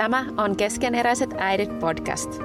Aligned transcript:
Tämä 0.00 0.24
on 0.36 0.56
Keskeneräiset 0.56 1.34
äidit 1.38 1.78
podcast. 1.78 2.42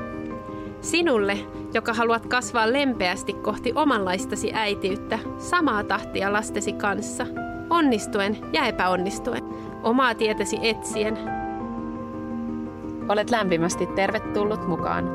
Sinulle, 0.82 1.38
joka 1.74 1.94
haluat 1.94 2.26
kasvaa 2.26 2.74
lempeästi 2.74 3.34
kohti 3.34 3.72
omanlaistasi 3.76 4.52
äitiyttä, 4.54 5.20
samaa 5.38 5.84
tahtia 5.84 6.34
lastesi 6.34 6.74
kanssa, 6.74 7.26
onnistuen 7.70 8.38
ja 8.54 8.66
epäonnistuen, 8.66 9.44
omaa 9.84 10.16
tietäsi 10.16 10.58
etsien. 10.62 11.18
Olet 13.10 13.30
lämpimästi 13.30 13.86
tervetullut 13.86 14.68
mukaan. 14.68 15.10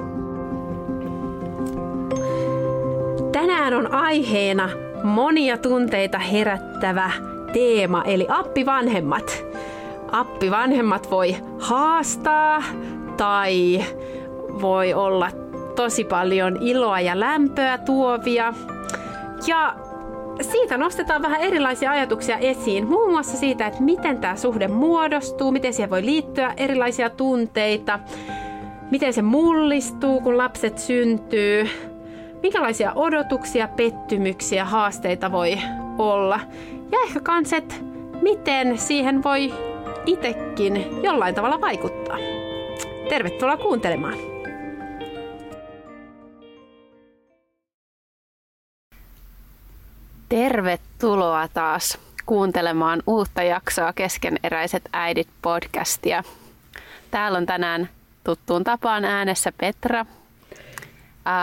Tänään 3.33 3.75
on 3.75 3.95
aiheena 3.95 4.69
monia 5.03 5.59
tunteita 5.59 6.19
herättävä 6.19 7.11
teema, 7.53 8.05
eli 8.05 8.27
appivanhemmat. 8.29 9.45
Appivanhemmat 10.13 11.11
voi 11.11 11.37
haastaa 11.61 12.63
tai 13.17 13.85
voi 14.61 14.95
olla 14.95 15.31
tosi 15.77 16.05
paljon 16.05 16.59
iloa 16.61 17.01
ja 17.01 17.21
lämpöä 17.21 17.79
tuovia. 17.79 18.55
Ja 19.47 19.75
siitä 20.41 20.77
nostetaan 20.77 21.23
vähän 21.23 21.41
erilaisia 21.41 21.91
ajatuksia 21.91 22.39
esiin, 22.39 22.87
muun 22.87 23.11
muassa 23.11 23.37
siitä, 23.37 23.67
että 23.67 23.83
miten 23.83 24.19
tämä 24.19 24.37
suhde 24.37 24.69
muodostuu, 24.69 25.53
miten 25.53 25.75
siihen 25.75 25.91
voi 25.91 26.05
liittyä 26.05 26.55
erilaisia 26.57 27.11
tunteita, 27.11 27.99
miten 28.91 29.13
se 29.13 29.23
mullistuu, 29.23 30.21
kun 30.21 30.39
lapset 30.39 30.79
syntyy, 30.79 31.69
minkälaisia 32.43 32.93
odotuksia, 32.95 33.69
pettymyksiä, 33.69 34.65
haasteita 34.65 35.33
voi 35.33 35.59
olla. 35.99 36.41
Ja 36.93 36.99
ehkä 37.07 37.21
kans, 37.21 37.51
miten 38.23 38.79
siihen 38.79 39.23
voi 39.23 39.53
itekin 40.07 41.03
jollain 41.03 41.35
tavalla 41.35 41.61
vaikuttaa. 41.61 42.19
Tervetuloa 43.09 43.57
kuuntelemaan. 43.57 44.19
Tervetuloa 50.29 51.49
taas 51.49 51.99
kuuntelemaan 52.27 53.03
uutta 53.07 53.43
jaksoa 53.43 53.93
Keskeneräiset 53.93 54.83
äidit 54.93 55.29
podcastia. 55.43 56.23
Täällä 57.11 57.39
on 57.39 57.47
tänään 57.47 57.89
tuttuun 58.25 58.65
tapaan 58.65 59.05
äänessä 59.05 59.53
Petra. 59.53 60.07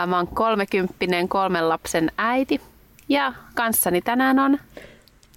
Mä 0.06 0.16
oon 0.16 0.28
kolmekymppinen 0.28 1.28
kolmen 1.28 1.68
lapsen 1.68 2.12
äiti 2.18 2.60
ja 3.08 3.32
kanssani 3.54 4.02
tänään 4.02 4.38
on 4.38 4.58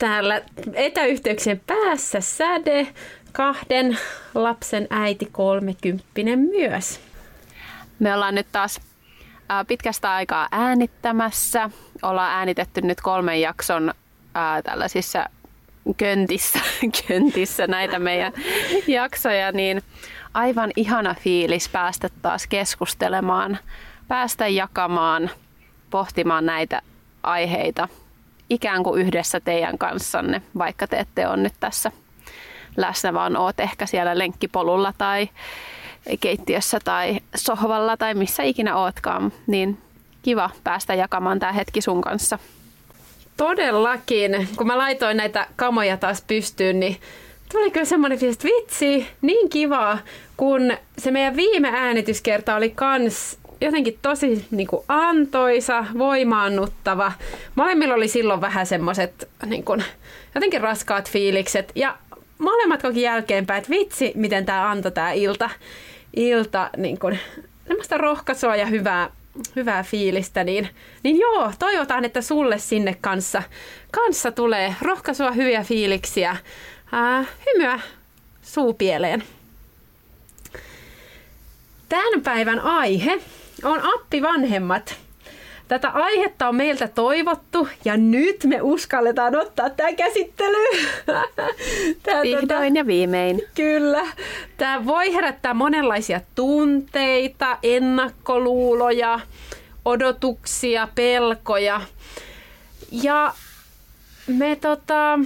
täällä 0.01 0.41
etäyhteyksien 0.73 1.61
päässä 1.67 2.21
Säde, 2.21 2.87
kahden 3.31 3.97
lapsen 4.35 4.87
äiti, 4.89 5.27
kolmekymppinen 5.31 6.39
myös. 6.39 6.99
Me 7.99 8.13
ollaan 8.13 8.35
nyt 8.35 8.47
taas 8.51 8.81
pitkästä 9.67 10.13
aikaa 10.13 10.47
äänittämässä. 10.51 11.69
Ollaan 12.01 12.31
äänitetty 12.31 12.81
nyt 12.81 13.01
kolmen 13.01 13.41
jakson 13.41 13.93
ää, 14.33 14.61
tällaisissa 14.61 15.25
köntissä, 15.97 16.59
köntissä 17.07 17.67
näitä 17.67 17.99
meidän 17.99 18.33
jaksoja, 18.87 19.51
niin 19.51 19.81
aivan 20.33 20.71
ihana 20.75 21.15
fiilis 21.19 21.69
päästä 21.69 22.09
taas 22.21 22.47
keskustelemaan, 22.47 23.57
päästä 24.07 24.47
jakamaan, 24.47 25.29
pohtimaan 25.89 26.45
näitä 26.45 26.81
aiheita 27.23 27.87
ikään 28.51 28.83
kuin 28.83 29.01
yhdessä 29.01 29.39
teidän 29.39 29.77
kanssanne, 29.77 30.41
vaikka 30.57 30.87
te 30.87 30.99
ette 30.99 31.27
ole 31.27 31.37
nyt 31.37 31.53
tässä 31.59 31.91
läsnä, 32.77 33.13
vaan 33.13 33.37
oot 33.37 33.59
ehkä 33.59 33.85
siellä 33.85 34.17
lenkkipolulla 34.17 34.93
tai 34.97 35.29
keittiössä 36.19 36.79
tai 36.83 37.19
sohvalla 37.35 37.97
tai 37.97 38.13
missä 38.13 38.43
ikinä 38.43 38.77
ootkaan, 38.77 39.33
niin 39.47 39.77
kiva 40.21 40.49
päästä 40.63 40.93
jakamaan 40.93 41.39
tämä 41.39 41.51
hetki 41.51 41.81
sun 41.81 42.01
kanssa. 42.01 42.39
Todellakin. 43.37 44.47
Kun 44.55 44.67
mä 44.67 44.77
laitoin 44.77 45.17
näitä 45.17 45.47
kamoja 45.55 45.97
taas 45.97 46.23
pystyyn, 46.27 46.79
niin 46.79 46.97
tuli 47.51 47.71
kyllä 47.71 47.85
semmoinen 47.85 48.19
fiilis, 48.19 48.43
vitsi, 48.43 49.07
niin 49.21 49.49
kiva, 49.49 49.97
kun 50.37 50.73
se 50.97 51.11
meidän 51.11 51.35
viime 51.35 51.69
äänityskerta 51.69 52.55
oli 52.55 52.69
kans 52.69 53.37
jotenkin 53.61 53.99
tosi 54.01 54.45
niin 54.51 54.67
kuin 54.67 54.83
antoisa, 54.87 55.85
voimaannuttava. 55.97 57.11
Molemmilla 57.55 57.93
oli 57.93 58.07
silloin 58.07 58.41
vähän 58.41 58.65
semmoiset 58.65 59.29
niin 59.45 59.65
jotenkin 60.35 60.61
raskaat 60.61 61.11
fiilikset. 61.11 61.71
Ja 61.75 61.97
molemmat 62.37 62.81
koki 62.81 63.01
jälkeenpäin, 63.01 63.57
että 63.57 63.69
vitsi, 63.69 64.11
miten 64.15 64.45
tämä 64.45 64.69
antoi 64.69 64.91
tämä 64.91 65.11
ilta 65.11 65.49
ilta 66.15 66.69
niin 66.77 66.99
kuin, 66.99 67.19
semmoista 67.67 67.97
rohkaisua 67.97 68.55
ja 68.55 68.65
hyvää, 68.65 69.09
hyvää 69.55 69.83
fiilistä, 69.83 70.43
niin, 70.43 70.69
niin 71.03 71.19
joo, 71.19 71.51
toivotaan, 71.59 72.05
että 72.05 72.21
sulle 72.21 72.57
sinne 72.57 72.97
kanssa, 73.01 73.43
kanssa 73.91 74.31
tulee 74.31 74.75
rohkaisua, 74.81 75.31
hyviä 75.31 75.63
fiiliksiä, 75.63 76.37
ää, 76.91 77.25
hymyä 77.45 77.79
suupieleen. 78.41 79.23
Tämän 81.89 82.21
päivän 82.21 82.59
aihe 82.59 83.19
on 83.63 83.81
appivanhemmat. 83.95 84.95
Tätä 85.67 85.89
aihetta 85.89 86.47
on 86.47 86.55
meiltä 86.55 86.87
toivottu 86.87 87.67
ja 87.85 87.97
nyt 87.97 88.43
me 88.45 88.61
uskalletaan 88.61 89.35
ottaa 89.35 89.69
tämä 89.69 89.93
käsittely. 89.93 90.67
Tää, 92.03 92.21
Vihdoin 92.21 92.47
tota, 92.47 92.77
ja 92.77 92.87
viimein. 92.87 93.41
Kyllä. 93.55 94.07
Tämä 94.57 94.85
voi 94.85 95.13
herättää 95.13 95.53
monenlaisia 95.53 96.21
tunteita, 96.35 97.57
ennakkoluuloja, 97.63 99.19
odotuksia, 99.85 100.87
pelkoja. 100.95 101.81
Ja 102.91 103.33
me 104.27 104.55
tota, 104.55 105.19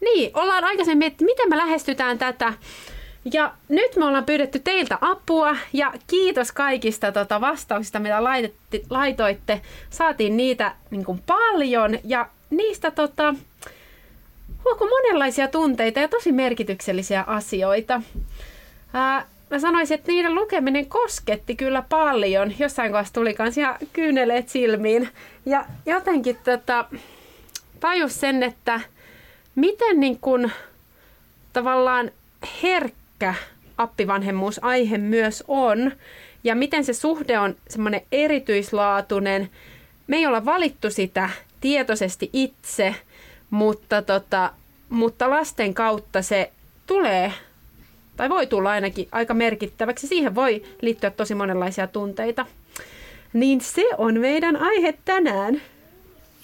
niin, 0.00 0.30
ollaan 0.34 0.64
aikaisemmin, 0.64 1.06
että 1.06 1.24
miten 1.24 1.48
me 1.48 1.56
lähestytään 1.56 2.18
tätä 2.18 2.52
ja 3.32 3.52
nyt 3.68 3.96
me 3.96 4.04
ollaan 4.04 4.24
pyydetty 4.24 4.58
teiltä 4.58 4.98
apua 5.00 5.56
ja 5.72 5.92
kiitos 6.06 6.52
kaikista 6.52 7.12
tota, 7.12 7.40
vastauksista, 7.40 7.98
mitä 7.98 8.24
laitetti, 8.24 8.82
laitoitte. 8.90 9.60
Saatiin 9.90 10.36
niitä 10.36 10.74
niin 10.90 11.04
kuin 11.04 11.22
paljon 11.26 11.98
ja 12.04 12.28
niistä 12.50 12.90
tota, 12.90 13.34
huoku 14.64 14.88
monenlaisia 14.88 15.48
tunteita 15.48 16.00
ja 16.00 16.08
tosi 16.08 16.32
merkityksellisiä 16.32 17.24
asioita. 17.26 18.02
Ää, 18.92 19.26
mä 19.50 19.58
sanoisin, 19.58 19.94
että 19.94 20.12
niiden 20.12 20.34
lukeminen 20.34 20.86
kosketti 20.86 21.56
kyllä 21.56 21.82
paljon. 21.88 22.54
Jossain 22.58 22.92
kohdassa 22.92 23.14
tuli 23.14 23.34
kans 23.34 23.58
ihan 23.58 23.76
kyyneleet 23.92 24.48
silmiin. 24.48 25.08
Ja 25.46 25.64
jotenkin 25.86 26.36
tota, 26.44 26.84
tajus 27.80 28.20
sen, 28.20 28.42
että 28.42 28.80
miten 29.54 30.00
niin 30.00 30.18
kun, 30.20 30.50
tavallaan 31.52 32.10
herkkä 32.62 32.97
herkkä 33.22 33.34
appivanhemmuusaihe 33.76 34.98
myös 34.98 35.44
on 35.48 35.92
ja 36.44 36.54
miten 36.54 36.84
se 36.84 36.92
suhde 36.92 37.38
on 37.38 37.56
semmoinen 37.68 38.00
erityislaatuinen. 38.12 39.50
Me 40.06 40.16
ei 40.16 40.26
olla 40.26 40.44
valittu 40.44 40.90
sitä 40.90 41.30
tietoisesti 41.60 42.30
itse, 42.32 42.94
mutta, 43.50 44.02
tota, 44.02 44.52
mutta 44.88 45.30
lasten 45.30 45.74
kautta 45.74 46.22
se 46.22 46.52
tulee 46.86 47.32
tai 48.16 48.28
voi 48.30 48.46
tulla 48.46 48.70
ainakin 48.70 49.08
aika 49.12 49.34
merkittäväksi. 49.34 50.06
Siihen 50.06 50.34
voi 50.34 50.62
liittyä 50.82 51.10
tosi 51.10 51.34
monenlaisia 51.34 51.86
tunteita. 51.86 52.46
Niin 53.32 53.60
se 53.60 53.84
on 53.98 54.20
meidän 54.20 54.56
aihe 54.56 54.94
tänään. 55.04 55.62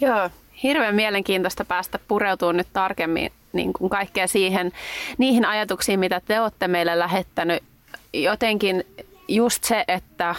Joo, 0.01 0.31
hirveän 0.65 0.95
mielenkiintoista 0.95 1.65
päästä 1.65 1.99
pureutumaan 2.09 2.57
nyt 2.57 2.69
tarkemmin 2.73 3.33
niin 3.53 3.73
kuin 3.73 3.91
kaikkea 3.91 4.27
siihen, 4.27 4.73
niihin 5.19 5.45
ajatuksiin, 5.45 6.01
mitä 6.01 6.21
te 6.21 6.41
olette 6.41 6.69
meille 6.69 6.99
lähettänyt. 6.99 7.63
Jotenkin 8.13 8.85
just 9.29 9.65
se, 9.65 9.85
että 9.89 10.35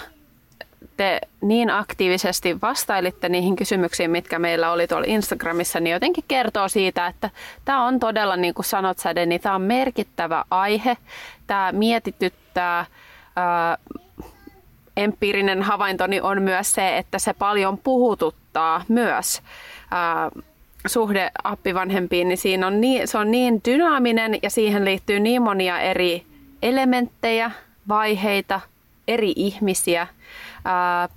te 0.98 1.22
niin 1.42 1.70
aktiivisesti 1.70 2.62
vastailitte 2.62 3.30
niihin 3.30 3.56
kysymyksiin, 3.56 4.12
mitkä 4.12 4.40
meillä 4.40 4.72
oli 4.72 4.88
tuolla 4.88 5.06
Instagramissa, 5.08 5.80
niin 5.80 5.94
jotenkin 5.94 6.24
kertoo 6.28 6.68
siitä, 6.68 7.08
että 7.08 7.30
tämä 7.66 7.86
on 7.86 8.00
todella, 8.00 8.36
niin 8.36 8.54
kuin 8.54 8.66
sanot 8.66 9.00
Säde, 9.00 9.26
niin 9.26 9.42
tämä 9.42 9.56
on 9.56 9.62
merkittävä 9.62 10.46
aihe. 10.52 10.98
Tämä 11.48 11.72
mietityttää. 11.72 12.86
Ää, 13.36 13.78
empiirinen 14.98 15.64
havaintoni 15.64 16.22
on 16.22 16.42
myös 16.42 16.72
se, 16.72 16.98
että 16.98 17.20
se 17.20 17.34
paljon 17.34 17.78
puhututtaa 17.78 18.84
myös 18.88 19.42
ää, 19.92 20.32
suhde 20.88 21.32
appivanhempiin, 21.44 22.28
niin 22.28 22.38
siinä 22.38 22.68
on 22.68 22.82
niin, 22.82 23.08
se 23.08 23.18
on 23.18 23.32
niin 23.32 23.62
dynaaminen 23.66 24.40
ja 24.44 24.50
siihen 24.50 24.86
liittyy 24.86 25.20
niin 25.20 25.42
monia 25.42 25.80
eri 25.80 26.26
elementtejä, 26.62 27.52
vaiheita, 27.88 28.62
eri 29.08 29.34
ihmisiä. 29.36 30.08
Ää, 30.66 31.10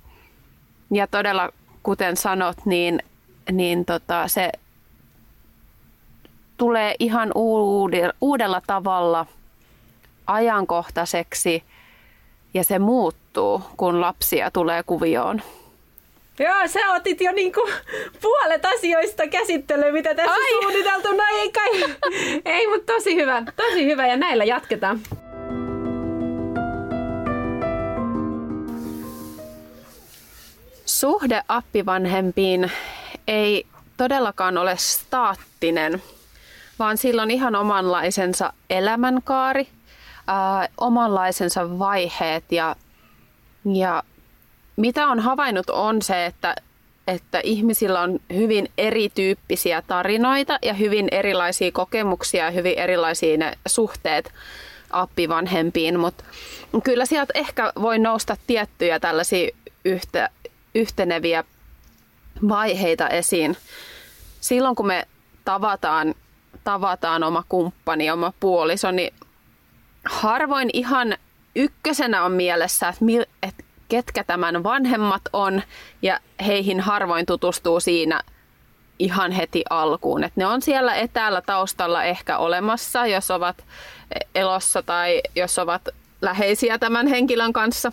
ja 0.91 1.07
todella, 1.07 1.49
kuten 1.83 2.17
sanot, 2.17 2.57
niin, 2.65 2.99
niin 3.51 3.85
tota, 3.85 4.27
se 4.27 4.51
tulee 6.57 6.95
ihan 6.99 7.31
uudella 8.21 8.61
tavalla 8.67 9.25
ajankohtaiseksi 10.27 11.63
ja 12.53 12.63
se 12.63 12.79
muuttuu, 12.79 13.61
kun 13.77 14.01
lapsia 14.01 14.51
tulee 14.51 14.83
kuvioon. 14.83 15.41
Joo, 16.39 16.67
sä 16.67 16.79
otit 16.95 17.21
jo 17.21 17.31
niinku 17.31 17.69
puolet 18.21 18.65
asioista 18.65 19.27
käsittelyyn, 19.27 19.93
mitä 19.93 20.15
tässä 20.15 20.31
Ai. 20.31 20.51
suunniteltu. 20.61 21.11
No 21.11 21.23
ei 21.33 21.51
kai. 21.51 21.95
ei, 22.55 22.67
mutta 22.67 22.93
tosi 22.93 23.15
hyvä. 23.15 23.43
Tosi 23.55 23.85
hyvä 23.85 24.07
ja 24.07 24.17
näillä 24.17 24.43
jatketaan. 24.43 24.99
Suhde 30.85 31.41
appivanhempiin 31.47 32.71
ei 33.27 33.65
todellakaan 33.97 34.57
ole 34.57 34.77
staattinen, 34.77 36.03
vaan 36.79 36.97
sillä 36.97 37.21
on 37.21 37.31
ihan 37.31 37.55
omanlaisensa 37.55 38.53
elämänkaari, 38.69 39.67
äh, 40.29 40.69
omanlaisensa 40.77 41.79
vaiheet 41.79 42.51
ja, 42.51 42.75
ja 43.73 44.03
mitä 44.79 45.07
on 45.07 45.19
havainnut 45.19 45.69
on 45.69 46.01
se, 46.01 46.25
että, 46.25 46.55
että 47.07 47.39
ihmisillä 47.43 48.01
on 48.01 48.19
hyvin 48.33 48.71
erityyppisiä 48.77 49.81
tarinoita 49.81 50.59
ja 50.61 50.73
hyvin 50.73 51.07
erilaisia 51.11 51.71
kokemuksia 51.71 52.45
ja 52.45 52.51
hyvin 52.51 52.77
erilaisia 52.77 53.37
ne 53.37 53.57
suhteet 53.67 54.33
appivanhempiin, 54.89 55.99
mutta 55.99 56.23
kyllä 56.83 57.05
sieltä 57.05 57.33
ehkä 57.35 57.73
voi 57.81 57.99
nousta 57.99 58.37
tiettyjä 58.47 58.99
tällaisia 58.99 59.49
yhtä, 59.85 60.29
yhteneviä 60.75 61.43
vaiheita 62.49 63.07
esiin. 63.07 63.57
Silloin 64.41 64.75
kun 64.75 64.87
me 64.87 65.07
tavataan, 65.45 66.15
tavataan 66.63 67.23
oma 67.23 67.43
kumppani, 67.49 68.11
oma 68.11 68.33
puoliso, 68.39 68.91
niin 68.91 69.13
harvoin 70.05 70.69
ihan 70.73 71.17
ykkösenä 71.55 72.23
on 72.23 72.31
mielessä, 72.31 72.87
että, 72.89 73.05
että 73.43 73.48
ketkä 73.89 74.23
tämän 74.23 74.63
vanhemmat 74.63 75.21
on 75.33 75.61
ja 76.01 76.19
heihin 76.45 76.79
harvoin 76.79 77.25
tutustuu 77.25 77.79
siinä 77.79 78.21
ihan 78.99 79.31
heti 79.31 79.63
alkuun. 79.69 80.23
Et 80.23 80.35
ne 80.35 80.45
on 80.45 80.61
siellä 80.61 80.95
etäällä 80.95 81.41
taustalla 81.41 82.03
ehkä 82.03 82.37
olemassa, 82.37 83.07
jos 83.07 83.31
ovat 83.31 83.63
elossa 84.35 84.83
tai 84.83 85.21
jos 85.35 85.59
ovat 85.59 85.89
läheisiä 86.21 86.77
tämän 86.77 87.07
henkilön 87.07 87.53
kanssa. 87.53 87.91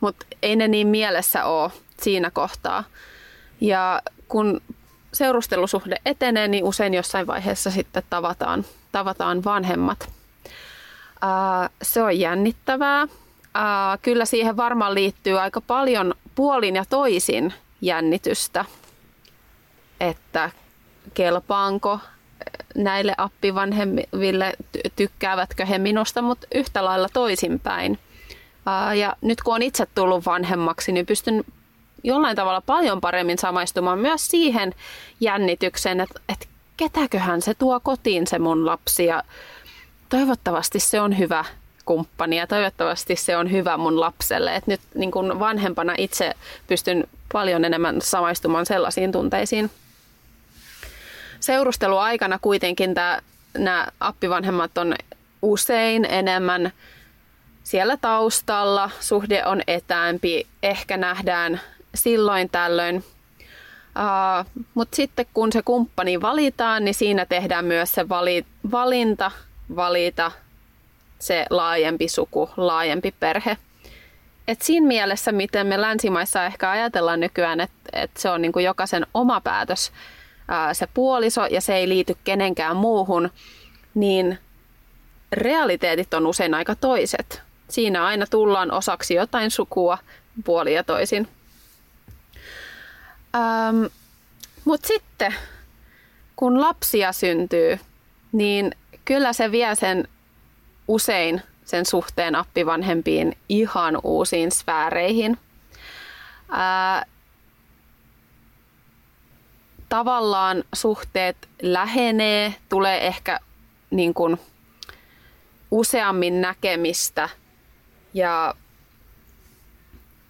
Mutta 0.00 0.26
ei 0.42 0.56
ne 0.56 0.68
niin 0.68 0.86
mielessä 0.86 1.44
ole 1.44 1.70
siinä 2.00 2.30
kohtaa. 2.30 2.84
Ja 3.60 4.02
kun 4.28 4.60
seurustelusuhde 5.12 5.96
etenee, 6.06 6.48
niin 6.48 6.64
usein 6.64 6.94
jossain 6.94 7.26
vaiheessa 7.26 7.70
sitten 7.70 8.02
tavataan, 8.10 8.64
tavataan 8.92 9.44
vanhemmat. 9.44 10.10
Ää, 11.20 11.70
se 11.82 12.02
on 12.02 12.18
jännittävää 12.18 13.06
äh, 13.56 13.98
kyllä 14.02 14.24
siihen 14.24 14.56
varmaan 14.56 14.94
liittyy 14.94 15.40
aika 15.40 15.60
paljon 15.60 16.14
puolin 16.34 16.76
ja 16.76 16.84
toisin 16.84 17.54
jännitystä, 17.80 18.64
että 20.00 20.50
kelpaanko 21.14 22.00
näille 22.74 23.14
appivanhemmille, 23.18 24.52
tykkäävätkö 24.96 25.66
he 25.66 25.78
minusta, 25.78 26.22
mutta 26.22 26.46
yhtä 26.54 26.84
lailla 26.84 27.08
toisinpäin. 27.12 27.98
Ja 28.98 29.16
nyt 29.20 29.42
kun 29.42 29.54
on 29.54 29.62
itse 29.62 29.86
tullut 29.94 30.26
vanhemmaksi, 30.26 30.92
niin 30.92 31.06
pystyn 31.06 31.44
jollain 32.04 32.36
tavalla 32.36 32.60
paljon 32.60 33.00
paremmin 33.00 33.38
samaistumaan 33.38 33.98
myös 33.98 34.28
siihen 34.28 34.74
jännitykseen, 35.20 36.00
että, 36.00 36.20
että 36.28 36.46
ketäköhän 36.76 37.42
se 37.42 37.54
tuo 37.54 37.80
kotiin 37.80 38.26
se 38.26 38.38
mun 38.38 38.66
lapsi 38.66 39.04
ja 39.04 39.22
toivottavasti 40.08 40.80
se 40.80 41.00
on 41.00 41.18
hyvä 41.18 41.44
kumppani 41.88 42.36
ja 42.36 42.46
toivottavasti 42.46 43.16
se 43.16 43.36
on 43.36 43.50
hyvä 43.50 43.76
mun 43.76 44.00
lapselle. 44.00 44.56
Et 44.56 44.66
nyt 44.66 44.80
niin 44.94 45.10
kun 45.10 45.40
vanhempana 45.40 45.94
itse 45.98 46.34
pystyn 46.66 47.04
paljon 47.32 47.64
enemmän 47.64 48.02
samaistumaan 48.02 48.66
sellaisiin 48.66 49.12
tunteisiin. 49.12 49.70
Seurusteluaikana 51.40 52.38
kuitenkin 52.42 52.94
nämä 53.58 53.86
appivanhemmat 54.00 54.78
on 54.78 54.94
usein 55.42 56.04
enemmän 56.04 56.72
siellä 57.64 57.96
taustalla, 57.96 58.90
suhde 59.00 59.46
on 59.46 59.62
etäämpi, 59.66 60.46
ehkä 60.62 60.96
nähdään 60.96 61.60
silloin 61.94 62.48
tällöin. 62.50 62.96
Uh, 62.96 64.64
Mutta 64.74 64.96
sitten 64.96 65.26
kun 65.34 65.52
se 65.52 65.62
kumppani 65.62 66.20
valitaan, 66.20 66.84
niin 66.84 66.94
siinä 66.94 67.26
tehdään 67.26 67.64
myös 67.64 67.92
se 67.92 68.08
vali, 68.08 68.46
valinta 68.70 69.30
valita 69.76 70.32
se 71.18 71.46
laajempi 71.50 72.08
suku, 72.08 72.50
laajempi 72.56 73.14
perhe. 73.20 73.56
Et 74.48 74.62
siinä 74.62 74.86
mielessä, 74.86 75.32
miten 75.32 75.66
me 75.66 75.80
länsimaissa 75.80 76.46
ehkä 76.46 76.70
ajatellaan 76.70 77.20
nykyään, 77.20 77.60
että 77.60 77.90
et 77.92 78.10
se 78.16 78.30
on 78.30 78.42
niinku 78.42 78.58
jokaisen 78.58 79.06
oma 79.14 79.40
päätös, 79.40 79.92
ää, 80.48 80.74
se 80.74 80.88
puoliso, 80.94 81.46
ja 81.46 81.60
se 81.60 81.74
ei 81.74 81.88
liity 81.88 82.16
kenenkään 82.24 82.76
muuhun, 82.76 83.30
niin 83.94 84.38
realiteetit 85.32 86.14
on 86.14 86.26
usein 86.26 86.54
aika 86.54 86.74
toiset. 86.74 87.42
Siinä 87.68 88.06
aina 88.06 88.26
tullaan 88.26 88.70
osaksi 88.72 89.14
jotain 89.14 89.50
sukua 89.50 89.98
puoli 90.44 90.74
ja 90.74 90.84
toisin. 90.84 91.28
Ähm, 93.34 93.84
Mutta 94.64 94.86
sitten, 94.86 95.34
kun 96.36 96.60
lapsia 96.60 97.12
syntyy, 97.12 97.78
niin 98.32 98.72
kyllä 99.04 99.32
se 99.32 99.50
vie 99.50 99.74
sen 99.74 100.08
usein 100.88 101.42
sen 101.64 101.86
suhteen 101.86 102.34
appivanhempiin 102.34 103.36
ihan 103.48 103.98
uusiin 104.02 104.52
sfääreihin. 104.52 105.38
Ää, 106.48 107.06
tavallaan 109.88 110.64
suhteet 110.74 111.48
lähenee, 111.62 112.54
tulee 112.68 113.06
ehkä 113.06 113.40
niin 113.90 114.14
kuin 114.14 114.40
useammin 115.70 116.40
näkemistä 116.40 117.28
ja 118.14 118.54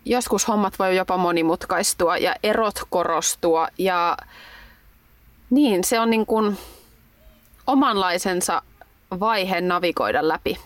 joskus 0.05 0.49
hommat 0.49 0.79
voi 0.79 0.97
jopa 0.97 1.17
monimutkaistua 1.17 2.17
ja 2.17 2.35
erot 2.43 2.81
korostua 2.91 3.69
ja 3.79 4.17
niin 5.51 5.85
se 5.85 6.01
on 6.01 6.11
niin 6.11 6.27
kuin 6.27 6.59
omanlaisensa 7.67 8.63
vaihe 9.21 9.61
navigoida 9.61 10.29
läpi? 10.29 10.59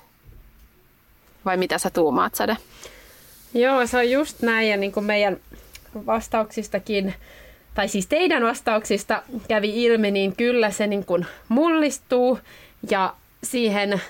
Vai 1.44 1.56
mitä 1.56 1.78
sä 1.78 1.90
tuumaat, 1.90 2.34
Sade? 2.34 2.56
Joo, 3.54 3.87
se 3.87 3.96
on 3.96 4.11
just 4.11 4.42
näin 4.42 4.68
ja 4.68 4.76
niin 4.76 4.92
kuin 4.92 5.06
meidän 5.06 5.37
vastauksistakin, 6.06 7.14
tai 7.75 7.88
siis 7.88 8.06
teidän 8.06 8.42
vastauksista 8.42 9.22
kävi 9.49 9.84
ilmi, 9.84 10.11
niin 10.11 10.37
kyllä 10.37 10.70
se 10.70 10.87
niin 10.87 11.04
kuin 11.04 11.26
mullistuu 11.49 12.38
ja 12.90 13.14
siihen 13.42 14.00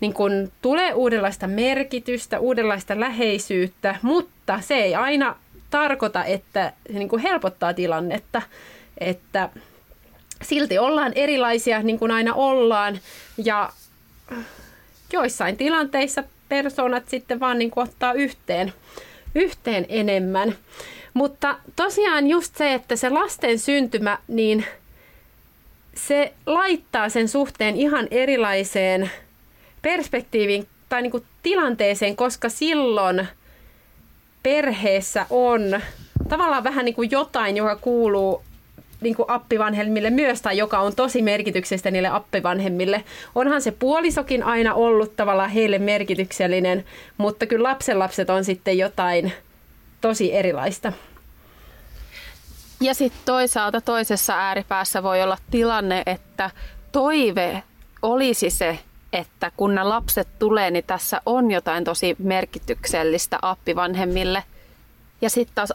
niin 0.00 0.14
kuin 0.14 0.52
tulee 0.62 0.94
uudenlaista 0.94 1.46
merkitystä, 1.46 2.38
uudenlaista 2.38 3.00
läheisyyttä, 3.00 3.96
mutta 4.02 4.60
se 4.60 4.74
ei 4.74 4.94
aina 4.94 5.36
tarkoita, 5.70 6.24
että 6.24 6.72
se 6.92 6.98
niin 6.98 7.08
kuin 7.08 7.22
helpottaa 7.22 7.74
tilannetta, 7.74 8.42
että 8.98 9.50
silti 10.42 10.78
ollaan 10.78 11.12
erilaisia 11.14 11.82
niin 11.82 11.98
kuin 11.98 12.10
aina 12.10 12.34
ollaan 12.34 12.98
ja 13.44 13.72
joissain 15.12 15.56
tilanteissa 15.56 16.24
persoonat 16.48 17.08
sitten 17.08 17.40
vaan 17.40 17.58
niin 17.58 17.70
kuin 17.70 17.88
ottaa 17.88 18.12
yhteen, 18.12 18.72
yhteen 19.34 19.86
enemmän. 19.88 20.54
Mutta 21.14 21.58
tosiaan 21.76 22.26
just 22.26 22.56
se, 22.56 22.74
että 22.74 22.96
se 22.96 23.10
lasten 23.10 23.58
syntymä, 23.58 24.18
niin 24.28 24.64
se 25.94 26.32
laittaa 26.46 27.08
sen 27.08 27.28
suhteen 27.28 27.76
ihan 27.76 28.08
erilaiseen 28.10 29.10
perspektiiviin 29.82 30.68
tai 30.88 31.02
niin 31.02 31.10
kuin 31.10 31.24
tilanteeseen, 31.42 32.16
koska 32.16 32.48
silloin 32.48 33.28
perheessä 34.42 35.26
on 35.30 35.80
tavallaan 36.28 36.64
vähän 36.64 36.84
niin 36.84 36.94
kuin 36.94 37.10
jotain, 37.10 37.56
joka 37.56 37.76
kuuluu 37.76 38.42
niin 39.00 39.14
kuin 39.14 39.30
appivanhemmille 39.30 40.10
myös 40.10 40.42
tai 40.42 40.56
joka 40.58 40.78
on 40.78 40.94
tosi 40.94 41.22
merkityksestä 41.22 41.90
niille 41.90 42.08
appivanhemmille. 42.08 43.04
Onhan 43.34 43.62
se 43.62 43.70
puolisokin 43.70 44.42
aina 44.42 44.74
ollut 44.74 45.16
tavallaan 45.16 45.50
heille 45.50 45.78
merkityksellinen, 45.78 46.84
mutta 47.16 47.46
kyllä 47.46 47.68
lapsenlapset 47.68 48.30
on 48.30 48.44
sitten 48.44 48.78
jotain 48.78 49.32
tosi 50.00 50.34
erilaista. 50.34 50.92
Ja 52.80 52.94
sitten 52.94 53.20
toisaalta 53.24 53.80
toisessa 53.80 54.34
ääripäässä 54.34 55.02
voi 55.02 55.22
olla 55.22 55.38
tilanne, 55.50 56.02
että 56.06 56.50
toive 56.92 57.62
olisi 58.02 58.50
se, 58.50 58.78
että 59.12 59.52
kun 59.56 59.74
nämä 59.74 59.88
lapset 59.88 60.28
tulee, 60.38 60.70
niin 60.70 60.84
tässä 60.86 61.20
on 61.26 61.50
jotain 61.50 61.84
tosi 61.84 62.16
merkityksellistä 62.18 63.38
appivanhemmille. 63.42 64.44
Ja 65.20 65.30
sitten 65.30 65.54
taas 65.54 65.72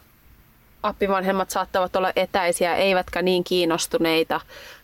appivanhemmat 0.83 1.49
saattavat 1.49 1.95
olla 1.95 2.11
etäisiä, 2.15 2.75
eivätkä 2.75 3.21
niin 3.21 3.43
kiinnostuneita 3.43 4.41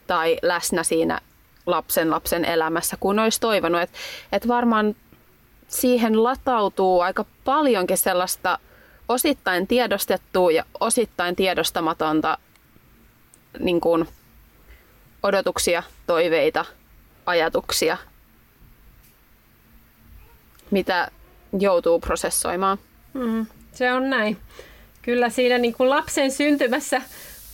tai 0.07 0.37
läsnä 0.41 0.83
siinä 0.83 1.19
lapsen 1.65 2.11
lapsen 2.11 2.45
elämässä 2.45 2.97
kuin 2.99 3.19
olisi 3.19 3.39
toivonut. 3.39 3.81
Et, 3.81 3.89
et 4.31 4.47
varmaan 4.47 4.95
siihen 5.67 6.23
latautuu 6.23 7.01
aika 7.01 7.25
paljonkin 7.43 7.97
sellaista 7.97 8.59
osittain 9.09 9.67
tiedostettua 9.67 10.51
ja 10.51 10.63
osittain 10.79 11.35
tiedostamatonta 11.35 12.37
niin 13.59 13.81
kuin 13.81 14.07
odotuksia, 15.23 15.83
toiveita, 16.07 16.65
ajatuksia, 17.25 17.97
mitä 20.71 21.11
joutuu 21.59 21.99
prosessoimaan. 21.99 22.77
Mm, 23.13 23.45
se 23.71 23.93
on 23.93 24.09
näin. 24.09 24.37
Kyllä 25.01 25.29
siinä 25.29 25.57
niin 25.57 25.73
kuin 25.73 25.89
lapsen 25.89 26.31
syntymässä 26.31 27.01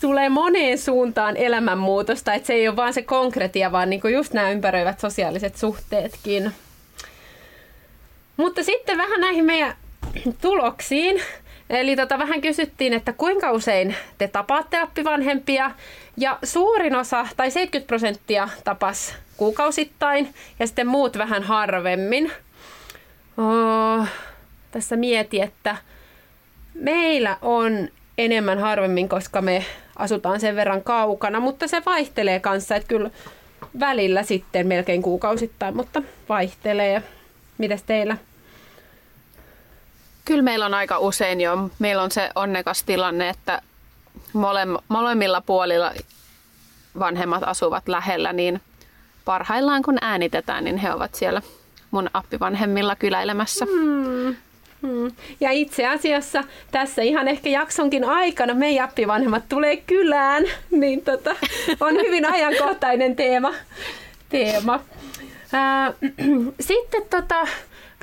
tulee 0.02 0.30
moneen 0.30 0.78
suuntaan 0.78 1.38
elämänmuutosta, 1.38 2.34
että 2.34 2.48
se 2.48 2.54
ei 2.54 2.68
ole 2.68 2.75
vaan 2.75 2.94
se 2.94 3.02
konkretia, 3.02 3.72
vaan 3.72 3.90
niin 3.90 4.02
kuin 4.02 4.14
just 4.14 4.34
nämä 4.34 4.52
ympäröivät 4.52 5.00
sosiaaliset 5.00 5.58
suhteetkin. 5.58 6.52
Mutta 8.38 8.64
sitten 8.64 8.98
vähän 8.98 9.22
näihin 9.22 9.46
meidän 9.46 9.75
tuloksiin. 10.42 11.22
Eli 11.70 11.96
tota, 11.96 12.20
vähän 12.20 12.42
kysyttiin, 12.42 12.94
että 12.94 13.14
kuinka 13.14 13.52
usein 13.52 13.96
te 14.18 14.28
tapaatte 14.28 14.80
appivanhempia. 14.80 15.72
Ja 16.18 16.40
suurin 16.44 16.96
osa, 16.96 17.28
tai 17.38 17.52
70 17.52 17.88
prosenttia, 17.88 18.50
tapas 18.64 19.16
kuukausittain 19.38 20.34
ja 20.60 20.68
sitten 20.68 20.88
muut 20.88 21.18
vähän 21.18 21.44
harvemmin. 21.44 22.32
Oh, 23.38 24.08
tässä 24.72 24.96
mieti, 24.96 25.42
että 25.42 25.78
meillä 26.75 27.38
on 27.41 27.89
enemmän 28.17 28.60
harvemmin, 28.60 29.10
koska 29.10 29.41
me 29.41 29.65
asutaan 29.96 30.39
sen 30.39 30.55
verran 30.55 30.84
kaukana, 30.84 31.39
mutta 31.39 31.67
se 31.67 31.82
vaihtelee 31.86 32.39
kanssa, 32.39 32.75
että 32.75 32.88
kyllä 32.88 33.10
välillä 33.79 34.24
sitten 34.24 34.67
melkein 34.67 35.01
kuukausittain, 35.01 35.75
mutta 35.75 36.01
vaihtelee. 36.29 37.03
Mites 37.58 37.84
teillä? 37.84 38.17
Kyllä 40.25 40.41
meillä 40.41 40.65
on 40.65 40.74
aika 40.74 41.00
usein 41.00 41.41
jo. 41.41 41.70
Meillä 41.79 42.03
on 42.03 42.12
se 42.12 42.29
onnekas 42.36 42.84
tilanne, 42.84 43.29
että 43.29 43.62
molemmilla 44.89 45.41
puolilla 45.41 45.91
vanhemmat 47.00 47.44
asuvat 47.46 47.88
lähellä, 47.88 48.34
niin 48.34 48.62
parhaillaan 49.25 49.82
kun 49.82 49.98
äänitetään, 50.01 50.63
niin 50.63 50.77
he 50.77 50.94
ovat 50.94 51.15
siellä 51.15 51.41
mun 51.91 52.10
appivanhemmilla 52.13 52.96
kyläilemässä. 52.96 53.65
Hmm. 53.65 54.36
Hmm. 54.82 55.12
Ja 55.39 55.51
itse 55.51 55.88
asiassa 55.88 56.44
tässä 56.72 57.01
ihan 57.01 57.27
ehkä 57.27 57.50
jaksonkin 57.50 58.03
aikana 58.03 58.53
meidän 58.53 58.86
appivanhemmat 58.86 59.44
tulee 59.50 59.77
kylään, 59.77 60.44
niin 60.72 61.01
tota, 61.01 61.36
on 61.79 61.94
hyvin 61.94 62.25
ajankohtainen 62.34 63.15
teema. 63.15 63.53
teema. 64.29 64.79
Ää, 65.53 65.94
sitten 66.60 67.01
tota, 67.10 67.48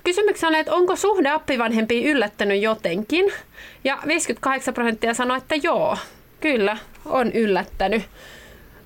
kysymyksessä 0.04 0.48
on, 0.48 0.54
että 0.54 0.74
onko 0.74 0.96
suhde 0.96 1.28
appivanhempiin 1.28 2.06
yllättänyt 2.06 2.62
jotenkin? 2.62 3.32
Ja 3.84 3.98
58 4.06 4.74
prosenttia 4.74 5.14
sanoi, 5.14 5.38
että 5.38 5.54
joo, 5.54 5.96
kyllä, 6.40 6.76
on 7.04 7.32
yllättänyt. 7.32 8.02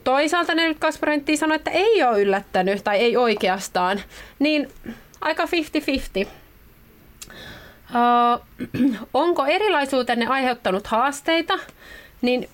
Toisaalta 0.04 0.54
42 0.54 1.00
prosenttia 1.00 1.36
sanoi, 1.36 1.56
että 1.56 1.70
ei 1.70 2.02
ole 2.02 2.22
yllättänyt 2.22 2.84
tai 2.84 2.98
ei 2.98 3.16
oikeastaan. 3.16 4.02
Niin 4.38 4.68
aika 5.20 5.44
50-50. 6.24 6.28
Onko 9.14 9.44
erilaisuutenne 9.44 10.26
aiheuttanut 10.26 10.86
haasteita? 10.86 11.58
Niin 12.22 12.48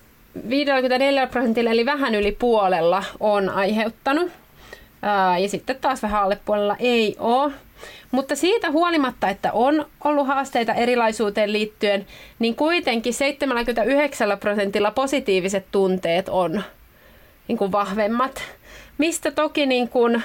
54 0.49 1.27
prosentilla 1.27 1.71
eli 1.71 1.85
vähän 1.85 2.15
yli 2.15 2.31
puolella 2.31 3.03
on 3.19 3.49
aiheuttanut. 3.49 4.31
Ja 5.41 5.49
sitten 5.49 5.75
taas 5.81 6.03
vähän 6.03 6.23
alle 6.23 6.39
puolella 6.45 6.75
ei 6.79 7.15
ole. 7.19 7.51
Mutta 8.11 8.35
siitä 8.35 8.71
huolimatta, 8.71 9.29
että 9.29 9.51
on 9.51 9.85
ollut 10.03 10.27
haasteita 10.27 10.73
erilaisuuteen 10.73 11.53
liittyen, 11.53 12.05
niin 12.39 12.55
kuitenkin 12.55 13.13
79 13.13 14.37
prosentilla 14.39 14.91
positiiviset 14.91 15.65
tunteet 15.71 16.29
on 16.29 16.63
niin 17.47 17.57
kuin 17.57 17.71
vahvemmat. 17.71 18.41
Mistä 18.97 19.31
toki 19.31 19.65
niin 19.65 19.89
kuin 19.89 20.23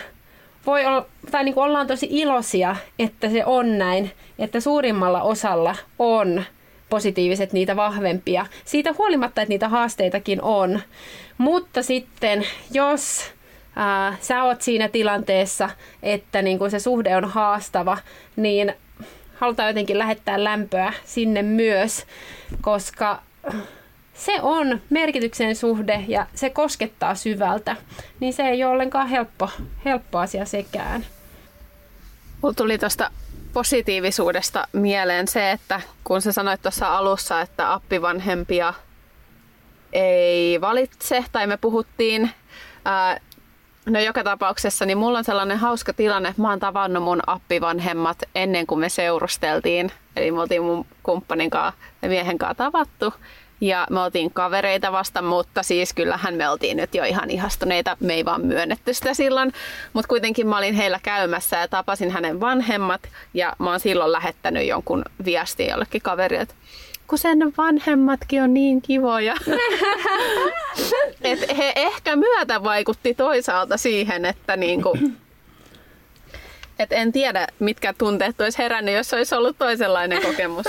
voi 0.68 0.86
olla, 0.86 1.06
tai 1.30 1.44
niin 1.44 1.54
kuin 1.54 1.64
ollaan 1.64 1.86
tosi 1.86 2.08
iloisia, 2.10 2.76
että 2.98 3.28
se 3.28 3.44
on 3.44 3.78
näin, 3.78 4.10
että 4.38 4.60
suurimmalla 4.60 5.22
osalla 5.22 5.76
on 5.98 6.44
positiiviset 6.90 7.52
niitä 7.52 7.76
vahvempia. 7.76 8.46
Siitä 8.64 8.94
huolimatta, 8.98 9.42
että 9.42 9.52
niitä 9.52 9.68
haasteitakin 9.68 10.42
on. 10.42 10.80
Mutta 11.38 11.82
sitten, 11.82 12.44
jos 12.72 13.30
ää, 13.76 14.16
sä 14.20 14.42
oot 14.42 14.62
siinä 14.62 14.88
tilanteessa, 14.88 15.70
että 16.02 16.42
niin 16.42 16.58
kun 16.58 16.70
se 16.70 16.78
suhde 16.78 17.16
on 17.16 17.24
haastava, 17.24 17.98
niin 18.36 18.74
halutaan 19.34 19.68
jotenkin 19.68 19.98
lähettää 19.98 20.44
lämpöä 20.44 20.92
sinne 21.04 21.42
myös, 21.42 22.06
koska 22.60 23.22
se 24.18 24.40
on 24.42 24.80
merkityksen 24.90 25.56
suhde 25.56 26.04
ja 26.08 26.26
se 26.34 26.50
koskettaa 26.50 27.14
syvältä, 27.14 27.76
niin 28.20 28.32
se 28.32 28.42
ei 28.42 28.64
ole 28.64 28.72
ollenkaan 28.72 29.08
helppo, 29.08 29.50
helppo 29.84 30.18
asia 30.18 30.44
sekään. 30.44 31.06
Mulla 32.42 32.54
tuli 32.54 32.78
tuosta 32.78 33.10
positiivisuudesta 33.52 34.68
mieleen 34.72 35.28
se, 35.28 35.50
että 35.50 35.80
kun 36.04 36.22
sä 36.22 36.32
sanoit 36.32 36.62
tuossa 36.62 36.96
alussa, 36.96 37.40
että 37.40 37.72
appivanhempia 37.72 38.74
ei 39.92 40.60
valitse, 40.60 41.24
tai 41.32 41.46
me 41.46 41.56
puhuttiin, 41.56 42.30
ää, 42.84 43.20
no 43.86 44.00
joka 44.00 44.24
tapauksessa, 44.24 44.86
niin 44.86 44.98
mulla 44.98 45.18
on 45.18 45.24
sellainen 45.24 45.58
hauska 45.58 45.92
tilanne, 45.92 46.28
että 46.28 46.42
mä 46.42 46.50
oon 46.50 46.60
tavannut 46.60 47.02
mun 47.02 47.20
appivanhemmat 47.26 48.18
ennen 48.34 48.66
kuin 48.66 48.80
me 48.80 48.88
seurusteltiin. 48.88 49.92
Eli 50.16 50.30
me 50.30 50.40
oltiin 50.40 50.62
mun 50.62 50.86
kumppanin 51.02 51.50
kanssa 51.50 51.80
miehen 52.08 52.38
kanssa 52.38 52.54
tavattu. 52.54 53.14
Ja 53.60 53.86
me 53.90 54.00
oltiin 54.00 54.32
kavereita 54.32 54.92
vasta, 54.92 55.22
mutta 55.22 55.62
siis 55.62 55.92
kyllähän 55.92 56.34
me 56.34 56.48
oltiin 56.48 56.76
nyt 56.76 56.94
jo 56.94 57.04
ihan 57.04 57.30
ihastuneita. 57.30 57.96
Me 58.00 58.14
ei 58.14 58.24
vaan 58.24 58.46
myönnetty 58.46 58.94
sitä 58.94 59.14
silloin. 59.14 59.52
Mutta 59.92 60.08
kuitenkin 60.08 60.46
mä 60.46 60.58
olin 60.58 60.74
heillä 60.74 61.00
käymässä 61.02 61.56
ja 61.56 61.68
tapasin 61.68 62.10
hänen 62.10 62.40
vanhemmat. 62.40 63.00
Ja 63.34 63.56
mä 63.58 63.70
oon 63.70 63.80
silloin 63.80 64.12
lähettänyt 64.12 64.66
jonkun 64.66 65.04
viestin 65.24 65.68
jollekin 65.68 66.02
kaverille, 66.02 66.42
että 66.42 66.54
kun 67.06 67.18
sen 67.18 67.52
vanhemmatkin 67.56 68.42
on 68.42 68.54
niin 68.54 68.82
kivoja. 68.82 69.34
Et 71.22 71.58
he 71.58 71.72
ehkä 71.76 72.16
myötä 72.16 72.64
vaikutti 72.64 73.14
toisaalta 73.14 73.76
siihen, 73.76 74.24
että 74.24 74.56
niinku, 74.56 74.98
et 76.78 76.92
en 76.92 77.12
tiedä, 77.12 77.46
mitkä 77.58 77.94
tunteet 77.98 78.40
olisi 78.40 78.58
herännyt, 78.58 78.94
jos 78.94 79.14
olisi 79.14 79.34
ollut 79.34 79.58
toisenlainen 79.58 80.22
kokemus. 80.22 80.66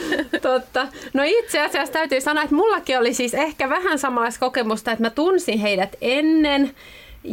Totta. 0.42 0.88
No 1.14 1.22
itse 1.26 1.60
asiassa 1.60 1.92
täytyy 1.92 2.20
sanoa, 2.20 2.44
että 2.44 2.56
mullakin 2.56 2.98
oli 2.98 3.14
siis 3.14 3.34
ehkä 3.34 3.68
vähän 3.68 3.98
samanlaista 3.98 4.40
kokemusta, 4.40 4.92
että 4.92 5.04
mä 5.04 5.10
tunsin 5.10 5.58
heidät 5.58 5.96
ennen 6.00 6.74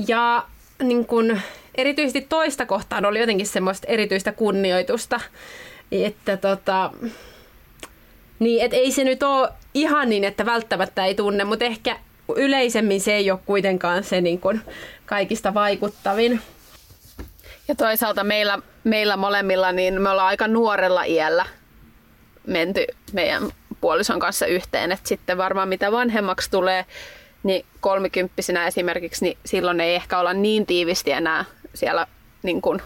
ja 0.08 0.46
niin 0.84 1.06
kun, 1.06 1.40
erityisesti 1.76 2.22
toista 2.30 2.66
kohtaan 2.66 3.06
oli 3.06 3.20
jotenkin 3.20 3.48
semmoista 3.48 3.88
erityistä 3.88 4.32
kunnioitusta, 4.32 5.20
että 5.92 6.38
tota, 6.38 6.92
niin, 8.40 8.66
et 8.66 8.74
ei 8.74 8.92
se 8.92 9.04
nyt 9.04 9.24
ole 9.24 9.50
ihan 9.74 10.10
niin, 10.10 10.24
että 10.24 10.46
välttämättä 10.46 11.06
ei 11.06 11.16
tunne, 11.16 11.44
mutta 11.44 11.66
ehkä 11.66 11.98
yleisemmin 12.36 13.02
se 13.02 13.14
ei 13.14 13.32
ole 13.32 13.40
kuitenkaan 13.46 14.04
se 14.04 14.22
niin 14.22 14.40
kun, 14.40 14.62
kaikista 15.06 15.54
vaikuttavin. 15.54 16.42
Ja 17.70 17.76
toisaalta 17.76 18.24
meillä, 18.24 18.60
meillä 18.84 19.18
molemmilla, 19.18 19.72
niin 19.72 20.02
me 20.02 20.10
ollaan 20.10 20.28
aika 20.28 20.48
nuorella 20.48 21.04
iällä 21.04 21.46
menty 22.48 22.86
meidän 23.14 23.44
puolison 23.82 24.20
kanssa 24.20 24.46
yhteen. 24.46 24.92
Et 24.92 25.06
sitten 25.06 25.38
varmaan 25.38 25.70
mitä 25.70 25.92
vanhemmaksi 25.92 26.52
tulee, 26.52 26.86
niin 27.44 27.66
kolmikymppisenä 27.80 28.68
esimerkiksi, 28.68 29.26
niin 29.26 29.38
silloin 29.46 29.80
ei 29.80 29.96
ehkä 29.96 30.20
olla 30.20 30.34
niin 30.34 30.66
tiivisti 30.66 31.12
enää 31.12 31.46
siellä 31.74 32.08
niin 32.44 32.62
kuin 32.62 32.82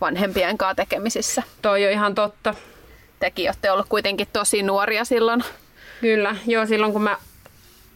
vanhempien 0.00 0.58
kanssa 0.58 0.74
tekemisissä. 0.74 1.42
Toi 1.62 1.86
on 1.86 1.92
ihan 1.92 2.14
totta. 2.14 2.54
tekin 3.20 3.48
olette 3.48 3.70
ollut 3.70 3.86
kuitenkin 3.88 4.28
tosi 4.32 4.62
nuoria 4.62 5.04
silloin. 5.04 5.44
Kyllä, 6.00 6.36
joo, 6.46 6.66
silloin 6.66 6.92
kun 6.92 7.02
mä 7.02 7.16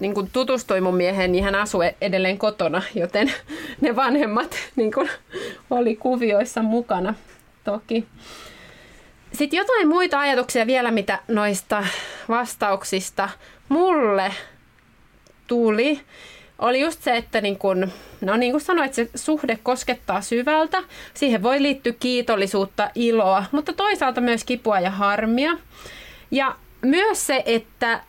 niin 0.00 0.14
kun 0.14 0.30
tutustuin 0.32 0.82
mun 0.82 0.96
mieheen, 0.96 1.32
niin 1.32 1.44
hän 1.44 1.54
asui 1.54 1.94
edelleen 2.00 2.38
kotona, 2.38 2.82
joten 2.94 3.32
ne 3.80 3.96
vanhemmat 3.96 4.56
niin 4.76 4.92
kun, 4.92 5.08
oli 5.70 5.96
kuvioissa 5.96 6.62
mukana 6.62 7.14
toki. 7.64 8.06
Sitten 9.32 9.58
jotain 9.58 9.88
muita 9.88 10.20
ajatuksia 10.20 10.66
vielä, 10.66 10.90
mitä 10.90 11.18
noista 11.28 11.84
vastauksista 12.28 13.28
mulle 13.68 14.32
tuli, 15.46 16.00
oli 16.58 16.80
just 16.80 17.02
se, 17.02 17.16
että 17.16 17.40
niin 17.40 17.58
kun, 17.58 17.92
no 18.20 18.36
niin 18.36 18.52
kuin 18.52 18.60
sanoit, 18.60 18.94
se 18.94 19.10
suhde 19.14 19.58
koskettaa 19.62 20.20
syvältä. 20.20 20.82
Siihen 21.14 21.42
voi 21.42 21.62
liittyä 21.62 21.92
kiitollisuutta, 22.00 22.90
iloa, 22.94 23.44
mutta 23.52 23.72
toisaalta 23.72 24.20
myös 24.20 24.44
kipua 24.44 24.80
ja 24.80 24.90
harmia. 24.90 25.50
Ja 26.30 26.56
myös 26.82 27.26
se, 27.26 27.42
että 27.46 28.00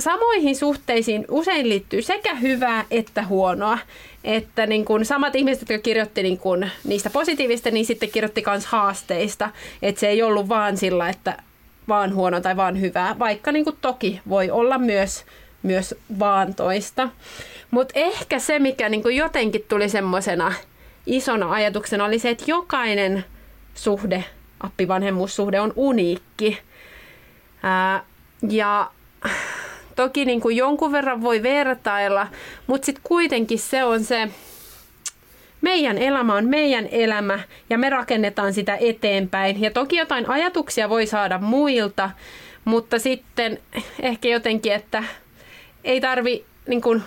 samoihin 0.00 0.56
suhteisiin 0.56 1.24
usein 1.28 1.68
liittyy 1.68 2.02
sekä 2.02 2.34
hyvää 2.34 2.84
että 2.90 3.24
huonoa. 3.24 3.78
Että 4.24 4.66
niin 4.66 4.84
kun 4.84 5.04
samat 5.04 5.34
ihmiset, 5.34 5.60
jotka 5.60 5.82
kirjoitti 5.82 6.22
niin 6.22 6.38
kun 6.38 6.66
niistä 6.84 7.10
positiivista, 7.10 7.70
niin 7.70 7.86
sitten 7.86 8.10
kirjoitti 8.10 8.44
myös 8.46 8.66
haasteista. 8.66 9.50
Että 9.82 10.00
se 10.00 10.08
ei 10.08 10.22
ollut 10.22 10.48
vaan 10.48 10.76
sillä, 10.76 11.08
että 11.08 11.36
vaan 11.88 12.14
huono 12.14 12.40
tai 12.40 12.56
vaan 12.56 12.80
hyvää, 12.80 13.18
vaikka 13.18 13.52
niin 13.52 13.64
toki 13.80 14.20
voi 14.28 14.50
olla 14.50 14.78
myös, 14.78 15.24
myös 15.62 15.94
vaan 16.18 16.54
toista. 16.54 17.08
Mutta 17.70 17.92
ehkä 17.96 18.38
se, 18.38 18.58
mikä 18.58 18.88
niin 18.88 19.16
jotenkin 19.16 19.64
tuli 19.68 19.88
semmoisena 19.88 20.52
isona 21.06 21.52
ajatuksena, 21.52 22.04
oli 22.04 22.18
se, 22.18 22.30
että 22.30 22.44
jokainen 22.46 23.24
suhde, 23.74 24.24
appivanhemmuussuhde 24.60 25.60
on 25.60 25.72
uniikki. 25.76 26.58
Ää, 27.62 28.04
ja 28.48 28.90
Toki 30.00 30.24
niin 30.24 30.40
kuin 30.40 30.56
jonkun 30.56 30.92
verran 30.92 31.22
voi 31.22 31.42
vertailla, 31.42 32.26
mutta 32.66 32.86
sitten 32.86 33.02
kuitenkin 33.04 33.58
se 33.58 33.84
on 33.84 34.04
se, 34.04 34.28
meidän 35.60 35.98
elämä 35.98 36.34
on 36.34 36.46
meidän 36.46 36.88
elämä 36.90 37.38
ja 37.70 37.78
me 37.78 37.90
rakennetaan 37.90 38.54
sitä 38.54 38.76
eteenpäin. 38.80 39.62
Ja 39.62 39.70
toki 39.70 39.96
jotain 39.96 40.30
ajatuksia 40.30 40.88
voi 40.88 41.06
saada 41.06 41.38
muilta, 41.38 42.10
mutta 42.64 42.98
sitten 42.98 43.58
ehkä 44.02 44.28
jotenkin, 44.28 44.72
että 44.72 45.04
ei 45.84 46.00
tarvi, 46.00 46.44
niin 46.66 46.80
kuin, 46.80 47.02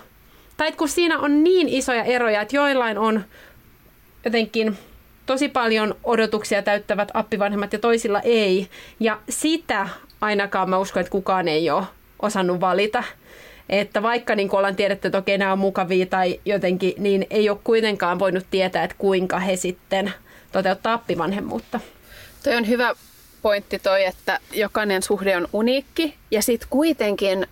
tai 0.57 0.71
kun 0.71 0.89
siinä 0.89 1.19
on 1.19 1.43
niin 1.43 1.69
isoja 1.69 2.03
eroja, 2.03 2.41
että 2.41 2.55
joillain 2.55 2.97
on 2.97 3.23
jotenkin 4.25 4.77
tosi 5.25 5.49
paljon 5.49 5.95
odotuksia 6.03 6.63
täyttävät 6.63 7.11
appivanhemmat 7.13 7.73
ja 7.73 7.79
toisilla 7.79 8.19
ei. 8.19 8.69
Ja 8.99 9.19
sitä 9.29 9.89
ainakaan 10.21 10.69
mä 10.69 10.77
uskon, 10.77 11.01
että 11.01 11.11
kukaan 11.11 11.47
ei 11.47 11.69
ole 11.69 11.83
osannut 12.21 12.61
valita. 12.61 13.03
Että 13.69 14.03
vaikka 14.03 14.35
niin 14.35 14.55
ollaan 14.55 14.75
tiedetty, 14.75 15.07
että 15.07 15.17
okei, 15.17 15.37
nämä 15.37 15.51
on 15.51 15.59
mukavia 15.59 16.05
tai 16.05 16.39
jotenkin, 16.45 16.93
niin 16.97 17.27
ei 17.29 17.49
ole 17.49 17.57
kuitenkaan 17.63 18.19
voinut 18.19 18.45
tietää, 18.51 18.83
että 18.83 18.95
kuinka 18.97 19.39
he 19.39 19.55
sitten 19.55 20.13
toteuttaa 20.51 20.93
appivanhemmuutta. 20.93 21.79
Toi 22.43 22.55
on 22.55 22.67
hyvä 22.67 22.95
pointti 23.41 23.79
toi, 23.79 24.05
että 24.05 24.39
jokainen 24.53 25.03
suhde 25.03 25.37
on 25.37 25.47
uniikki 25.53 26.15
ja 26.31 26.41
sitten 26.41 26.69
kuitenkin 26.69 27.47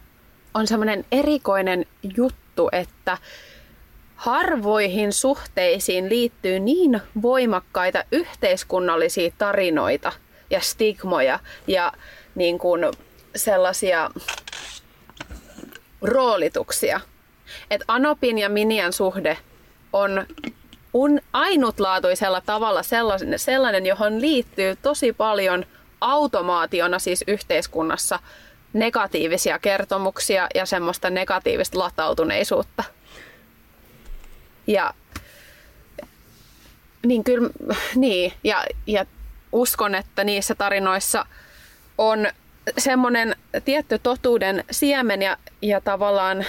on 0.53 0.67
semmoinen 0.67 1.05
erikoinen 1.11 1.85
juttu, 2.17 2.69
että 2.71 3.17
harvoihin 4.15 5.13
suhteisiin 5.13 6.09
liittyy 6.09 6.59
niin 6.59 7.01
voimakkaita 7.21 8.03
yhteiskunnallisia 8.11 9.31
tarinoita 9.37 10.11
ja 10.49 10.61
stigmoja 10.61 11.39
ja 11.67 11.93
niin 12.35 12.59
kuin 12.59 12.81
sellaisia 13.35 14.11
roolituksia. 16.01 17.01
Että 17.71 17.85
Anopin 17.87 18.37
ja 18.37 18.49
Minian 18.49 18.93
suhde 18.93 19.37
on 19.93 20.25
un, 20.93 21.21
ainutlaatuisella 21.33 22.41
tavalla 22.41 22.83
sellainen, 22.83 23.39
sellainen, 23.39 23.85
johon 23.85 24.21
liittyy 24.21 24.75
tosi 24.75 25.13
paljon 25.13 25.65
automaationa 26.01 26.99
siis 26.99 27.23
yhteiskunnassa 27.27 28.19
negatiivisia 28.73 29.59
kertomuksia 29.59 30.47
ja 30.55 30.65
semmoista 30.65 31.09
negatiivista 31.09 31.79
latautuneisuutta. 31.79 32.83
Ja 34.67 34.93
niin 37.05 37.23
kyllä, 37.23 37.49
niin, 37.95 38.33
ja, 38.43 38.65
ja 38.87 39.05
uskon, 39.51 39.95
että 39.95 40.23
niissä 40.23 40.55
tarinoissa 40.55 41.25
on 41.97 42.27
semmoinen 42.77 43.35
tietty 43.65 43.99
totuuden 43.99 44.63
siemen 44.71 45.21
ja, 45.21 45.37
ja 45.61 45.81
tavallaan 45.81 46.45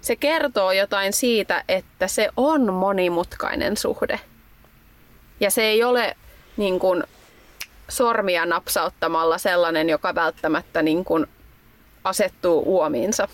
se 0.00 0.16
kertoo 0.16 0.72
jotain 0.72 1.12
siitä, 1.12 1.64
että 1.68 2.08
se 2.08 2.28
on 2.36 2.72
monimutkainen 2.72 3.76
suhde. 3.76 4.20
Ja 5.40 5.50
se 5.50 5.62
ei 5.62 5.84
ole 5.84 6.16
niin 6.56 6.78
kuin, 6.78 7.04
sormia 7.88 8.46
napsauttamalla 8.46 9.38
sellainen, 9.38 9.88
joka 9.88 10.14
välttämättä 10.14 10.82
niin 10.82 11.04
kuin, 11.04 11.26
asettuu 12.04 12.62
uomiinsa. 12.66 13.28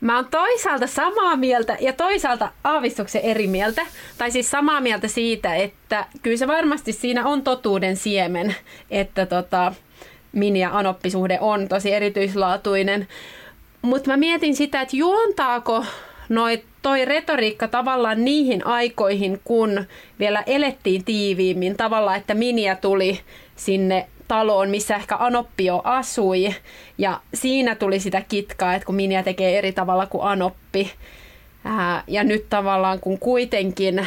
Mä 0.00 0.16
oon 0.16 0.26
toisaalta 0.30 0.86
samaa 0.86 1.36
mieltä 1.36 1.76
ja 1.80 1.92
toisaalta 1.92 2.52
aavistuksen 2.64 3.22
eri 3.22 3.46
mieltä. 3.46 3.86
Tai 4.18 4.30
siis 4.30 4.50
samaa 4.50 4.80
mieltä 4.80 5.08
siitä, 5.08 5.54
että 5.54 6.06
kyllä 6.22 6.36
se 6.36 6.46
varmasti 6.46 6.92
siinä 6.92 7.26
on 7.26 7.42
totuuden 7.42 7.96
siemen, 7.96 8.56
että 8.90 9.26
tota, 9.26 9.72
mini- 10.32 10.60
ja 10.60 10.78
anoppisuhde 10.78 11.38
on 11.40 11.68
tosi 11.68 11.92
erityislaatuinen. 11.92 13.08
Mutta 13.82 14.10
mä 14.10 14.16
mietin 14.16 14.56
sitä, 14.56 14.80
että 14.80 14.96
juontaako 14.96 15.84
noi, 16.28 16.62
toi 16.82 17.04
retoriikka 17.04 17.68
tavallaan 17.68 18.24
niihin 18.24 18.66
aikoihin, 18.66 19.40
kun 19.44 19.84
vielä 20.18 20.42
elettiin 20.46 21.04
tiiviimmin. 21.04 21.76
Tavallaan, 21.76 22.16
että 22.16 22.34
Miniä 22.34 22.76
tuli 22.76 23.20
sinne 23.56 24.06
taloon, 24.28 24.70
missä 24.70 24.96
ehkä 24.96 25.16
Anoppi 25.16 25.64
jo 25.64 25.80
asui. 25.84 26.54
Ja 26.98 27.20
siinä 27.34 27.74
tuli 27.74 28.00
sitä 28.00 28.22
kitkaa, 28.28 28.74
että 28.74 28.86
kun 28.86 28.94
Miniä 28.94 29.22
tekee 29.22 29.58
eri 29.58 29.72
tavalla 29.72 30.06
kuin 30.06 30.24
Anoppi. 30.24 30.92
Ää, 31.64 32.04
ja 32.06 32.24
nyt 32.24 32.46
tavallaan 32.50 33.00
kun 33.00 33.18
kuitenkin 33.18 34.06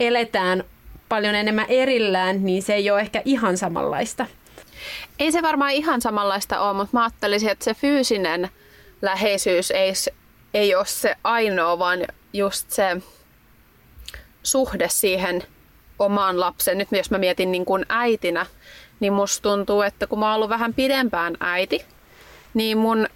eletään 0.00 0.64
paljon 1.08 1.34
enemmän 1.34 1.66
erillään, 1.68 2.44
niin 2.44 2.62
se 2.62 2.74
ei 2.74 2.90
ole 2.90 3.00
ehkä 3.00 3.22
ihan 3.24 3.56
samanlaista. 3.56 4.26
Ei 5.18 5.32
se 5.32 5.42
varmaan 5.42 5.70
ihan 5.70 6.00
samanlaista 6.00 6.60
ole, 6.60 6.76
mutta 6.76 6.96
mä 6.96 7.02
ajattelisin, 7.02 7.50
että 7.50 7.64
se 7.64 7.74
fyysinen 7.74 8.50
läheisyys 9.02 9.70
ei, 9.70 9.92
ei 10.54 10.74
ole 10.74 10.86
se 10.86 11.16
ainoa, 11.24 11.78
vaan 11.78 12.00
just 12.32 12.70
se 12.70 12.96
suhde 14.42 14.88
siihen 14.88 15.42
omaan 15.98 16.40
lapseen. 16.40 16.78
Nyt 16.78 16.88
jos 16.92 17.10
mä 17.10 17.18
mietin 17.18 17.52
niin 17.52 17.64
kuin 17.64 17.86
äitinä, 17.88 18.46
niin 19.00 19.12
musta 19.12 19.42
tuntuu, 19.42 19.82
että 19.82 20.06
kun 20.06 20.18
mä 20.18 20.26
oon 20.26 20.34
ollut 20.34 20.48
vähän 20.48 20.74
pidempään 20.74 21.36
äiti, 21.40 21.84
niin 22.54 22.78
mun 22.78 23.06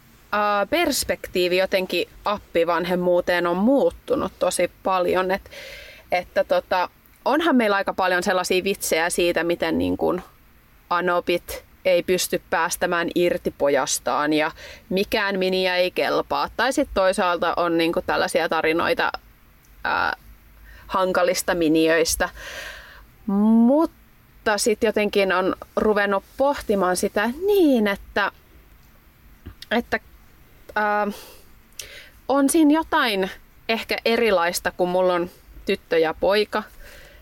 perspektiivi 0.70 1.56
jotenkin 1.56 2.08
appivanhemmuuteen 2.24 3.46
on 3.46 3.56
muuttunut 3.56 4.32
tosi 4.38 4.70
paljon. 4.82 5.30
Et, 5.30 5.50
että 6.12 6.44
tota, 6.44 6.88
onhan 7.24 7.56
meillä 7.56 7.76
aika 7.76 7.94
paljon 7.94 8.22
sellaisia 8.22 8.64
vitsejä 8.64 9.10
siitä, 9.10 9.44
miten 9.44 9.78
niin 9.78 9.96
kuin 9.96 10.22
anopit 10.90 11.65
ei 11.86 12.02
pysty 12.02 12.42
päästämään 12.50 13.08
irti 13.14 13.54
pojastaan 13.58 14.32
ja 14.32 14.50
mikään 14.88 15.38
miniä 15.38 15.76
ei 15.76 15.90
kelpaa. 15.90 16.48
Tai 16.56 16.72
sitten 16.72 16.94
toisaalta 16.94 17.54
on 17.56 17.78
niinku 17.78 18.02
tällaisia 18.06 18.48
tarinoita 18.48 19.12
ää, 19.84 20.16
hankalista 20.86 21.54
miniöistä. 21.54 22.28
Mutta 23.26 24.58
sitten 24.58 24.88
jotenkin 24.88 25.32
on 25.32 25.56
ruvennut 25.76 26.24
pohtimaan 26.36 26.96
sitä 26.96 27.30
niin, 27.46 27.86
että, 27.86 28.32
että 29.70 30.00
ää, 30.74 31.06
on 32.28 32.50
siinä 32.50 32.74
jotain 32.74 33.30
ehkä 33.68 33.96
erilaista, 34.04 34.70
kun 34.70 34.88
mulla 34.88 35.14
on 35.14 35.30
tyttö 35.66 35.98
ja 35.98 36.14
poika, 36.14 36.62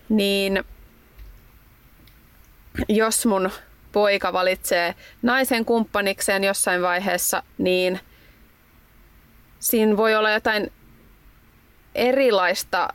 niin 0.09 0.63
jos 2.89 3.25
mun 3.25 3.49
poika 3.95 4.33
valitsee 4.33 4.95
naisen 5.21 5.65
kumppanikseen 5.65 6.43
jossain 6.43 6.81
vaiheessa, 6.81 7.43
niin 7.57 7.99
siinä 9.59 9.97
voi 9.97 10.15
olla 10.15 10.31
jotain 10.31 10.71
erilaista 11.95 12.87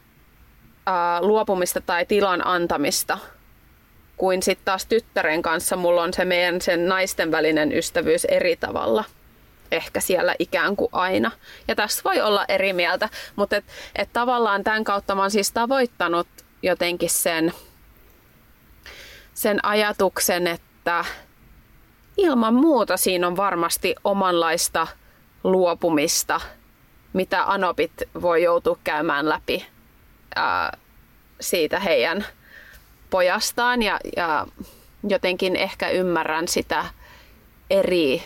ää, 0.87 1.23
luopumista 1.23 1.81
tai 1.81 2.07
tilan 2.07 2.47
antamista 2.47 3.19
kuin 4.17 4.43
sitten 4.43 4.65
taas 4.65 4.87
tyttären 4.87 5.43
kanssa 5.43 5.77
mulla 5.77 6.03
on 6.03 6.15
se 6.15 6.25
meidän 6.25 6.61
sen 6.61 6.89
naisten 6.89 7.31
välinen 7.31 7.73
ystävyys 7.73 8.25
eri 8.25 8.57
tavalla. 8.57 9.05
Ehkä 9.71 10.01
siellä 10.01 10.35
ikään 10.39 10.77
kuin 10.77 10.89
aina. 10.93 11.31
Ja 11.69 11.75
tässä 11.75 12.03
voi 12.05 12.21
olla 12.21 12.45
eri 12.49 12.73
mieltä, 12.73 13.09
mutta 13.37 13.57
et, 13.57 13.65
et 13.97 14.13
tavallaan 14.13 14.65
tämän 14.65 14.85
kautta 14.85 15.15
mä 15.15 15.21
oon 15.21 15.31
siis 15.31 15.53
tavoittanut 15.53 16.29
jotenkin 16.63 17.11
sen, 17.11 17.53
sen 19.35 19.65
ajatuksen, 19.65 20.47
että 20.47 20.70
että 20.81 21.05
ilman 22.17 22.55
muuta 22.55 22.97
siinä 22.97 23.27
on 23.27 23.37
varmasti 23.37 23.95
omanlaista 24.05 24.87
luopumista, 25.45 26.41
mitä 27.13 27.45
anopit 27.45 27.93
voi 28.23 28.43
joutua 28.43 28.79
käymään 28.85 29.29
läpi 29.29 29.67
ää, 30.35 30.79
siitä 31.41 31.81
heidän 31.81 32.27
pojastaan. 33.11 33.83
Ja, 33.83 33.99
ja 34.17 34.47
jotenkin 35.09 35.57
ehkä 35.57 35.89
ymmärrän 35.89 36.49
sitä 36.49 36.85
eri 37.71 38.23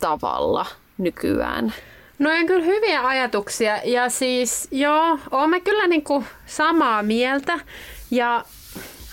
tavalla 0.00 0.66
nykyään. 0.98 1.74
No 2.18 2.30
on 2.30 2.46
kyllä 2.46 2.64
hyviä 2.64 3.06
ajatuksia. 3.06 3.80
Ja 3.84 4.08
siis 4.08 4.68
joo, 4.70 5.18
olemme 5.30 5.60
kyllä 5.60 5.86
niin 5.86 6.04
kuin 6.04 6.26
samaa 6.46 7.02
mieltä. 7.02 7.58
Ja 8.10 8.44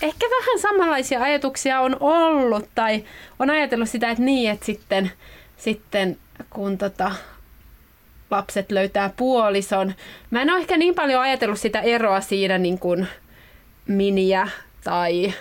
ehkä 0.02 0.26
vähän 0.26 0.58
samanlaisia 0.58 1.22
ajatuksia 1.22 1.80
on 1.80 1.96
ollut 2.00 2.68
tai 2.74 3.04
on 3.38 3.50
ajatellut 3.50 3.88
sitä, 3.88 4.10
että 4.10 4.24
niin, 4.24 4.50
että 4.50 4.66
sitten, 4.66 5.10
sitten 5.56 6.18
kun 6.50 6.78
tota, 6.78 7.12
lapset 8.30 8.72
löytää 8.72 9.10
puolison. 9.16 9.94
Mä 10.30 10.42
en 10.42 10.50
ole 10.50 10.60
ehkä 10.60 10.76
niin 10.76 10.94
paljon 10.94 11.22
ajatellut 11.22 11.58
sitä 11.60 11.80
eroa 11.80 12.20
siinä 12.20 12.58
niin 12.58 12.78
kuin 12.78 13.06
miniä 13.86 14.48
tai 14.84 15.32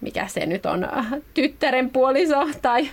mikä 0.00 0.26
se 0.26 0.46
nyt 0.46 0.66
on, 0.66 0.88
tyttären 1.34 1.90
puoliso 1.90 2.48
tai 2.62 2.88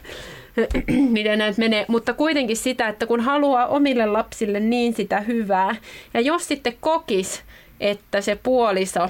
miten 1.10 1.40
näitä 1.40 1.60
menee, 1.60 1.86
mutta 1.88 2.14
kuitenkin 2.14 2.58
sitä, 2.58 2.88
että 2.88 3.08
kun 3.08 3.22
haluaa 3.22 3.68
omille 3.68 4.06
lapsille 4.06 4.60
niin 4.60 4.94
sitä 4.94 5.20
hyvää, 5.20 5.76
ja 6.14 6.22
jos 6.22 6.48
sitten 6.48 6.78
kokis, 6.80 7.44
että 7.80 8.22
se 8.22 8.36
puoliso 8.44 9.10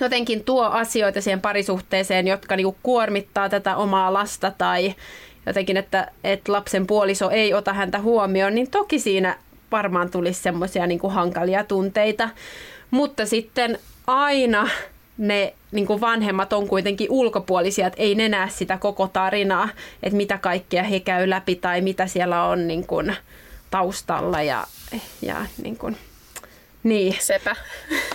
jotenkin 0.00 0.44
tuo 0.44 0.64
asioita 0.64 1.20
siihen 1.20 1.40
parisuhteeseen, 1.40 2.26
jotka 2.26 2.56
niinku 2.56 2.76
kuormittaa 2.82 3.48
tätä 3.48 3.76
omaa 3.76 4.12
lasta 4.12 4.52
tai 4.58 4.94
jotenkin, 5.46 5.76
että, 5.76 6.10
että 6.24 6.52
lapsen 6.52 6.86
puoliso 6.86 7.30
ei 7.30 7.54
ota 7.54 7.72
häntä 7.72 8.00
huomioon, 8.00 8.54
niin 8.54 8.70
toki 8.70 8.98
siinä 8.98 9.38
varmaan 9.72 10.10
tulisi 10.10 10.42
semmoisia 10.42 10.86
niinku 10.86 11.08
hankalia 11.08 11.64
tunteita. 11.64 12.28
Mutta 12.90 13.26
sitten 13.26 13.78
aina 14.06 14.68
ne 15.18 15.54
niin 15.72 15.86
kuin 15.86 16.00
vanhemmat 16.00 16.52
on 16.52 16.68
kuitenkin 16.68 17.10
ulkopuolisia, 17.10 17.86
että 17.86 18.02
ei 18.02 18.14
ne 18.14 18.28
näe 18.28 18.48
sitä 18.50 18.78
koko 18.78 19.08
tarinaa, 19.08 19.68
että 20.02 20.16
mitä 20.16 20.38
kaikkea 20.38 20.82
he 20.82 21.00
käy 21.00 21.30
läpi 21.30 21.56
tai 21.56 21.80
mitä 21.80 22.06
siellä 22.06 22.44
on 22.44 22.68
niin 22.68 22.86
kuin 22.86 23.16
taustalla 23.70 24.42
ja, 24.42 24.66
ja 25.22 25.46
niin 25.62 25.78
kuin, 25.78 25.96
niin. 26.86 27.16
Sepä. 27.20 27.56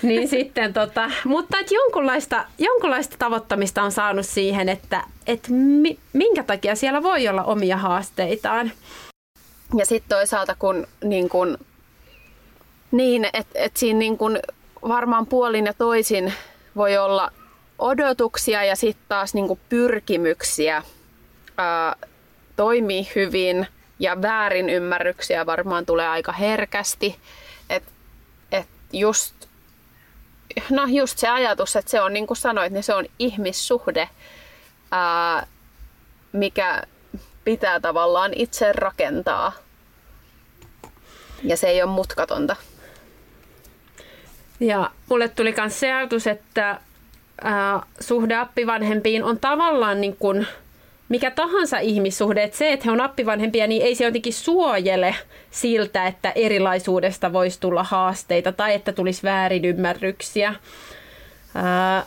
Niin 0.01 0.27
sitten 0.27 0.73
tota, 0.73 1.11
mutta 1.25 1.59
että 1.59 1.75
jonkunlaista, 1.75 2.45
jonkunlaista 2.57 3.15
tavoittamista 3.19 3.83
on 3.83 3.91
saanut 3.91 4.25
siihen, 4.25 4.69
että, 4.69 5.03
että 5.27 5.51
mi, 5.51 5.99
minkä 6.13 6.43
takia 6.43 6.75
siellä 6.75 7.03
voi 7.03 7.27
olla 7.27 7.43
omia 7.43 7.77
haasteitaan. 7.77 8.71
Ja 9.77 9.85
sitten 9.85 10.17
toisaalta 10.17 10.55
kun 10.59 10.87
niin 11.03 11.29
kun, 11.29 11.57
niin, 12.91 13.25
että 13.33 13.59
et 13.59 13.77
siinä 13.77 13.99
niin 13.99 14.17
kun 14.17 14.39
varmaan 14.87 15.27
puolin 15.27 15.65
ja 15.65 15.73
toisin 15.73 16.33
voi 16.75 16.97
olla 16.97 17.31
odotuksia 17.79 18.63
ja 18.63 18.75
sitten 18.75 19.05
taas 19.07 19.33
niin 19.33 19.59
pyrkimyksiä 19.69 20.83
ää, 21.57 21.95
toimii 22.55 23.07
hyvin 23.15 23.67
ja 23.99 24.21
väärinymmärryksiä 24.21 25.45
varmaan 25.45 25.85
tulee 25.85 26.07
aika 26.07 26.31
herkästi. 26.31 27.15
Just, 28.93 29.35
no 30.69 30.85
just 30.85 31.17
se 31.17 31.27
ajatus, 31.27 31.75
että 31.75 31.91
se 31.91 32.01
on 32.01 32.13
niin 32.13 32.27
kuin 32.27 32.37
sanoit, 32.37 32.73
niin 32.73 32.83
se 32.83 32.93
on 32.93 33.05
ihmissuhde, 33.19 34.09
ää, 34.91 35.47
mikä 36.31 36.83
pitää 37.43 37.79
tavallaan 37.79 38.31
itse 38.35 38.71
rakentaa. 38.71 39.53
Ja 41.43 41.57
se 41.57 41.67
ei 41.67 41.83
ole 41.83 41.91
mutkatonta. 41.91 42.55
Ja 44.59 44.91
mulle 45.09 45.29
tuli 45.29 45.53
myös 45.57 45.79
se 45.79 45.93
ajatus, 45.93 46.27
että 46.27 46.79
ää, 47.41 47.81
suhde 47.99 48.35
appivanhempiin 48.35 49.23
on 49.23 49.39
tavallaan 49.39 50.01
niin 50.01 50.17
kuin 50.17 50.47
mikä 51.11 51.31
tahansa 51.31 51.79
ihmissuhde, 51.79 52.43
että 52.43 52.57
se, 52.57 52.73
että 52.73 52.83
he 52.85 52.91
on 52.91 53.01
appivanhempia, 53.01 53.67
niin 53.67 53.81
ei 53.81 53.95
se 53.95 54.03
jotenkin 54.03 54.33
suojele 54.33 55.15
siltä, 55.51 56.07
että 56.07 56.31
erilaisuudesta 56.35 57.33
voisi 57.33 57.59
tulla 57.59 57.83
haasteita 57.83 58.51
tai 58.51 58.73
että 58.73 58.93
tulisi 58.93 59.23
väärinymmärryksiä. 59.23 60.55
Ää, 61.55 62.05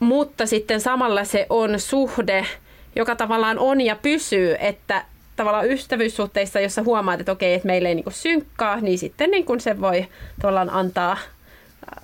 mutta 0.00 0.46
sitten 0.46 0.80
samalla 0.80 1.24
se 1.24 1.46
on 1.48 1.80
suhde, 1.80 2.46
joka 2.96 3.16
tavallaan 3.16 3.58
on 3.58 3.80
ja 3.80 3.96
pysyy, 3.96 4.56
että 4.58 5.04
tavallaan 5.36 5.70
ystävyyssuhteissa, 5.70 6.60
jossa 6.60 6.82
huomaat, 6.82 7.20
että 7.20 7.32
okei, 7.32 7.54
että 7.54 7.66
meillä 7.66 7.88
ei 7.88 7.94
niin 7.94 8.04
synkkaa, 8.08 8.80
niin 8.80 8.98
sitten 8.98 9.30
niin 9.30 9.60
se 9.60 9.80
voi 9.80 10.06
tavallaan 10.42 10.70
antaa 10.70 11.16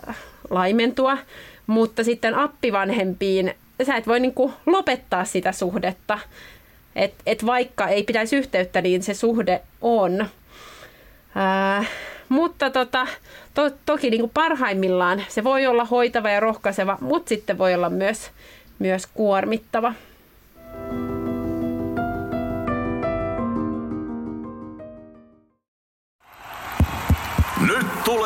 äh, 0.09 0.17
laimentua. 0.51 1.19
Mutta 1.67 2.05
sitten 2.05 2.35
appivanhempiin 2.35 3.55
sä 3.85 3.97
et 3.97 4.07
voi 4.07 4.21
niin 4.21 4.35
kuin 4.35 4.53
lopettaa 4.67 5.25
sitä 5.25 5.53
suhdetta. 5.53 6.19
Et, 6.97 7.15
et 7.27 7.47
vaikka 7.47 7.89
ei 7.89 8.03
pitäisi 8.03 8.37
yhteyttä, 8.37 8.81
niin 8.81 9.03
se 9.03 9.15
suhde 9.15 9.63
on. 9.81 10.27
Ää, 11.35 11.85
mutta 12.29 12.71
tota, 12.71 13.07
to, 13.55 13.71
toki 13.87 14.11
niin 14.11 14.21
kuin 14.21 14.31
parhaimmillaan 14.35 15.25
se 15.29 15.45
voi 15.45 15.67
olla 15.67 15.85
hoitava 15.85 16.31
ja 16.31 16.41
rohkaiseva, 16.41 16.99
mutta 17.01 17.29
sitten 17.29 17.59
voi 17.59 17.75
olla 17.75 17.91
myös, 17.91 18.31
myös 18.79 19.07
kuormittava. 19.07 19.95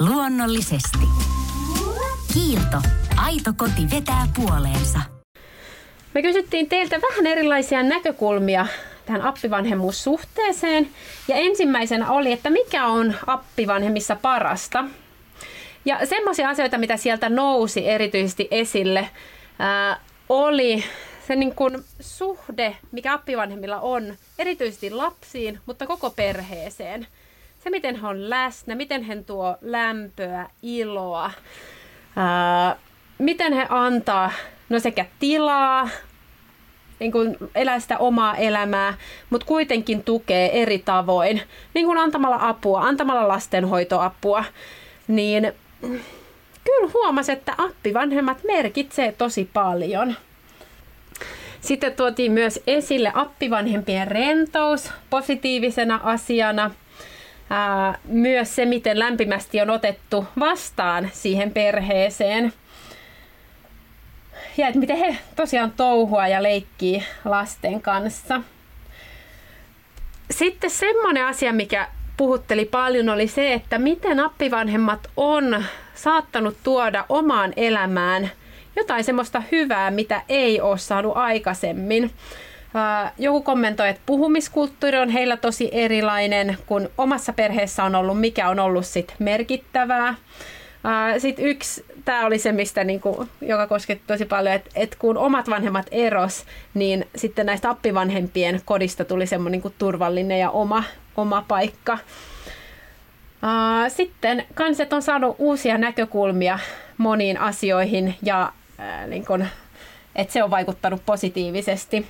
Luonnollisesti. 0.00 0.98
Kiilto. 2.32 2.76
Aito 3.16 3.50
koti 3.56 3.96
vetää 3.96 4.26
puoleensa. 4.36 4.98
Me 6.14 6.22
kysyttiin 6.22 6.68
teiltä 6.68 7.00
vähän 7.10 7.26
erilaisia 7.26 7.82
näkökulmia 7.82 8.66
tähän 9.06 9.22
appivanhemmuussuhteeseen. 9.22 10.88
Ja 11.28 11.36
ensimmäisenä 11.36 12.10
oli, 12.10 12.32
että 12.32 12.50
mikä 12.50 12.86
on 12.86 13.14
appivanhemmissa 13.26 14.16
parasta. 14.16 14.84
Ja 15.84 16.06
semmoisia 16.06 16.48
asioita, 16.48 16.78
mitä 16.78 16.96
sieltä 16.96 17.28
nousi 17.28 17.88
erityisesti 17.88 18.48
esille, 18.50 19.10
ää, 19.58 20.00
oli 20.28 20.84
se 21.26 21.36
niin 21.36 21.54
kuin 21.54 21.84
suhde, 22.00 22.76
mikä 22.92 23.12
appivanhemmilla 23.12 23.80
on, 23.80 24.16
erityisesti 24.38 24.90
lapsiin, 24.90 25.60
mutta 25.66 25.86
koko 25.86 26.10
perheeseen. 26.10 27.06
Se, 27.60 27.70
miten 27.70 28.00
he 28.00 28.06
on 28.06 28.30
läsnä, 28.30 28.74
miten 28.74 29.02
he 29.02 29.22
tuo 29.22 29.56
lämpöä, 29.60 30.46
iloa, 30.62 31.30
ää, 32.16 32.76
miten 33.18 33.52
he 33.52 33.66
antaa 33.68 34.32
no 34.68 34.78
sekä 34.78 35.06
tilaa, 35.18 35.88
niin 36.98 37.12
kuin 37.12 37.36
elää 37.54 37.80
sitä 37.80 37.98
omaa 37.98 38.36
elämää, 38.36 38.94
mutta 39.30 39.46
kuitenkin 39.46 40.04
tukee 40.04 40.62
eri 40.62 40.78
tavoin, 40.78 41.42
niin 41.74 41.86
kuin 41.86 41.98
antamalla 41.98 42.38
apua, 42.40 42.80
antamalla 42.80 43.28
lastenhoitoapua, 43.28 44.44
niin 45.08 45.52
kyllä 46.64 46.90
huomasi, 46.94 47.32
että 47.32 47.54
appivanhemmat 47.58 48.38
merkitsee 48.44 49.12
tosi 49.12 49.50
paljon. 49.52 50.14
Sitten 51.60 51.92
tuotiin 51.92 52.32
myös 52.32 52.62
esille 52.66 53.12
appivanhempien 53.14 54.08
rentous 54.08 54.92
positiivisena 55.10 56.00
asiana. 56.02 56.70
Ää, 57.50 57.98
myös 58.04 58.56
se, 58.56 58.64
miten 58.64 58.98
lämpimästi 58.98 59.60
on 59.60 59.70
otettu 59.70 60.26
vastaan 60.38 61.10
siihen 61.12 61.50
perheeseen. 61.50 62.52
ja 64.56 64.66
että 64.66 64.80
miten 64.80 64.96
he 64.96 65.16
tosiaan 65.36 65.70
touhua 65.70 66.28
ja 66.28 66.42
leikkii 66.42 67.04
lasten 67.24 67.82
kanssa. 67.82 68.40
Sitten 70.30 70.70
semmoinen 70.70 71.26
asia, 71.26 71.52
mikä 71.52 71.88
puhutteli 72.16 72.64
paljon, 72.64 73.08
oli 73.08 73.28
se, 73.28 73.52
että 73.52 73.78
miten 73.78 74.20
appivanhemmat 74.20 75.10
on 75.16 75.64
saattanut 75.94 76.56
tuoda 76.62 77.04
omaan 77.08 77.52
elämään 77.56 78.30
jotain 78.76 79.04
semmoista 79.04 79.42
hyvää, 79.52 79.90
mitä 79.90 80.22
ei 80.28 80.60
ole 80.60 80.78
saanut 80.78 81.16
aikaisemmin. 81.16 82.10
Joku 83.18 83.42
kommentoi, 83.42 83.88
että 83.88 84.02
puhumiskulttuuri 84.06 84.98
on 84.98 85.08
heillä 85.08 85.36
tosi 85.36 85.68
erilainen, 85.72 86.58
kun 86.66 86.90
omassa 86.98 87.32
perheessä 87.32 87.84
on 87.84 87.94
ollut, 87.94 88.20
mikä 88.20 88.48
on 88.48 88.58
ollut 88.58 88.86
sit 88.86 89.14
merkittävää. 89.18 90.14
Sitten 91.18 91.44
yksi, 91.44 91.84
tämä 92.04 92.26
oli 92.26 92.38
se, 92.38 92.52
mistä 92.52 92.84
niinku, 92.84 93.28
joka 93.40 93.66
kosketti 93.66 94.04
tosi 94.06 94.24
paljon, 94.24 94.54
että 94.54 94.70
et 94.74 94.96
kun 94.98 95.18
omat 95.18 95.50
vanhemmat 95.50 95.86
eros, 95.90 96.44
niin 96.74 97.06
sitten 97.16 97.46
näistä 97.46 97.70
appivanhempien 97.70 98.60
kodista 98.64 99.04
tuli 99.04 99.26
semmoinen 99.26 99.52
niinku 99.52 99.72
turvallinen 99.78 100.38
ja 100.38 100.50
oma, 100.50 100.84
oma 101.16 101.44
paikka. 101.48 101.98
Sitten 103.88 104.46
kanset 104.54 104.92
on 104.92 105.02
saanut 105.02 105.36
uusia 105.38 105.78
näkökulmia 105.78 106.58
moniin 106.98 107.40
asioihin 107.40 108.14
ja 108.22 108.52
niin 109.06 109.26
kun, 109.26 109.46
että 110.16 110.32
se 110.32 110.42
on 110.42 110.50
vaikuttanut 110.50 111.02
positiivisesti. 111.06 112.06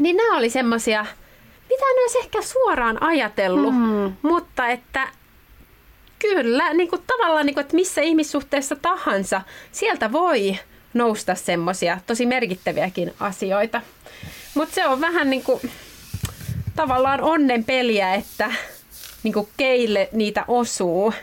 Niin 0.00 0.16
nämä 0.16 0.36
oli 0.36 0.50
semmoisia, 0.50 1.06
mitä 1.68 1.84
en 1.90 2.02
olisi 2.02 2.18
ehkä 2.18 2.42
suoraan 2.42 3.02
ajatellut, 3.02 3.74
mm. 3.74 4.12
mutta 4.22 4.68
että 4.68 5.08
kyllä, 6.18 6.72
niin 6.72 6.90
kuin 6.90 7.02
tavallaan, 7.06 7.46
niin 7.46 7.54
kuin, 7.54 7.62
että 7.62 7.76
missä 7.76 8.00
ihmissuhteessa 8.00 8.76
tahansa, 8.76 9.40
sieltä 9.72 10.12
voi 10.12 10.56
nousta 10.94 11.34
semmoisia 11.34 11.98
tosi 12.06 12.26
merkittäviäkin 12.26 13.14
asioita. 13.20 13.80
Mutta 14.54 14.74
se 14.74 14.86
on 14.86 15.00
vähän 15.00 15.30
niin 15.30 15.42
kuin, 15.42 15.60
tavallaan 16.76 17.20
onnen 17.20 17.64
peliä, 17.64 18.14
että 18.14 18.52
niin 19.22 19.34
kuin 19.34 19.48
keille 19.56 20.08
niitä 20.12 20.44
osuu. 20.48 21.14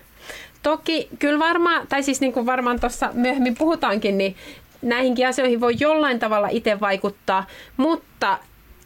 Toki 0.63 1.09
kyllä 1.19 1.39
varmaan, 1.39 1.87
tai 1.87 2.03
siis 2.03 2.21
niin 2.21 2.33
kuin 2.33 2.45
varmaan 2.45 2.79
tuossa 2.79 3.09
myöhemmin 3.13 3.55
puhutaankin, 3.55 4.17
niin 4.17 4.35
näihinkin 4.81 5.27
asioihin 5.27 5.61
voi 5.61 5.75
jollain 5.79 6.19
tavalla 6.19 6.47
itse 6.47 6.79
vaikuttaa, 6.79 7.47
mutta 7.77 8.39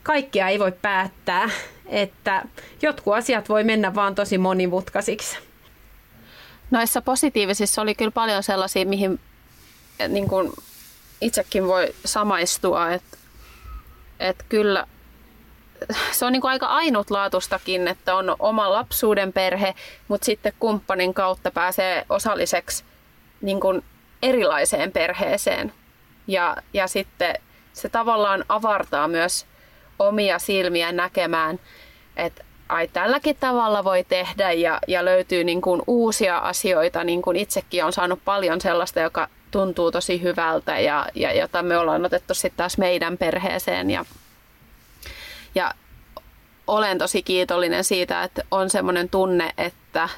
kaikkia 0.08 0.48
ei 0.48 0.60
voi 0.60 0.72
päättää, 0.72 1.50
että 1.86 2.44
jotkut 2.82 3.14
asiat 3.16 3.50
voi 3.50 3.64
mennä 3.64 3.96
vaan 3.96 4.16
tosi 4.16 4.38
monimutkaisiksi. 4.38 5.38
Noissa 6.72 7.02
positiivisissa 7.02 7.82
oli 7.82 7.96
kyllä 7.96 8.12
paljon 8.12 8.44
sellaisia, 8.44 8.86
mihin 8.86 9.20
niin 10.08 10.28
kuin 10.28 10.54
itsekin 11.22 11.68
voi 11.68 11.96
samaistua, 12.06 12.92
että, 12.92 13.18
että 14.20 14.46
kyllä 14.50 14.88
se 16.12 16.26
on 16.26 16.32
niin 16.32 16.42
kuin 16.42 16.52
aika 16.52 16.66
ainutlaatustakin, 16.66 17.88
että 17.88 18.16
on 18.16 18.36
oma 18.40 18.72
lapsuuden 18.72 19.34
perhe, 19.34 19.76
mutta 20.08 20.26
sitten 20.26 20.54
kumppanin 20.60 21.14
kautta 21.14 21.52
pääsee 21.52 22.06
osalliseksi 22.10 22.84
niin 23.42 23.60
kuin 23.60 23.84
erilaiseen 24.22 24.92
perheeseen. 24.92 25.74
Ja, 26.28 26.58
ja 26.74 26.88
sitten 26.88 27.36
se 27.74 27.90
tavallaan 27.90 28.46
avartaa 28.50 29.08
myös 29.08 29.46
omia 30.00 30.40
silmiä 30.40 30.92
näkemään, 30.92 31.60
että 32.16 32.44
ai 32.70 32.88
tälläkin 32.88 33.38
tavalla 33.40 33.84
voi 33.84 34.04
tehdä 34.04 34.52
ja, 34.52 34.80
ja 34.88 35.06
löytyy 35.06 35.44
niin 35.44 35.62
kuin 35.62 35.82
uusia 35.88 36.38
asioita, 36.38 37.04
niin 37.04 37.22
kuin 37.22 37.38
itsekin 37.38 37.86
on 37.86 37.94
saanut 37.94 38.20
paljon 38.26 38.62
sellaista, 38.62 39.00
joka 39.00 39.28
tuntuu 39.52 39.92
tosi 39.92 40.22
hyvältä 40.22 40.80
ja, 40.80 41.08
ja 41.16 41.34
jota 41.34 41.64
me 41.64 41.78
ollaan 41.78 42.06
otettu 42.06 42.34
sitten 42.34 42.58
taas 42.58 42.78
meidän 42.78 43.18
perheeseen 43.18 43.90
ja, 43.90 44.06
ja 45.56 45.74
olen 46.68 46.98
tosi 46.98 47.24
kiitollinen 47.24 47.84
siitä, 47.84 48.24
että 48.24 48.44
on 48.52 48.70
semmoinen 48.70 49.10
tunne, 49.10 49.54
että 49.58 50.10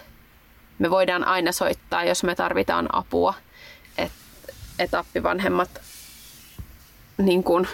me 0.80 0.90
voidaan 0.90 1.24
aina 1.24 1.52
soittaa, 1.52 2.04
jos 2.04 2.24
me 2.24 2.36
tarvitaan 2.36 2.96
apua. 2.96 3.34
Että 3.98 4.18
et 4.80 4.94
appivanhemmat 4.94 5.70
niin 7.18 7.44
kuin, 7.44 7.68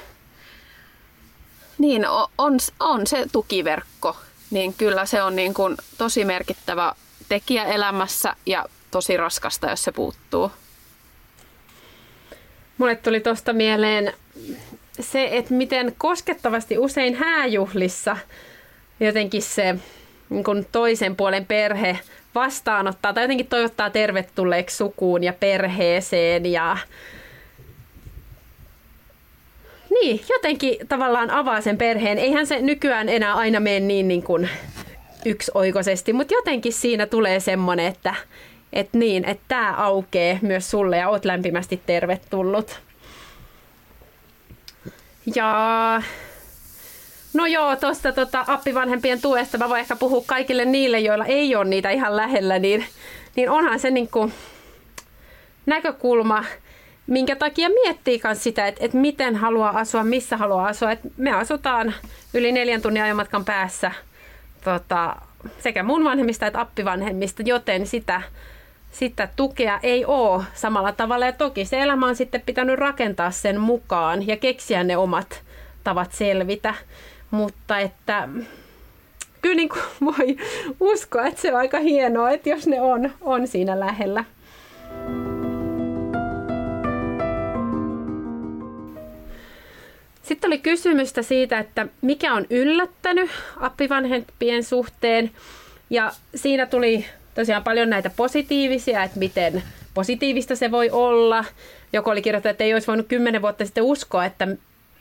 niin 1.77 2.05
on, 2.37 2.57
on 2.79 3.07
se 3.07 3.25
tukiverkko, 3.31 4.17
niin 4.51 4.73
kyllä 4.73 5.05
se 5.05 5.23
on 5.23 5.35
niin 5.35 5.53
kuin 5.53 5.77
tosi 5.97 6.25
merkittävä 6.25 6.93
tekijä 7.29 7.63
elämässä 7.63 8.35
ja 8.45 8.65
tosi 8.91 9.17
raskasta, 9.17 9.69
jos 9.69 9.83
se 9.83 9.91
puuttuu. 9.91 10.51
Mulle 12.77 12.95
tuli 12.95 13.19
tuosta 13.19 13.53
mieleen 13.53 14.13
se, 14.99 15.29
että 15.31 15.53
miten 15.53 15.95
koskettavasti 15.97 16.77
usein 16.77 17.15
hääjuhlissa 17.15 18.17
jotenkin 18.99 19.41
se 19.41 19.75
niin 20.29 20.43
kuin 20.43 20.67
toisen 20.71 21.15
puolen 21.15 21.45
perhe 21.45 21.99
vastaanottaa 22.35 23.13
tai 23.13 23.23
jotenkin 23.23 23.47
toivottaa 23.47 23.89
tervetulleeksi 23.89 24.77
sukuun 24.77 25.23
ja 25.23 25.33
perheeseen 25.33 26.45
ja 26.45 26.77
niin, 30.05 30.21
jotenkin 30.29 30.87
tavallaan 30.87 31.31
avaa 31.31 31.61
sen 31.61 31.77
perheen. 31.77 32.17
Eihän 32.17 32.47
se 32.47 32.61
nykyään 32.61 33.09
enää 33.09 33.33
aina 33.33 33.59
mene 33.59 33.79
niin, 33.79 34.07
niin 34.07 34.23
kuin 34.23 34.49
yksioikoisesti, 35.25 36.13
mutta 36.13 36.33
jotenkin 36.33 36.73
siinä 36.73 37.05
tulee 37.05 37.39
semmoinen, 37.39 37.85
että, 37.85 38.15
että 38.73 38.97
niin, 38.97 39.25
että 39.25 39.43
tämä 39.47 39.73
aukee 39.73 40.39
myös 40.41 40.71
sulle 40.71 40.97
ja 40.97 41.09
oot 41.09 41.25
lämpimästi 41.25 41.81
tervetullut. 41.85 42.79
Ja 45.35 46.01
no 47.33 47.45
joo, 47.45 47.75
tuosta 47.75 48.11
tota, 48.11 48.45
appivanhempien 48.47 49.21
tuesta 49.21 49.57
mä 49.57 49.69
voin 49.69 49.81
ehkä 49.81 49.95
puhua 49.95 50.23
kaikille 50.25 50.65
niille, 50.65 50.99
joilla 50.99 51.25
ei 51.25 51.55
ole 51.55 51.65
niitä 51.65 51.89
ihan 51.89 52.15
lähellä, 52.15 52.59
niin, 52.59 52.85
niin 53.35 53.49
onhan 53.49 53.79
se 53.79 53.91
niin 53.91 54.07
kuin 54.07 54.33
näkökulma, 55.65 56.43
minkä 57.07 57.35
takia 57.35 57.69
miettii 57.69 58.21
myös 58.23 58.43
sitä, 58.43 58.67
että, 58.67 58.85
että 58.85 58.97
miten 58.97 59.35
haluaa 59.35 59.79
asua, 59.79 60.03
missä 60.03 60.37
haluaa 60.37 60.67
asua. 60.67 60.91
Että 60.91 61.07
me 61.17 61.31
asutaan 61.31 61.93
yli 62.33 62.51
neljän 62.51 62.81
tunnin 62.81 63.03
ajomatkan 63.03 63.45
päässä 63.45 63.91
tota, 64.63 65.15
sekä 65.59 65.83
mun 65.83 66.03
vanhemmista 66.03 66.47
että 66.47 66.61
appivanhemmista, 66.61 67.43
joten 67.45 67.87
sitä, 67.87 68.21
sitä 68.91 69.29
tukea 69.35 69.79
ei 69.83 70.05
ole 70.05 70.43
samalla 70.53 70.91
tavalla. 70.91 71.25
Ja 71.25 71.31
toki 71.31 71.65
se 71.65 71.81
elämä 71.81 72.07
on 72.07 72.15
sitten 72.15 72.41
pitänyt 72.45 72.79
rakentaa 72.79 73.31
sen 73.31 73.59
mukaan 73.59 74.27
ja 74.27 74.37
keksiä 74.37 74.83
ne 74.83 74.97
omat 74.97 75.43
tavat 75.83 76.11
selvitä. 76.11 76.73
Mutta 77.31 77.79
että 77.79 78.29
kyllä 79.41 79.55
niin 79.55 79.69
kuin 79.69 79.83
voi 80.17 80.37
uskoa, 80.79 81.25
että 81.25 81.41
se 81.41 81.53
on 81.53 81.59
aika 81.59 81.79
hienoa, 81.79 82.31
että 82.31 82.49
jos 82.49 82.67
ne 82.67 82.81
on, 82.81 83.11
on 83.21 83.47
siinä 83.47 83.79
lähellä. 83.79 84.23
Sitten 90.25 90.47
oli 90.47 90.57
kysymystä 90.57 91.21
siitä, 91.21 91.59
että 91.59 91.87
mikä 92.01 92.33
on 92.33 92.45
yllättänyt 92.49 93.29
appivanhempien 93.59 94.63
suhteen. 94.63 95.31
Ja 95.89 96.11
siinä 96.35 96.65
tuli 96.65 97.05
tosiaan 97.35 97.63
paljon 97.63 97.89
näitä 97.89 98.09
positiivisia, 98.09 99.03
että 99.03 99.19
miten 99.19 99.63
positiivista 99.93 100.55
se 100.55 100.71
voi 100.71 100.89
olla. 100.89 101.45
Joku 101.93 102.09
oli 102.09 102.21
kirjoittanut, 102.21 102.53
että 102.53 102.63
ei 102.63 102.73
olisi 102.73 102.87
voinut 102.87 103.07
kymmenen 103.07 103.41
vuotta 103.41 103.65
sitten 103.65 103.83
uskoa, 103.83 104.25
että 104.25 104.47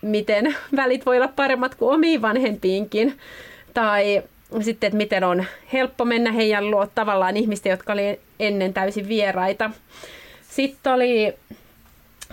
miten 0.02 0.56
välit 0.76 1.06
voi 1.06 1.16
olla 1.16 1.28
paremmat 1.28 1.74
kuin 1.74 1.94
omiin 1.94 2.22
vanhempiinkin. 2.22 3.18
Tai 3.74 4.22
sitten, 4.60 4.88
että 4.88 4.96
miten 4.96 5.24
on 5.24 5.44
helppo 5.72 6.04
mennä 6.04 6.32
heidän 6.32 6.70
luo 6.70 6.86
tavallaan 6.86 7.36
ihmisten, 7.36 7.70
jotka 7.70 7.92
oli 7.92 8.20
ennen 8.40 8.74
täysin 8.74 9.08
vieraita. 9.08 9.70
Sitten 10.48 10.92
oli 10.92 11.34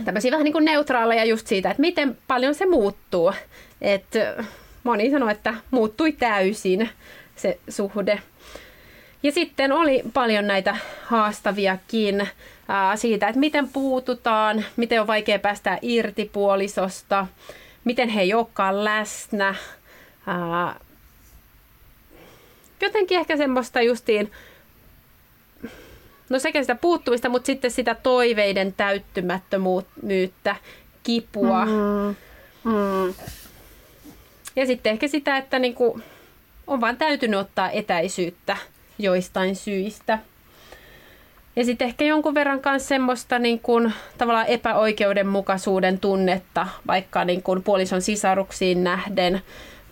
tämmöisiä 0.06 0.32
vähän 0.32 0.44
niin 0.44 0.54
kuin 0.54 0.66
neutraaleja 0.66 1.26
just 1.26 1.48
siitä, 1.48 1.72
että 1.72 1.82
miten 1.82 2.18
paljon 2.28 2.56
se 2.56 2.66
muuttuu. 2.66 3.34
Et 3.82 4.08
moni 4.84 5.12
sanoi, 5.12 5.32
että 5.32 5.54
muuttui 5.72 6.12
täysin 6.12 6.90
se 7.36 7.60
suhde. 7.70 8.20
Ja 9.24 9.32
sitten 9.32 9.72
oli 9.72 10.02
paljon 10.14 10.48
näitä 10.48 10.78
haastaviakin 11.04 12.28
ää, 12.68 12.96
siitä, 12.96 13.28
että 13.28 13.40
miten 13.40 13.70
puututaan, 13.70 14.66
miten 14.76 15.02
on 15.02 15.08
vaikea 15.08 15.40
päästä 15.40 15.80
irti 15.82 16.30
puolisosta, 16.34 17.28
miten 17.84 18.10
he 18.10 18.22
ei 18.22 18.34
olekaan 18.34 18.84
läsnä. 18.84 19.56
Ää, 20.28 20.80
jotenkin 22.82 23.20
ehkä 23.20 23.38
semmoista 23.38 23.82
justiin 23.82 24.32
no 26.32 26.40
sekä 26.40 26.62
sitä 26.62 26.76
puuttumista, 26.76 27.30
mutta 27.30 27.46
sitten 27.46 27.72
sitä 27.72 27.96
toiveiden 27.96 28.74
täyttymättömyyttä, 28.74 30.56
kipua. 31.04 31.66
Mm. 31.66 32.16
Mm. 32.64 33.14
Ja 34.56 34.66
sitten 34.66 34.94
ehkä 34.94 35.08
sitä, 35.08 35.38
että 35.38 35.60
niinku 35.60 36.02
on 36.68 36.82
vaan 36.82 36.98
täytynyt 36.98 37.40
ottaa 37.40 37.72
etäisyyttä 37.72 38.58
joistain 39.00 39.56
syistä. 39.56 40.20
ja 41.56 41.66
sitten 41.66 41.88
ehkä 41.88 42.06
jonkun 42.06 42.34
verran 42.34 42.60
myös 42.66 42.88
semmoista 42.88 43.40
niin 43.40 43.60
kuin, 43.60 43.94
tavallaan 44.18 44.48
epäoikeudenmukaisuuden 44.48 46.00
tunnetta, 46.00 46.68
vaikka 46.88 47.26
niin 47.26 47.44
kuin 47.44 47.64
puolison 47.64 48.02
sisaruksiin 48.02 48.84
nähden, 48.84 49.42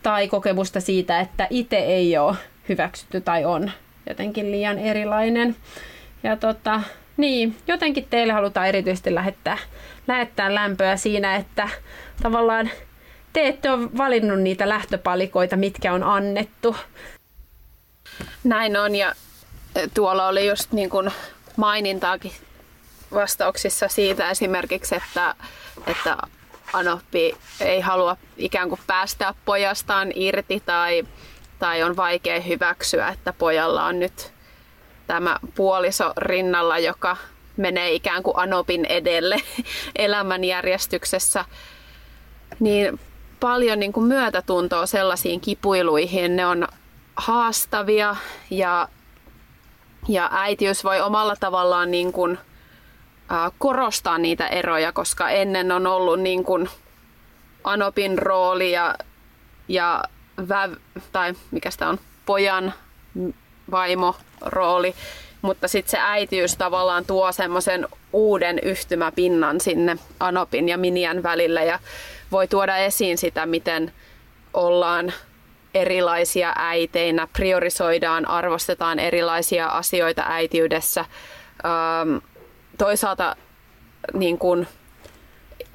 tai 0.04 0.28
kokemusta 0.28 0.80
siitä, 0.80 1.20
että 1.20 1.48
itse 1.50 1.78
ei 1.78 2.18
ole 2.18 2.36
hyväksytty 2.70 3.22
tai 3.22 3.46
on 3.46 3.72
jotenkin 4.10 4.52
liian 4.52 4.80
erilainen. 4.80 5.56
Ja 6.24 6.38
tota, 6.38 6.82
niin, 7.18 7.58
jotenkin 7.68 8.08
teille 8.10 8.34
halutaan 8.34 8.68
erityisesti 8.68 9.16
lähettää, 9.16 9.58
lähettää 10.08 10.56
lämpöä 10.56 10.98
siinä, 10.98 11.36
että 11.36 11.70
tavallaan 12.24 12.70
te 13.34 13.48
ette 13.48 13.72
ole 13.72 13.98
valinnut 13.98 14.40
niitä 14.40 14.70
lähtöpalikoita, 14.70 15.56
mitkä 15.56 15.94
on 15.94 16.04
annettu. 16.04 16.76
Näin 18.44 18.78
on 18.78 18.96
ja 18.96 19.14
tuolla 19.94 20.28
oli 20.28 20.48
just 20.48 20.72
niin 20.72 20.90
kuin 20.90 21.12
mainintaakin 21.56 22.32
vastauksissa 23.14 23.88
siitä 23.88 24.30
esimerkiksi, 24.30 24.96
että, 24.96 25.36
että 25.88 26.18
Anoppi 26.74 27.38
ei 27.60 27.82
halua 27.82 28.18
ikään 28.38 28.70
kuin 28.70 28.82
päästää 28.88 29.34
pojastaan 29.46 30.12
irti 30.16 30.64
tai, 30.66 31.04
tai 31.60 31.84
on 31.84 31.96
vaikea 31.96 32.40
hyväksyä, 32.40 33.08
että 33.08 33.34
pojalla 33.34 33.86
on 33.86 34.00
nyt 34.00 34.32
tämä 35.10 35.38
puoliso 35.56 36.14
rinnalla, 36.18 36.80
joka 36.80 37.18
menee 37.58 37.92
ikään 37.92 38.24
kuin 38.24 38.38
Anopin 38.38 38.86
edelle 38.86 39.36
elämänjärjestyksessä, 39.96 41.46
niin 42.60 43.00
paljon 43.40 43.80
niin 43.80 43.94
kuin 43.94 44.06
myötätuntoa 44.06 44.86
sellaisiin 44.86 45.42
kipuiluihin. 45.42 46.36
Ne 46.36 46.46
on 46.46 46.68
haastavia 47.16 48.16
ja, 48.50 48.88
ja 50.08 50.30
äitiys 50.34 50.84
voi 50.84 51.02
omalla 51.02 51.36
tavallaan 51.40 51.92
niin 51.92 52.12
kuin, 52.12 52.38
ää, 53.30 53.52
korostaa 53.58 54.18
niitä 54.18 54.48
eroja, 54.48 54.92
koska 54.92 55.30
ennen 55.30 55.72
on 55.72 55.88
ollut 55.88 56.20
niin 56.20 56.44
kuin 56.44 56.70
Anopin 57.64 58.18
rooli 58.18 58.72
ja, 58.72 58.96
ja 59.68 60.04
väv, 60.50 60.74
tai 61.12 61.34
mikä 61.52 61.72
sitä 61.72 61.90
on, 61.90 62.00
pojan 62.26 62.74
vaimo 63.72 64.16
rooli, 64.42 64.96
mutta 65.42 65.68
sitten 65.68 65.92
se 65.92 65.98
äitiys 66.02 66.56
tavallaan 66.56 67.06
tuo 67.06 67.32
semmoisen 67.32 67.88
uuden 68.14 68.60
yhtymäpinnan 68.64 69.62
sinne 69.62 69.98
Anopin 70.20 70.70
ja 70.70 70.78
Minian 70.78 71.24
välille 71.24 71.66
ja 71.66 71.80
voi 72.32 72.48
tuoda 72.48 72.78
esiin 72.78 73.18
sitä, 73.18 73.46
miten 73.46 73.94
ollaan 74.54 75.14
erilaisia 75.74 76.54
äiteinä, 76.56 77.28
priorisoidaan, 77.34 78.28
arvostetaan 78.28 79.00
erilaisia 79.00 79.68
asioita 79.68 80.24
äitiydessä. 80.28 81.06
Toisaalta 82.78 83.36
niin 84.14 84.38
kun 84.38 84.68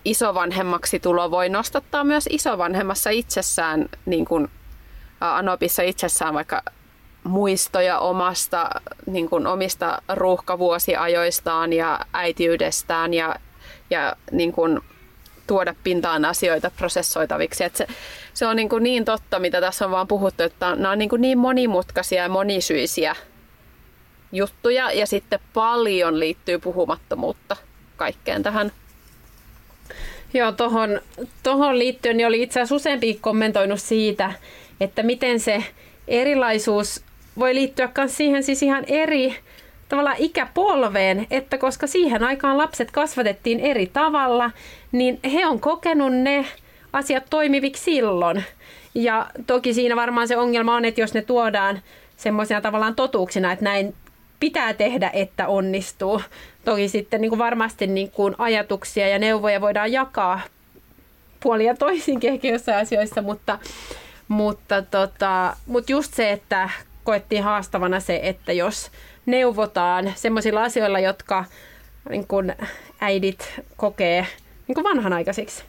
isovanhemmaksi 0.04 1.00
tulo 1.00 1.30
voi 1.30 1.48
nostattaa 1.48 2.04
myös 2.04 2.28
isovanhemmassa 2.30 3.11
itsessään, 3.11 3.88
niin 4.07 4.24
kun 4.24 4.48
Anopissa 5.20 5.83
itsessään 5.83 6.35
vaikka 6.35 6.62
muistoja 7.24 7.98
omasta, 7.98 8.70
niin 9.06 9.28
kun 9.30 9.46
omista 9.46 10.02
ruuhkavuosiajoistaan 10.08 11.72
ja 11.72 12.00
äitiydestään 12.12 13.14
ja, 13.14 13.37
ja 13.90 14.16
niin 14.30 14.52
kun 14.52 14.82
tuoda 15.46 15.74
pintaan 15.84 16.24
asioita 16.24 16.70
prosessoitaviksi. 16.70 17.64
Et 17.64 17.76
se, 17.76 17.87
se 18.34 18.46
on 18.46 18.56
niin, 18.56 18.68
kuin 18.68 18.82
niin 18.82 19.04
totta, 19.04 19.38
mitä 19.38 19.60
tässä 19.60 19.84
on 19.84 19.90
vaan 19.90 20.08
puhuttu, 20.08 20.42
että 20.42 20.76
nämä 20.76 20.90
on 20.90 20.98
niin, 20.98 21.08
kuin 21.08 21.22
niin 21.22 21.38
monimutkaisia 21.38 22.22
ja 22.22 22.28
monisyisiä 22.28 23.16
juttuja 24.32 24.92
ja 24.92 25.06
sitten 25.06 25.40
paljon 25.54 26.20
liittyy 26.20 26.58
puhumattomuutta 26.58 27.56
kaikkeen 27.96 28.42
tähän. 28.42 28.72
Joo, 30.34 30.52
tohon, 30.52 31.00
tohon 31.42 31.78
liittyen 31.78 32.16
niin 32.16 32.26
oli 32.26 32.42
itse 32.42 32.60
asiassa 32.60 32.74
useampi 32.74 33.18
kommentoinut 33.20 33.80
siitä, 33.80 34.32
että 34.80 35.02
miten 35.02 35.40
se 35.40 35.64
erilaisuus 36.08 37.04
voi 37.38 37.54
liittyä 37.54 37.88
myös 37.96 38.16
siihen 38.16 38.42
siis 38.42 38.62
ihan 38.62 38.84
eri 38.86 39.36
tavallaan 39.88 40.16
ikäpolveen, 40.18 41.26
että 41.30 41.58
koska 41.58 41.86
siihen 41.86 42.24
aikaan 42.24 42.58
lapset 42.58 42.90
kasvatettiin 42.90 43.60
eri 43.60 43.86
tavalla, 43.86 44.50
niin 44.92 45.20
he 45.32 45.46
on 45.46 45.60
kokenut 45.60 46.12
ne 46.12 46.46
asiat 46.92 47.24
toimiviksi 47.30 47.84
silloin. 47.84 48.44
Ja 48.94 49.26
toki 49.46 49.74
siinä 49.74 49.96
varmaan 49.96 50.28
se 50.28 50.36
ongelma 50.36 50.74
on, 50.74 50.84
että 50.84 51.00
jos 51.00 51.14
ne 51.14 51.22
tuodaan 51.22 51.82
semmoisena 52.16 52.60
tavallaan 52.60 52.94
totuuksina, 52.94 53.52
että 53.52 53.64
näin 53.64 53.94
pitää 54.40 54.74
tehdä, 54.74 55.10
että 55.12 55.48
onnistuu. 55.48 56.20
Toki 56.64 56.88
sitten 56.88 57.20
niin 57.20 57.28
kuin 57.28 57.38
varmasti 57.38 57.86
niin 57.86 58.10
kuin 58.10 58.34
ajatuksia 58.38 59.08
ja 59.08 59.18
neuvoja 59.18 59.60
voidaan 59.60 59.92
jakaa 59.92 60.40
puolia 61.40 61.74
toisinkin 61.74 62.32
ehkä 62.32 62.48
jossain 62.48 62.78
asioissa, 62.78 63.22
mutta, 63.22 63.58
mutta, 64.28 64.82
tota, 64.82 65.56
mutta 65.66 65.92
just 65.92 66.14
se, 66.14 66.32
että 66.32 66.70
koettiin 67.04 67.42
haastavana 67.42 68.00
se, 68.00 68.20
että 68.22 68.52
jos 68.52 68.90
neuvotaan 69.26 70.12
semmoisilla 70.16 70.62
asioilla, 70.62 70.98
jotka 70.98 71.44
niin 72.08 72.26
kuin 72.26 72.54
äidit 73.00 73.60
kokee 73.76 74.26
niin 74.68 74.74
kuin 74.74 74.84
vanhanaikaisiksi. 74.84 75.64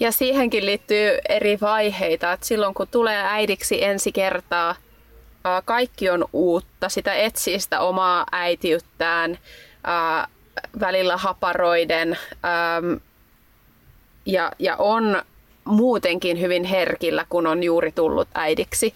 Ja 0.00 0.12
siihenkin 0.12 0.66
liittyy 0.66 1.18
eri 1.28 1.58
vaiheita. 1.60 2.32
Että 2.32 2.46
silloin 2.46 2.74
kun 2.74 2.88
tulee 2.88 3.22
äidiksi 3.24 3.84
ensi 3.84 4.12
kertaa, 4.12 4.74
kaikki 5.64 6.10
on 6.10 6.24
uutta. 6.32 6.88
Sitä 6.88 7.14
etsii 7.14 7.60
sitä 7.60 7.80
omaa 7.80 8.26
äitiyttään 8.32 9.38
välillä 10.80 11.16
haparoiden 11.16 12.18
ja, 14.26 14.52
ja 14.58 14.76
on 14.76 15.22
muutenkin 15.64 16.40
hyvin 16.40 16.64
herkillä, 16.64 17.26
kun 17.28 17.46
on 17.46 17.62
juuri 17.62 17.92
tullut 17.92 18.28
äidiksi. 18.34 18.94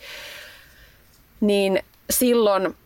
Niin 1.41 1.83
silloin 2.11 2.77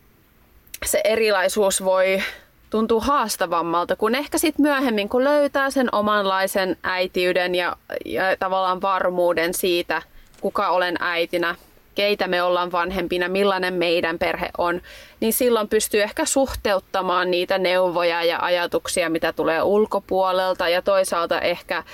se 0.85 1.01
erilaisuus 1.03 1.83
voi 1.83 2.23
tuntua 2.69 3.01
haastavammalta 3.01 3.95
kuin 3.95 4.15
ehkä 4.15 4.37
sitten 4.37 4.63
myöhemmin, 4.63 5.09
kun 5.09 5.23
löytää 5.23 5.69
sen 5.69 5.95
omanlaisen 5.95 6.77
äitiyden 6.83 7.55
ja, 7.55 7.75
ja 8.05 8.23
tavallaan 8.39 8.81
varmuuden 8.81 9.53
siitä, 9.53 10.01
kuka 10.41 10.69
olen 10.69 10.95
äitinä, 10.99 11.55
keitä 11.95 12.27
me 12.27 12.43
ollaan 12.43 12.71
vanhempina, 12.71 13.29
millainen 13.29 13.73
meidän 13.73 14.19
perhe 14.19 14.49
on, 14.57 14.81
niin 15.19 15.33
silloin 15.33 15.67
pystyy 15.67 16.03
ehkä 16.03 16.25
suhteuttamaan 16.25 17.31
niitä 17.31 17.57
neuvoja 17.57 18.23
ja 18.23 18.39
ajatuksia, 18.41 19.09
mitä 19.09 19.33
tulee 19.33 19.61
ulkopuolelta 19.61 20.69
ja 20.69 20.81
toisaalta 20.81 21.41
ehkä 21.41 21.77
äh, 21.77 21.85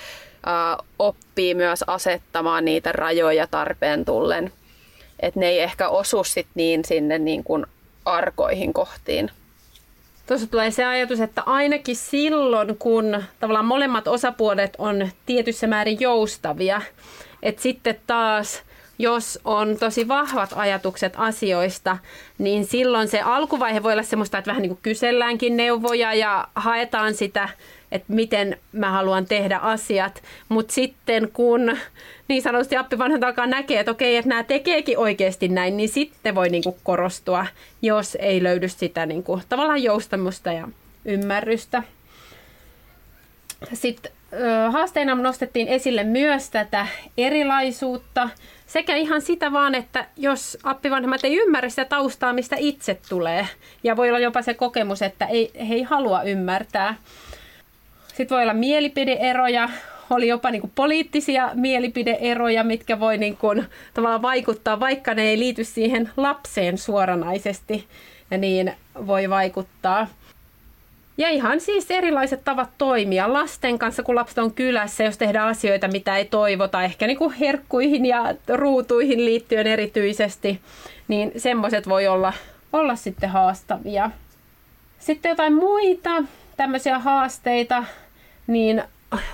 oppii 0.98 1.54
myös 1.54 1.84
asettamaan 1.86 2.64
niitä 2.64 2.92
rajoja 2.92 3.46
tarpeen 3.46 4.04
tullen. 4.04 4.52
Että 5.22 5.40
ne 5.40 5.48
ei 5.48 5.60
ehkä 5.60 5.88
osu 5.88 6.24
sit 6.24 6.46
niin 6.54 6.84
sinne 6.84 7.18
niin 7.18 7.44
kuin 7.44 7.66
arkoihin 8.04 8.72
kohtiin. 8.72 9.30
Tuossa 10.26 10.46
tulee 10.46 10.70
se 10.70 10.84
ajatus, 10.84 11.20
että 11.20 11.42
ainakin 11.46 11.96
silloin, 11.96 12.78
kun 12.78 13.24
tavallaan 13.40 13.64
molemmat 13.64 14.08
osapuolet 14.08 14.74
on 14.78 15.08
tietyssä 15.26 15.66
määrin 15.66 16.00
joustavia, 16.00 16.82
että 17.42 17.62
sitten 17.62 18.00
taas 18.06 18.62
jos 18.98 19.38
on 19.44 19.76
tosi 19.76 20.08
vahvat 20.08 20.50
ajatukset 20.56 21.12
asioista, 21.16 21.98
niin 22.38 22.64
silloin 22.64 23.08
se 23.08 23.20
alkuvaihe 23.20 23.82
voi 23.82 23.92
olla 23.92 24.02
semmoista, 24.02 24.38
että 24.38 24.48
vähän 24.50 24.62
niin 24.62 24.70
kuin 24.70 24.82
kyselläänkin 24.82 25.56
neuvoja 25.56 26.14
ja 26.14 26.48
haetaan 26.54 27.14
sitä 27.14 27.48
että 27.92 28.12
miten 28.12 28.56
mä 28.72 28.90
haluan 28.90 29.26
tehdä 29.26 29.56
asiat. 29.58 30.22
Mutta 30.48 30.74
sitten 30.74 31.28
kun 31.32 31.76
niin 32.28 32.42
sanotusti 32.42 32.76
appivanhat 32.76 33.24
alkaa 33.24 33.46
näkee, 33.46 33.80
että 33.80 33.90
okei, 33.90 34.16
että 34.16 34.28
nämä 34.28 34.42
tekeekin 34.42 34.98
oikeasti 34.98 35.48
näin, 35.48 35.76
niin 35.76 35.88
sitten 35.88 36.34
voi 36.34 36.48
niinku 36.48 36.78
korostua, 36.82 37.46
jos 37.82 38.16
ei 38.20 38.42
löydy 38.42 38.68
sitä 38.68 39.06
niinku, 39.06 39.40
tavallaan 39.48 39.82
joustamusta 39.82 40.52
ja 40.52 40.68
ymmärrystä. 41.04 41.82
Sitten 43.72 44.12
haasteena 44.70 45.14
nostettiin 45.14 45.68
esille 45.68 46.04
myös 46.04 46.50
tätä 46.50 46.86
erilaisuutta 47.18 48.28
sekä 48.66 48.94
ihan 48.94 49.22
sitä 49.22 49.52
vaan, 49.52 49.74
että 49.74 50.06
jos 50.16 50.58
appivanhemmat 50.62 51.24
ei 51.24 51.36
ymmärrä 51.36 51.68
sitä 51.68 51.84
taustaa, 51.84 52.32
mistä 52.32 52.56
itse 52.58 53.00
tulee, 53.08 53.48
ja 53.84 53.96
voi 53.96 54.08
olla 54.08 54.18
jopa 54.18 54.42
se 54.42 54.54
kokemus, 54.54 55.02
että 55.02 55.26
ei, 55.26 55.50
he 55.68 55.74
ei 55.74 55.82
halua 55.82 56.22
ymmärtää, 56.22 56.94
sitten 58.14 58.36
voi 58.36 58.42
olla 58.42 58.54
mielipideeroja, 58.54 59.68
oli 60.10 60.28
jopa 60.28 60.50
niin 60.50 60.60
kuin 60.60 60.72
poliittisia 60.74 61.50
mielipideeroja, 61.54 62.64
mitkä 62.64 63.00
voi 63.00 63.18
niin 63.18 63.36
kuin, 63.36 63.66
tavallaan 63.94 64.22
vaikuttaa, 64.22 64.80
vaikka 64.80 65.14
ne 65.14 65.22
ei 65.22 65.38
liity 65.38 65.64
siihen 65.64 66.10
lapseen 66.16 66.78
suoranaisesti, 66.78 67.86
ja 68.30 68.38
niin 68.38 68.72
voi 69.06 69.30
vaikuttaa. 69.30 70.06
Ja 71.18 71.30
ihan 71.30 71.60
siis 71.60 71.90
erilaiset 71.90 72.44
tavat 72.44 72.68
toimia 72.78 73.32
lasten 73.32 73.78
kanssa, 73.78 74.02
kun 74.02 74.14
lapset 74.14 74.38
on 74.38 74.52
kylässä, 74.54 75.04
jos 75.04 75.18
tehdään 75.18 75.48
asioita, 75.48 75.88
mitä 75.88 76.16
ei 76.16 76.24
toivota, 76.24 76.82
ehkä 76.82 77.06
niin 77.06 77.18
kuin 77.18 77.32
herkkuihin 77.32 78.06
ja 78.06 78.34
ruutuihin 78.48 79.24
liittyen 79.24 79.66
erityisesti, 79.66 80.60
niin 81.08 81.32
semmoiset 81.36 81.88
voi 81.88 82.06
olla, 82.06 82.32
olla 82.72 82.96
sitten 82.96 83.30
haastavia. 83.30 84.10
Sitten 84.98 85.30
jotain 85.30 85.54
muita 85.54 86.10
tämmöisiä 86.56 86.98
haasteita, 86.98 87.84
niin 88.52 88.82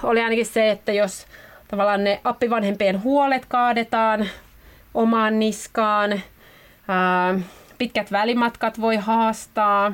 oli 0.03 0.21
ainakin 0.21 0.47
se, 0.47 0.71
että 0.71 0.93
jos 0.93 1.27
tavallaan 1.69 2.05
ne 2.05 2.21
appivanhempien 2.25 3.03
huolet 3.03 3.47
kaadetaan 3.47 4.29
omaan 4.95 5.39
niskaan, 5.39 6.23
pitkät 7.79 8.13
välimatkat 8.13 8.81
voi 8.81 8.97
haastaa. 8.97 9.93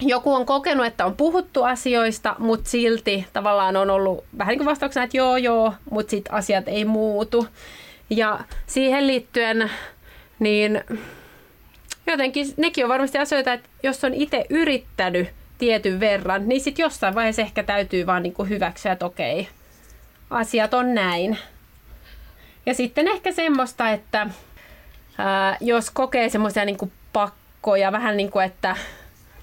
Joku 0.00 0.34
on 0.34 0.46
kokenut, 0.46 0.86
että 0.86 1.06
on 1.06 1.16
puhuttu 1.16 1.62
asioista, 1.62 2.36
mutta 2.38 2.70
silti 2.70 3.26
tavallaan 3.32 3.76
on 3.76 3.90
ollut 3.90 4.24
vähän 4.38 4.52
niin 4.52 4.58
kuin 4.58 4.66
vastauksena, 4.66 5.04
että 5.04 5.16
joo 5.16 5.36
joo, 5.36 5.74
mutta 5.90 6.10
sitten 6.10 6.34
asiat 6.34 6.68
ei 6.68 6.84
muutu. 6.84 7.46
Ja 8.10 8.40
siihen 8.66 9.06
liittyen, 9.06 9.70
niin 10.38 10.84
jotenkin 12.06 12.46
nekin 12.56 12.84
on 12.84 12.88
varmasti 12.88 13.18
asioita, 13.18 13.52
että 13.52 13.68
jos 13.82 14.04
on 14.04 14.14
itse 14.14 14.44
yrittänyt 14.50 15.28
tietyn 15.58 16.00
verran, 16.00 16.48
niin 16.48 16.60
sitten 16.60 16.82
jossain 16.82 17.14
vaiheessa 17.14 17.42
ehkä 17.42 17.62
täytyy 17.62 18.06
vaan 18.06 18.22
niin 18.22 18.32
kuin 18.32 18.48
hyväksyä, 18.48 18.92
että 18.92 19.06
okei, 19.06 19.48
asiat 20.30 20.74
on 20.74 20.94
näin. 20.94 21.38
Ja 22.66 22.74
sitten 22.74 23.08
ehkä 23.08 23.32
semmoista, 23.32 23.90
että 23.90 24.26
ää, 25.18 25.56
jos 25.60 25.90
kokee 25.90 26.28
semmoisia 26.28 26.64
niin 26.64 26.92
pakkoja, 27.12 27.92
vähän 27.92 28.16
niin 28.16 28.30
kuin, 28.30 28.44
että 28.44 28.76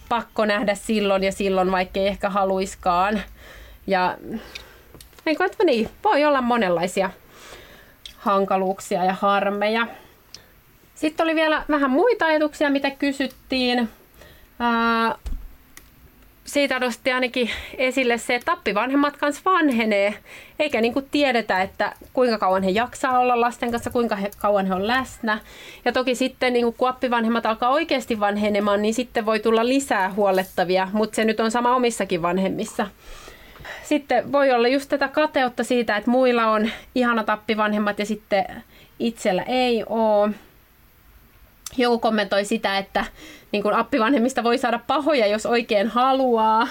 pakko 0.10 0.46
nähdä 0.46 0.76
silloin 0.76 1.24
ja 1.24 1.32
silloin, 1.32 1.72
vaikka 1.72 2.00
ei 2.00 2.08
ehkä 2.08 2.30
haluiskaan. 2.30 3.22
Ja 3.88 4.18
niin 5.26 5.38
kuin, 5.38 5.46
että 5.52 5.64
niin, 5.64 5.90
voi 6.04 6.26
olla 6.26 6.42
monenlaisia 6.42 7.10
hankaluuksia 8.18 9.06
ja 9.06 9.14
harmeja. 9.14 9.88
Sitten 10.96 11.24
oli 11.24 11.36
vielä 11.36 11.66
vähän 11.70 11.92
muita 11.92 12.26
ajatuksia, 12.26 12.70
mitä 12.70 12.92
kysyttiin. 12.92 13.90
Ää, 14.60 15.16
siitä 16.46 16.80
nosti 16.80 17.12
ainakin 17.12 17.50
esille 17.78 18.18
se, 18.18 18.36
että 18.36 18.46
tappivanhemmat 18.46 19.18
kanssa 19.18 19.42
vanhenee, 19.46 20.14
eikä 20.60 20.82
niin 20.82 20.94
kuin 20.94 21.08
tiedetä, 21.12 21.62
että 21.62 21.94
kuinka 22.14 22.38
kauan 22.38 22.64
he 22.64 22.70
jaksaa 22.70 23.20
olla 23.20 23.42
lasten 23.42 23.72
kanssa, 23.72 23.90
kuinka 23.90 24.16
he, 24.16 24.32
kauan 24.40 24.66
he 24.66 24.74
on 24.74 24.88
läsnä. 24.88 25.40
Ja 25.86 25.92
toki 25.92 26.16
sitten 26.16 26.54
niin 26.54 26.74
kun 26.74 26.90
appivanhemmat 26.90 27.46
alkaa 27.46 27.70
oikeasti 27.70 28.20
vanhenemaan, 28.20 28.82
niin 28.82 28.94
sitten 28.94 29.26
voi 29.26 29.40
tulla 29.40 29.68
lisää 29.68 30.14
huolettavia, 30.14 30.88
mutta 30.94 31.16
se 31.16 31.26
nyt 31.26 31.40
on 31.40 31.52
sama 31.52 31.76
omissakin 31.76 32.22
vanhemmissa. 32.22 32.88
Sitten 33.84 34.32
voi 34.32 34.52
olla 34.52 34.68
just 34.68 34.90
tätä 34.90 35.08
kateutta 35.08 35.64
siitä, 35.64 35.98
että 35.98 36.12
muilla 36.12 36.46
on 36.46 36.70
ihana 36.96 37.24
tappivanhemmat 37.24 38.00
ja 38.00 38.06
sitten 38.06 38.46
itsellä 39.00 39.44
ei 39.44 39.84
ole. 39.90 40.32
Joku 41.78 42.00
kommentoi 42.00 42.46
sitä, 42.46 42.78
että 42.78 43.06
niin 43.52 43.64
kuin 43.64 43.76
appivanhemmista 43.76 44.44
voi 44.44 44.58
saada 44.58 44.80
pahoja, 44.88 45.28
jos 45.28 45.46
oikein 45.46 45.88
haluaa. 45.88 46.68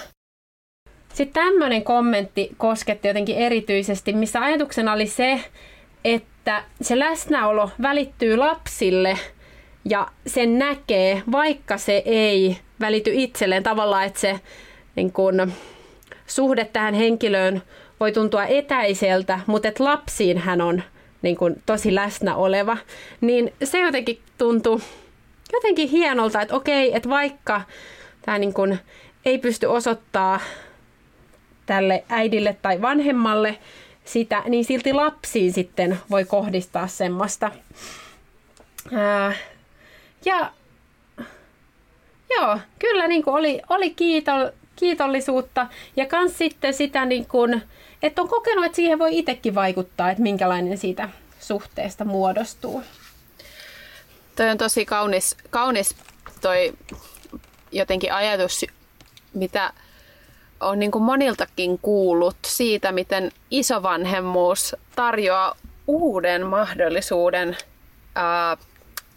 Sitten 1.15 1.45
tämmöinen 1.45 1.85
kommentti 1.85 2.51
kosketti 2.57 3.09
jotenkin 3.09 3.37
erityisesti, 3.37 4.13
missä 4.13 4.41
ajatuksena 4.41 4.93
oli 4.93 5.07
se, 5.07 5.41
että 6.05 6.65
se 6.81 6.99
läsnäolo 6.99 7.71
välittyy 7.83 8.37
lapsille 8.37 9.19
ja 9.85 10.09
sen 10.27 10.59
näkee, 10.59 11.23
vaikka 11.33 11.79
se 11.79 12.03
ei 12.05 12.57
välity 12.81 13.11
itselleen 13.15 13.63
tavallaan, 13.63 14.05
että 14.05 14.21
se 14.21 14.41
niin 14.97 15.13
kun, 15.13 15.53
suhde 16.27 16.65
tähän 16.65 16.95
henkilöön 16.95 17.63
voi 18.01 18.13
tuntua 18.13 18.45
etäiseltä, 18.45 19.41
mutta 19.47 19.69
lapsiin 19.79 20.39
hän 20.39 20.61
on 20.61 20.83
niin 21.23 21.37
kun, 21.37 21.57
tosi 21.67 21.95
läsnä 21.95 22.37
oleva, 22.37 22.77
niin 23.21 23.53
se 23.65 23.79
jotenkin 23.79 24.21
tuntuu 24.39 24.81
jotenkin 25.53 25.89
hienolta, 25.89 26.43
että 26.43 26.55
okei, 26.55 26.97
että 26.97 27.09
vaikka 27.09 27.61
tämä 28.23 28.39
niin 28.39 28.55
kuin 28.55 28.79
ei 29.25 29.39
pysty 29.39 29.67
osoittaa 29.67 30.41
tälle 31.67 32.05
äidille 32.09 32.57
tai 32.63 32.83
vanhemmalle 32.83 33.59
sitä, 34.05 34.43
niin 34.47 34.65
silti 34.65 34.93
lapsiin 34.93 35.53
sitten 35.53 35.99
voi 36.11 36.25
kohdistaa 36.25 36.87
semmoista. 36.87 37.51
Ää, 38.93 39.33
ja 40.25 40.53
joo, 42.37 42.59
kyllä 42.79 43.09
niin 43.09 43.23
kuin 43.23 43.35
oli, 43.35 43.63
oli 43.69 43.91
kiito, 43.91 44.33
kiitollisuutta 44.77 45.67
ja 45.97 46.07
kans 46.07 46.39
sitten 46.39 46.75
sitä, 46.75 47.05
niin 47.05 47.27
kuin, 47.27 47.63
että 48.03 48.23
on 48.23 48.29
kokenut, 48.29 48.65
että 48.65 48.77
siihen 48.77 48.99
voi 48.99 49.19
itsekin 49.19 49.55
vaikuttaa, 49.55 50.11
että 50.11 50.23
minkälainen 50.23 50.79
siitä 50.79 51.09
suhteesta 51.41 52.05
muodostuu. 52.05 52.83
Toi 54.37 54.51
on 54.51 54.59
tosi 54.59 54.85
kaunis, 54.85 55.37
kaunis 55.51 55.97
toi 56.41 56.73
jotenkin 57.73 58.13
ajatus, 58.13 58.65
mitä 59.35 59.73
on 60.61 60.79
niin 60.79 60.91
kuin 60.91 61.05
moniltakin 61.05 61.79
kuullut 61.79 62.37
siitä, 62.47 62.93
miten 62.93 63.33
isovanhemmuus 63.51 64.77
tarjoaa 64.97 65.57
uuden 65.87 66.47
mahdollisuuden 66.47 67.57
ää, 68.15 68.57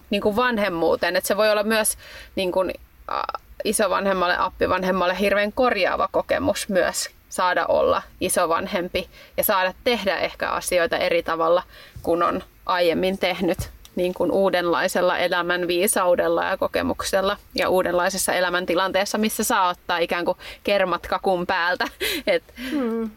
niin 0.10 0.22
kuin 0.22 0.36
vanhemmuuteen. 0.36 1.16
Et 1.16 1.26
se 1.26 1.38
voi 1.38 1.52
olla 1.52 1.64
myös 1.64 1.98
niin 2.36 2.52
kuin, 2.52 2.74
ää, 3.08 3.24
isovanhemmalle, 3.64 4.38
appivanhemmalle 4.38 5.20
hirveän 5.20 5.54
korjaava 5.54 6.10
kokemus 6.12 6.70
myös 6.70 7.10
saada 7.36 7.66
olla 7.66 8.02
isovanhempi 8.22 9.10
ja 9.38 9.44
saada 9.44 9.74
tehdä 9.84 10.18
ehkä 10.18 10.50
asioita 10.50 10.98
eri 10.98 11.24
tavalla 11.24 11.64
kuin 12.04 12.24
on 12.24 12.44
aiemmin 12.66 13.18
tehnyt 13.18 13.70
niin 13.96 14.14
kuin 14.14 14.32
uudenlaisella 14.32 15.18
elämän 15.18 15.68
viisaudella 15.68 16.44
ja 16.46 16.58
kokemuksella 16.58 17.38
ja 17.56 17.70
uudenlaisessa 17.70 18.34
elämäntilanteessa, 18.34 19.18
missä 19.18 19.44
saa 19.44 19.70
ottaa 19.70 19.98
ikään 19.98 20.26
kuin 20.26 20.38
kermat 20.64 21.08
kakun 21.08 21.48
päältä. 21.48 21.88
Et 22.28 22.44
hmm. 22.72 23.10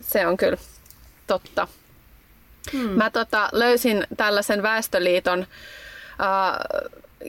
Se 0.00 0.26
on 0.26 0.36
kyllä 0.36 0.56
totta. 1.26 1.68
Hmm. 2.72 2.90
Mä 2.90 3.10
tota, 3.10 3.48
löysin 3.52 4.06
tällaisen 4.16 4.62
Väestöliiton 4.62 5.40
äh, 5.40 5.46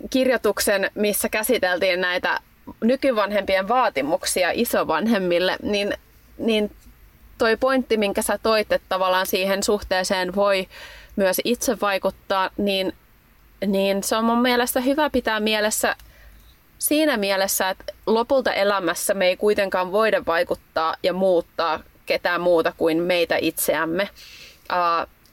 kirjoituksen, 0.10 0.92
missä 0.96 1.30
käsiteltiin 1.30 2.02
näitä 2.02 2.40
nykyvanhempien 2.82 3.68
vaatimuksia 3.68 4.52
isovanhemmille, 4.54 5.58
niin, 5.62 5.94
niin 6.38 6.72
toi 7.38 7.58
pointti, 7.58 7.98
minkä 7.98 8.22
sä 8.22 8.38
toit, 8.38 8.72
että 8.72 8.86
tavallaan 8.90 9.26
siihen 9.26 9.64
suhteeseen 9.64 10.36
voi 10.36 10.68
myös 11.16 11.42
itse 11.44 11.78
vaikuttaa, 11.82 12.50
niin, 12.58 12.94
niin 13.68 14.04
se 14.04 14.16
on 14.16 14.26
mun 14.26 14.42
mielestä 14.42 14.80
hyvä 14.80 15.10
pitää 15.10 15.40
mielessä 15.40 15.96
siinä 16.80 17.18
mielessä, 17.18 17.70
että 17.70 17.94
lopulta 18.08 18.54
elämässä 18.54 19.14
me 19.14 19.28
ei 19.28 19.38
kuitenkaan 19.38 19.92
voida 19.92 20.26
vaikuttaa 20.26 20.96
ja 21.04 21.14
muuttaa 21.14 21.80
ketään 22.06 22.42
muuta 22.42 22.74
kuin 22.78 23.04
meitä 23.04 23.38
itseämme. 23.42 24.10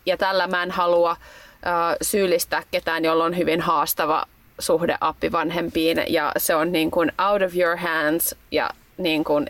Ja 0.07 0.17
tällä 0.17 0.47
mä 0.47 0.63
en 0.63 0.71
halua 0.71 1.17
syyllistää 2.03 2.63
ketään, 2.71 3.05
jolla 3.05 3.25
on 3.25 3.37
hyvin 3.37 3.61
haastava 3.61 4.27
suhde 4.59 4.97
appivanhempiin 5.01 6.05
ja 6.09 6.33
se 6.37 6.55
on 6.55 6.73
niin 6.73 6.91
kuin 6.91 7.13
out 7.31 7.43
of 7.43 7.57
your 7.57 7.77
hands 7.77 8.35
ja 8.51 8.71
niin 8.99 9.25
kuin 9.25 9.47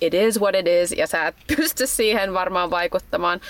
it 0.00 0.14
is 0.14 0.40
what 0.40 0.54
it 0.54 0.66
is 0.66 0.92
ja 0.92 1.06
sä 1.06 1.26
et 1.26 1.36
pysty 1.56 1.86
siihen 1.86 2.34
varmaan 2.34 2.70
vaikuttamaan. 2.70 3.40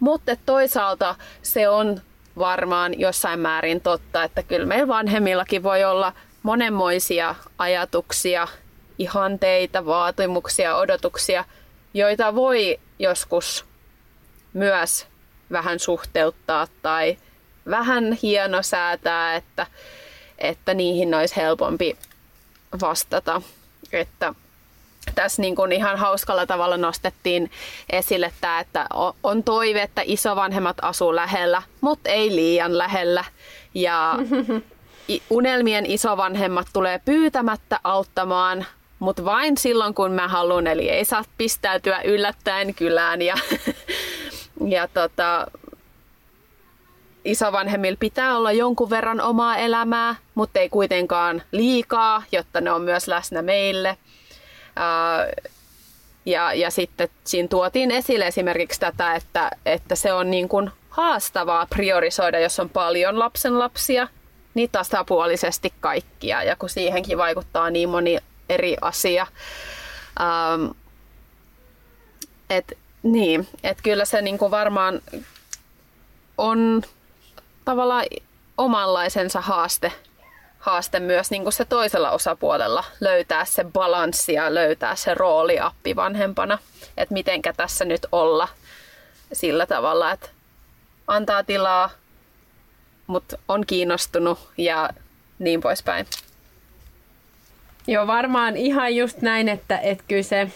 Mutta 0.00 0.36
toisaalta 0.46 1.14
se 1.42 1.68
on 1.68 2.00
varmaan 2.38 3.00
jossain 3.00 3.40
määrin 3.40 3.80
totta, 3.80 4.24
että 4.24 4.42
kyllä 4.42 4.66
meillä 4.66 4.88
vanhemmillakin 4.88 5.62
voi 5.62 5.84
olla 5.84 6.12
monenmoisia 6.42 7.34
ajatuksia, 7.58 8.48
ihanteita, 8.98 9.86
vaatimuksia, 9.86 10.76
odotuksia, 10.76 11.44
joita 11.94 12.34
voi 12.34 12.80
joskus 12.98 13.64
myös 14.52 15.06
vähän 15.52 15.78
suhteuttaa 15.78 16.66
tai 16.82 17.18
vähän 17.70 18.12
hienosäätää, 18.22 19.34
että, 19.34 19.66
että 20.38 20.74
niihin 20.74 21.14
olisi 21.14 21.36
helpompi 21.36 21.96
vastata. 22.80 23.42
Että 23.92 24.34
tässä 25.14 25.42
niin 25.42 25.56
kuin 25.56 25.72
ihan 25.72 25.98
hauskalla 25.98 26.46
tavalla 26.46 26.76
nostettiin 26.76 27.50
esille 27.90 28.32
tämä, 28.40 28.60
että 28.60 28.86
on 29.22 29.42
toive, 29.42 29.82
että 29.82 30.02
isovanhemmat 30.04 30.76
asuu 30.82 31.14
lähellä, 31.14 31.62
mutta 31.80 32.10
ei 32.10 32.36
liian 32.36 32.78
lähellä. 32.78 33.24
Ja 33.74 34.14
unelmien 35.30 35.86
isovanhemmat 35.86 36.66
tulee 36.72 37.00
pyytämättä 37.04 37.80
auttamaan, 37.84 38.66
mutta 38.98 39.24
vain 39.24 39.58
silloin 39.58 39.94
kun 39.94 40.12
mä 40.12 40.28
haluan, 40.28 40.66
eli 40.66 40.90
ei 40.90 41.04
saa 41.04 41.24
pistäytyä 41.38 42.00
yllättäen 42.00 42.74
kylään. 42.74 43.22
Ja, 43.22 43.34
ja 44.76 44.88
tota, 44.88 45.46
isovanhemmilla 47.26 47.96
pitää 48.00 48.36
olla 48.36 48.52
jonkun 48.52 48.90
verran 48.90 49.20
omaa 49.20 49.56
elämää, 49.56 50.14
mutta 50.34 50.60
ei 50.60 50.68
kuitenkaan 50.68 51.42
liikaa, 51.52 52.22
jotta 52.32 52.60
ne 52.60 52.72
on 52.72 52.82
myös 52.82 53.08
läsnä 53.08 53.42
meille. 53.42 53.98
Ja, 56.26 56.54
ja 56.54 56.70
sitten 56.70 57.08
siinä 57.24 57.48
tuotiin 57.48 57.90
esille 57.90 58.26
esimerkiksi 58.26 58.80
tätä, 58.80 59.14
että, 59.14 59.50
että 59.66 59.94
se 59.94 60.12
on 60.12 60.30
niin 60.30 60.48
kuin 60.48 60.70
haastavaa 60.90 61.66
priorisoida, 61.66 62.40
jos 62.40 62.60
on 62.60 62.70
paljon 62.70 63.18
lapsen 63.18 63.58
lapsia, 63.58 64.08
niin 64.54 64.70
tasapuolisesti 64.70 65.72
kaikkia 65.80 66.42
ja 66.42 66.56
kun 66.56 66.68
siihenkin 66.68 67.18
vaikuttaa 67.18 67.70
niin 67.70 67.88
moni 67.88 68.18
eri 68.48 68.76
asia. 68.80 69.26
Ähm, 70.20 70.70
et, 72.50 72.78
niin, 73.02 73.48
et 73.62 73.78
kyllä 73.82 74.04
se 74.04 74.22
niinku 74.22 74.50
varmaan 74.50 75.02
on 76.38 76.82
tavallaan 77.66 78.04
omanlaisensa 78.58 79.40
haaste, 79.40 79.92
haaste 80.58 81.00
myös 81.00 81.30
niin 81.30 81.42
kuin 81.42 81.52
se 81.52 81.64
toisella 81.64 82.10
osapuolella 82.10 82.84
löytää 83.00 83.44
se 83.44 83.64
balanssi 83.64 84.32
ja 84.32 84.54
löytää 84.54 84.96
se 84.96 85.14
rooli 85.14 85.60
appivanhempana, 85.60 86.58
että 86.96 87.12
mitenkä 87.12 87.52
tässä 87.52 87.84
nyt 87.84 88.06
olla 88.12 88.48
sillä 89.32 89.66
tavalla, 89.66 90.12
että 90.12 90.28
antaa 91.06 91.44
tilaa, 91.44 91.90
mutta 93.06 93.38
on 93.48 93.66
kiinnostunut 93.66 94.38
ja 94.58 94.90
niin 95.38 95.60
poispäin. 95.60 96.06
Joo, 97.86 98.06
varmaan 98.06 98.56
ihan 98.56 98.96
just 98.96 99.22
näin, 99.22 99.48
että, 99.48 99.78
että 99.78 100.04
kyllä 100.08 100.22
se 100.22 100.52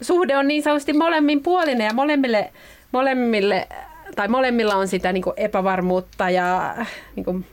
suhde 0.00 0.36
on 0.36 0.48
niin 0.48 0.62
sanotusti 0.62 0.92
molemmin 0.92 1.42
puolinen 1.42 1.86
ja 1.86 1.94
molemmille, 1.94 2.52
molemmille 2.92 3.68
tai 4.16 4.28
molemmilla 4.28 4.74
on 4.74 4.88
sitä 4.88 5.12
niin 5.12 5.22
kuin 5.22 5.34
epävarmuutta 5.36 6.30
ja 6.30 6.76
niin 7.16 7.24
kuin 7.24 7.46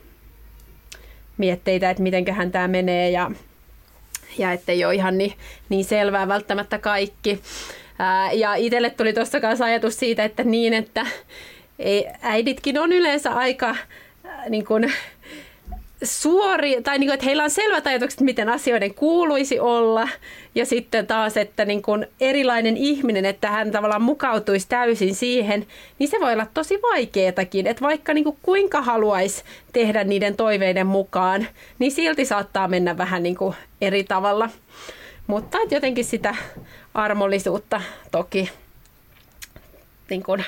mietteitä, 1.38 1.90
että 1.90 2.02
mitenköhän 2.02 2.52
tämä 2.52 2.68
menee 2.68 3.10
ja, 3.10 3.30
ja 4.38 4.52
ettei 4.52 4.84
ole 4.84 4.94
ihan 4.94 5.18
niin, 5.18 5.32
niin 5.68 5.84
selvää 5.84 6.28
välttämättä 6.28 6.78
kaikki. 6.78 7.42
Ää, 7.98 8.32
ja 8.32 8.54
itselle 8.54 8.90
tuli 8.90 9.12
tuossa 9.12 9.40
kanssa 9.40 9.64
ajatus 9.64 9.98
siitä, 9.98 10.24
että 10.24 10.44
niin, 10.44 10.74
että 10.74 11.06
ei, 11.78 12.06
äiditkin 12.22 12.78
on 12.78 12.92
yleensä 12.92 13.30
aika 13.30 13.76
ää, 14.24 14.48
niin 14.48 14.64
kuin, 14.64 14.92
suori, 16.02 16.82
tai 16.82 16.98
niin 16.98 17.06
kuin, 17.06 17.14
että 17.14 17.26
heillä 17.26 17.44
on 17.44 17.50
selvät 17.50 17.86
ajatukset, 17.86 18.20
miten 18.20 18.48
asioiden 18.48 18.94
kuuluisi 18.94 19.60
olla, 19.60 20.08
ja 20.54 20.66
sitten 20.66 21.06
taas, 21.06 21.36
että 21.36 21.64
niin 21.64 21.82
kuin 21.82 22.06
erilainen 22.20 22.76
ihminen, 22.76 23.24
että 23.24 23.50
hän 23.50 23.70
tavallaan 23.70 24.02
mukautuisi 24.02 24.68
täysin 24.68 25.14
siihen, 25.14 25.66
niin 25.98 26.08
se 26.08 26.20
voi 26.20 26.32
olla 26.32 26.46
tosi 26.54 26.78
vaikeatakin, 26.82 27.66
että 27.66 27.82
vaikka 27.82 28.14
niin 28.14 28.24
kuin 28.24 28.36
kuinka 28.42 28.82
haluaisi 28.82 29.44
tehdä 29.72 30.04
niiden 30.04 30.36
toiveiden 30.36 30.86
mukaan, 30.86 31.46
niin 31.78 31.92
silti 31.92 32.24
saattaa 32.24 32.68
mennä 32.68 32.98
vähän 32.98 33.22
niin 33.22 33.36
kuin 33.36 33.54
eri 33.80 34.04
tavalla. 34.04 34.50
Mutta 35.26 35.58
jotenkin 35.70 36.04
sitä 36.04 36.34
armollisuutta 36.94 37.82
toki 38.10 38.50
niin 40.10 40.22
kuin 40.22 40.44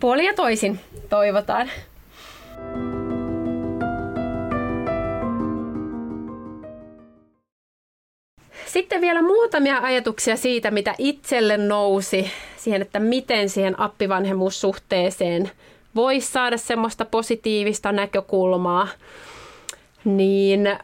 puoli 0.00 0.26
ja 0.26 0.34
toisin 0.34 0.80
toivotaan. 1.08 1.70
Sitten 8.72 9.00
vielä 9.00 9.22
muutamia 9.22 9.78
ajatuksia 9.78 10.36
siitä, 10.36 10.70
mitä 10.70 10.94
itselle 10.98 11.56
nousi 11.56 12.30
siihen, 12.56 12.82
että 12.82 13.00
miten 13.00 13.48
siihen 13.48 13.80
appivanhemmuussuhteeseen 13.80 15.50
voisi 15.94 16.32
saada 16.32 16.56
semmoista 16.56 17.04
positiivista 17.04 17.92
näkökulmaa. 17.92 18.88
Niin, 20.04 20.78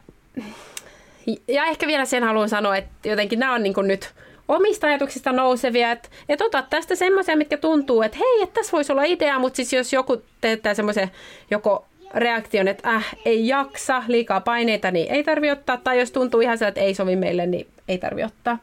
ja 1.49 1.65
ehkä 1.65 1.87
vielä 1.87 2.05
sen 2.05 2.25
haluan 2.25 2.49
sanoa, 2.49 2.77
että 2.77 3.09
jotenkin 3.09 3.39
nämä 3.39 3.55
on 3.55 3.63
niin 3.63 3.75
nyt 3.83 4.15
omista 4.49 4.87
ajatuksista 4.87 5.33
nousevia, 5.33 5.93
että, 5.93 6.09
että 6.29 6.45
ota 6.45 6.63
tästä 6.63 6.95
semmoisia, 6.95 7.37
mitkä 7.37 7.57
tuntuu, 7.57 8.03
että 8.03 8.19
hei, 8.19 8.43
että 8.43 8.55
tässä 8.55 8.73
voisi 8.73 8.93
olla 8.93 9.05
idea, 9.05 9.39
mutta 9.39 9.57
siis 9.57 9.73
jos 9.73 9.93
joku 9.93 10.23
teettää 10.41 10.75
semmoisen 10.75 11.11
joko 11.51 11.87
reaktion, 12.15 12.69
että 12.69 12.91
äh, 12.91 13.17
ei 13.25 13.49
jaksa, 13.49 14.03
liikaa 14.09 14.41
paineita, 14.41 14.91
niin 14.91 15.13
ei 15.13 15.25
tarvi 15.25 15.51
ottaa. 15.51 15.77
Tai 15.77 15.99
jos 15.99 16.11
tuntuu 16.11 16.41
ihan 16.41 16.59
sieltä, 16.59 16.69
että 16.69 16.81
ei 16.81 16.95
sovi 16.95 17.17
meille, 17.17 17.47
niin 17.47 17.67
ei 17.89 17.99
tarvi 17.99 18.25
ottaa. 18.25 18.59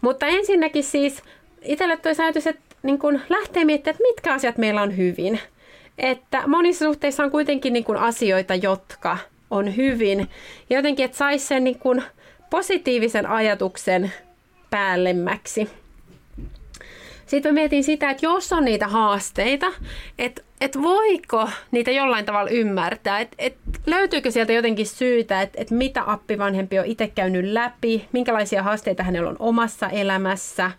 Mutta 0.00 0.26
ensinnäkin 0.26 0.84
siis 0.84 1.22
itselle 1.62 1.96
tuo 1.96 2.12
ajatus, 2.18 2.46
että 2.46 2.62
niin 2.82 2.98
kun 2.98 3.20
lähtee 3.28 3.64
miettimään, 3.64 3.94
että 3.94 4.08
mitkä 4.08 4.34
asiat 4.34 4.58
meillä 4.58 4.82
on 4.82 4.96
hyvin. 4.96 5.40
Että 5.98 6.42
monissa 6.46 6.84
suhteissa 6.84 7.24
on 7.24 7.30
kuitenkin 7.30 7.72
niin 7.72 7.84
kun 7.84 7.96
asioita, 7.96 8.54
jotka 8.54 9.18
on 9.50 9.76
hyvin. 9.76 10.28
Jotenkin, 10.70 11.04
että 11.04 11.16
saisi 11.16 11.46
sen 11.46 11.64
niin 11.64 11.78
kun 11.78 12.02
positiivisen 12.50 13.26
ajatuksen 13.26 14.12
päällemmäksi. 14.70 15.68
Sitten 17.26 17.54
mä 17.54 17.60
mietin 17.60 17.84
sitä, 17.84 18.10
että 18.10 18.26
jos 18.26 18.52
on 18.52 18.64
niitä 18.64 18.88
haasteita, 18.88 19.72
että 20.18 20.42
et 20.60 20.82
voiko 20.82 21.48
niitä 21.70 21.90
jollain 21.90 22.24
tavalla 22.24 22.50
ymmärtää, 22.50 23.20
että 23.20 23.36
et 23.38 23.56
löytyykö 23.86 24.30
sieltä 24.30 24.52
jotenkin 24.52 24.86
syytä, 24.86 25.42
että 25.42 25.62
et 25.62 25.70
mitä 25.70 26.02
appivanhempi 26.06 26.78
on 26.78 26.84
itse 26.84 27.08
käynyt 27.14 27.44
läpi, 27.44 28.08
minkälaisia 28.12 28.62
haasteita 28.62 29.02
hänellä 29.02 29.30
on 29.30 29.36
omassa 29.38 29.88
elämässä, 29.88 30.70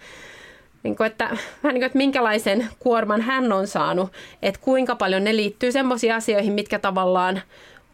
niin 0.83 0.95
kuin, 0.95 1.07
että, 1.07 1.23
vähän 1.23 1.73
niin 1.73 1.73
kuin, 1.73 1.83
että 1.83 1.97
minkälaisen 1.97 2.67
kuorman 2.79 3.21
hän 3.21 3.51
on 3.51 3.67
saanut, 3.67 4.13
että 4.41 4.61
kuinka 4.63 4.95
paljon 4.95 5.23
ne 5.23 5.35
liittyy 5.35 5.71
semmoisiin 5.71 6.13
asioihin, 6.13 6.53
mitkä 6.53 6.79
tavallaan 6.79 7.41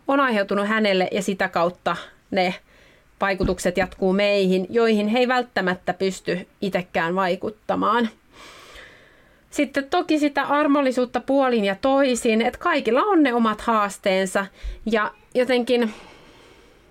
on 0.08 0.20
aiheutunut 0.20 0.68
hänelle 0.68 1.08
ja 1.12 1.22
sitä 1.22 1.47
kautta 1.47 1.95
ne 2.32 2.56
vaikutukset 3.22 3.78
jatkuu 3.78 4.14
meihin, 4.14 4.68
joihin 4.70 5.08
he 5.08 5.20
ei 5.20 5.28
välttämättä 5.28 5.93
pysty 5.93 6.47
itsekään 6.62 7.16
vaikuttamaan. 7.16 8.10
Sitten 9.52 9.89
toki 9.89 10.20
sitä 10.20 10.43
armollisuutta 10.43 11.20
puolin 11.20 11.66
ja 11.66 11.76
toisin, 11.76 12.41
että 12.41 12.60
kaikilla 12.60 13.02
on 13.02 13.24
ne 13.24 13.34
omat 13.34 13.62
haasteensa 13.62 14.45
ja 14.86 15.12
jotenkin 15.36 15.93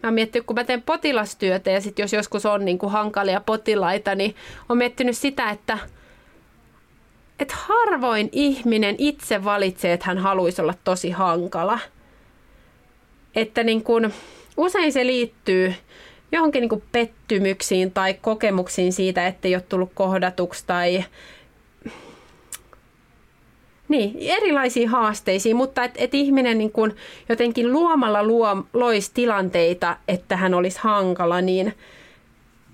Mä 0.02 0.10
miettinyt, 0.10 0.46
kun 0.46 0.56
mä 0.56 0.64
teen 0.64 0.82
potilastyötä 0.82 1.70
ja 1.70 1.80
sitten 1.80 2.02
jos 2.02 2.12
joskus 2.12 2.46
on 2.46 2.64
niin 2.64 2.78
kuin 2.78 2.92
hankalia 2.92 3.40
potilaita, 3.40 4.14
niin 4.14 4.34
on 4.68 4.78
miettinyt 4.78 5.16
sitä, 5.16 5.50
että, 5.50 5.78
että 7.38 7.54
harvoin 7.56 8.28
ihminen 8.32 8.94
itse 8.98 9.44
valitsee, 9.44 9.92
että 9.92 10.06
hän 10.06 10.18
haluaisi 10.18 10.62
olla 10.62 10.74
tosi 10.84 11.10
hankala. 11.10 11.78
Että 13.36 13.64
niin 13.64 13.82
kuin, 13.84 14.14
usein 14.56 14.92
se 14.92 15.06
liittyy 15.06 15.74
johonkin 16.32 16.60
niin 16.60 16.82
pettymyksiin 16.92 17.92
tai 17.92 18.14
kokemuksiin 18.14 18.92
siitä, 18.92 19.26
että 19.26 19.48
ei 19.48 19.54
ole 19.54 19.64
tullut 19.68 19.90
kohdatuksi 19.94 20.64
tai 20.66 21.04
niin, 23.90 24.16
erilaisiin 24.20 24.88
haasteisiin, 24.88 25.56
mutta 25.56 25.84
että 25.84 25.98
et 26.02 26.14
ihminen 26.14 26.58
niin 26.58 26.72
kun 26.72 26.94
jotenkin 27.28 27.72
luomalla 27.72 28.22
luo, 28.22 28.64
loisi 28.72 29.10
tilanteita, 29.14 29.96
että 30.08 30.36
hän 30.36 30.54
olisi 30.54 30.78
hankala, 30.82 31.40
niin, 31.40 31.74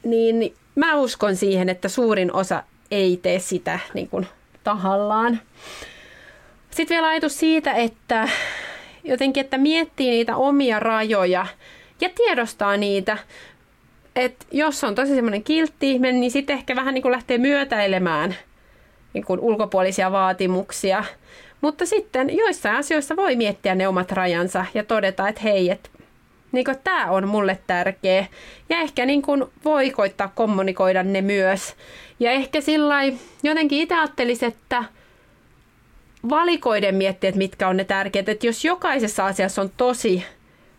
niin 0.05 0.55
mä 0.75 0.95
uskon 0.95 1.37
siihen, 1.37 1.69
että 1.69 1.89
suurin 1.89 2.33
osa 2.33 2.62
ei 2.91 3.19
tee 3.23 3.39
sitä 3.39 3.79
niin 3.95 4.09
kun 4.09 4.27
tahallaan. 4.64 5.41
Sitten 6.71 6.95
vielä 6.95 7.09
ajatus 7.09 7.39
siitä, 7.39 7.73
että 7.73 8.29
jotenkin, 9.05 9.41
että 9.41 9.59
miettii 9.59 10.11
niitä 10.11 10.37
omia 10.37 10.81
rajoja 10.81 11.47
ja 12.01 12.09
tiedostaa 12.14 12.77
niitä. 12.77 13.19
Että 14.17 14.47
jos 14.53 14.85
on 14.85 14.95
tosi 14.95 15.14
semmoinen 15.14 15.43
kiltti 15.43 15.91
ihminen, 15.91 16.21
niin 16.21 16.31
sitten 16.31 16.57
ehkä 16.59 16.77
vähän 16.77 16.95
niin 16.95 17.03
kuin 17.03 17.12
lähtee 17.12 17.39
myötäilemään– 17.39 18.35
niin 19.17 19.25
kuin 19.25 19.41
ulkopuolisia 19.41 20.12
vaatimuksia. 20.12 21.05
Mutta 21.61 21.87
sitten 21.87 22.37
joissain 22.37 22.77
asioissa 22.77 23.17
voi 23.17 23.37
miettiä 23.37 23.75
ne 23.75 23.89
omat 23.89 24.12
rajansa 24.12 24.67
ja 24.75 24.85
todeta, 24.85 25.29
että 25.29 25.41
hei, 25.41 25.71
että 25.71 25.89
niin 26.53 26.64
kuin, 26.64 26.77
tämä 26.85 27.11
on 27.11 27.29
mulle 27.29 27.59
tärkeä. 27.67 28.27
Ja 28.69 28.79
ehkä 28.79 29.07
niin 29.07 29.23
kuin, 29.23 29.45
voi 29.64 29.91
koittaa 29.91 30.33
kommunikoida 30.35 31.03
ne 31.03 31.21
myös. 31.21 31.75
Ja 32.21 32.31
ehkä 32.31 32.61
sillä 32.61 32.97
jotenkin 33.43 33.81
itse 33.81 33.95
ajattelisin, 33.95 34.49
että 34.49 34.85
valikoiden 36.29 36.95
miettiä, 36.95 37.29
että 37.29 37.39
mitkä 37.39 37.69
on 37.69 37.77
ne 37.77 37.85
tärkeät. 37.85 38.29
Että 38.29 38.47
jos 38.47 38.64
jokaisessa 38.64 39.27
asiassa 39.27 39.62
on 39.62 39.71
tosi 39.77 40.25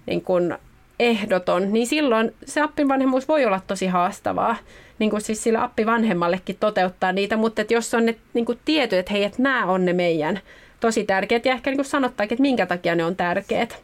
niin 0.06 0.22
kuin, 0.22 0.58
ehdoton, 1.00 1.74
niin 1.74 1.88
silloin 1.88 2.36
se 2.46 2.62
appivanhemmuus 2.62 3.28
voi 3.28 3.46
olla 3.46 3.62
tosi 3.68 3.88
haastavaa 3.88 4.56
niin 5.00 5.10
kuin 5.10 5.22
siis 5.22 5.44
sillä 5.44 5.64
appivanhemmallekin 5.64 6.58
toteuttaa 6.60 7.12
niitä, 7.12 7.38
mutta 7.38 7.62
että 7.62 7.74
jos 7.74 7.94
on 7.94 8.06
ne 8.06 8.16
niin 8.34 8.46
kuin 8.46 8.60
tieto, 8.66 8.96
että 8.96 9.14
hei, 9.14 9.24
että 9.24 9.42
nämä 9.42 9.66
on 9.66 9.86
ne 9.86 9.94
meidän 9.94 10.40
tosi 10.80 11.04
tärkeät 11.04 11.46
ja 11.46 11.54
ehkä 11.54 11.72
niin 11.72 11.86
sanottaakin, 11.86 12.36
että 12.36 12.42
minkä 12.42 12.66
takia 12.66 12.96
ne 12.96 13.06
on 13.06 13.16
tärkeät, 13.16 13.78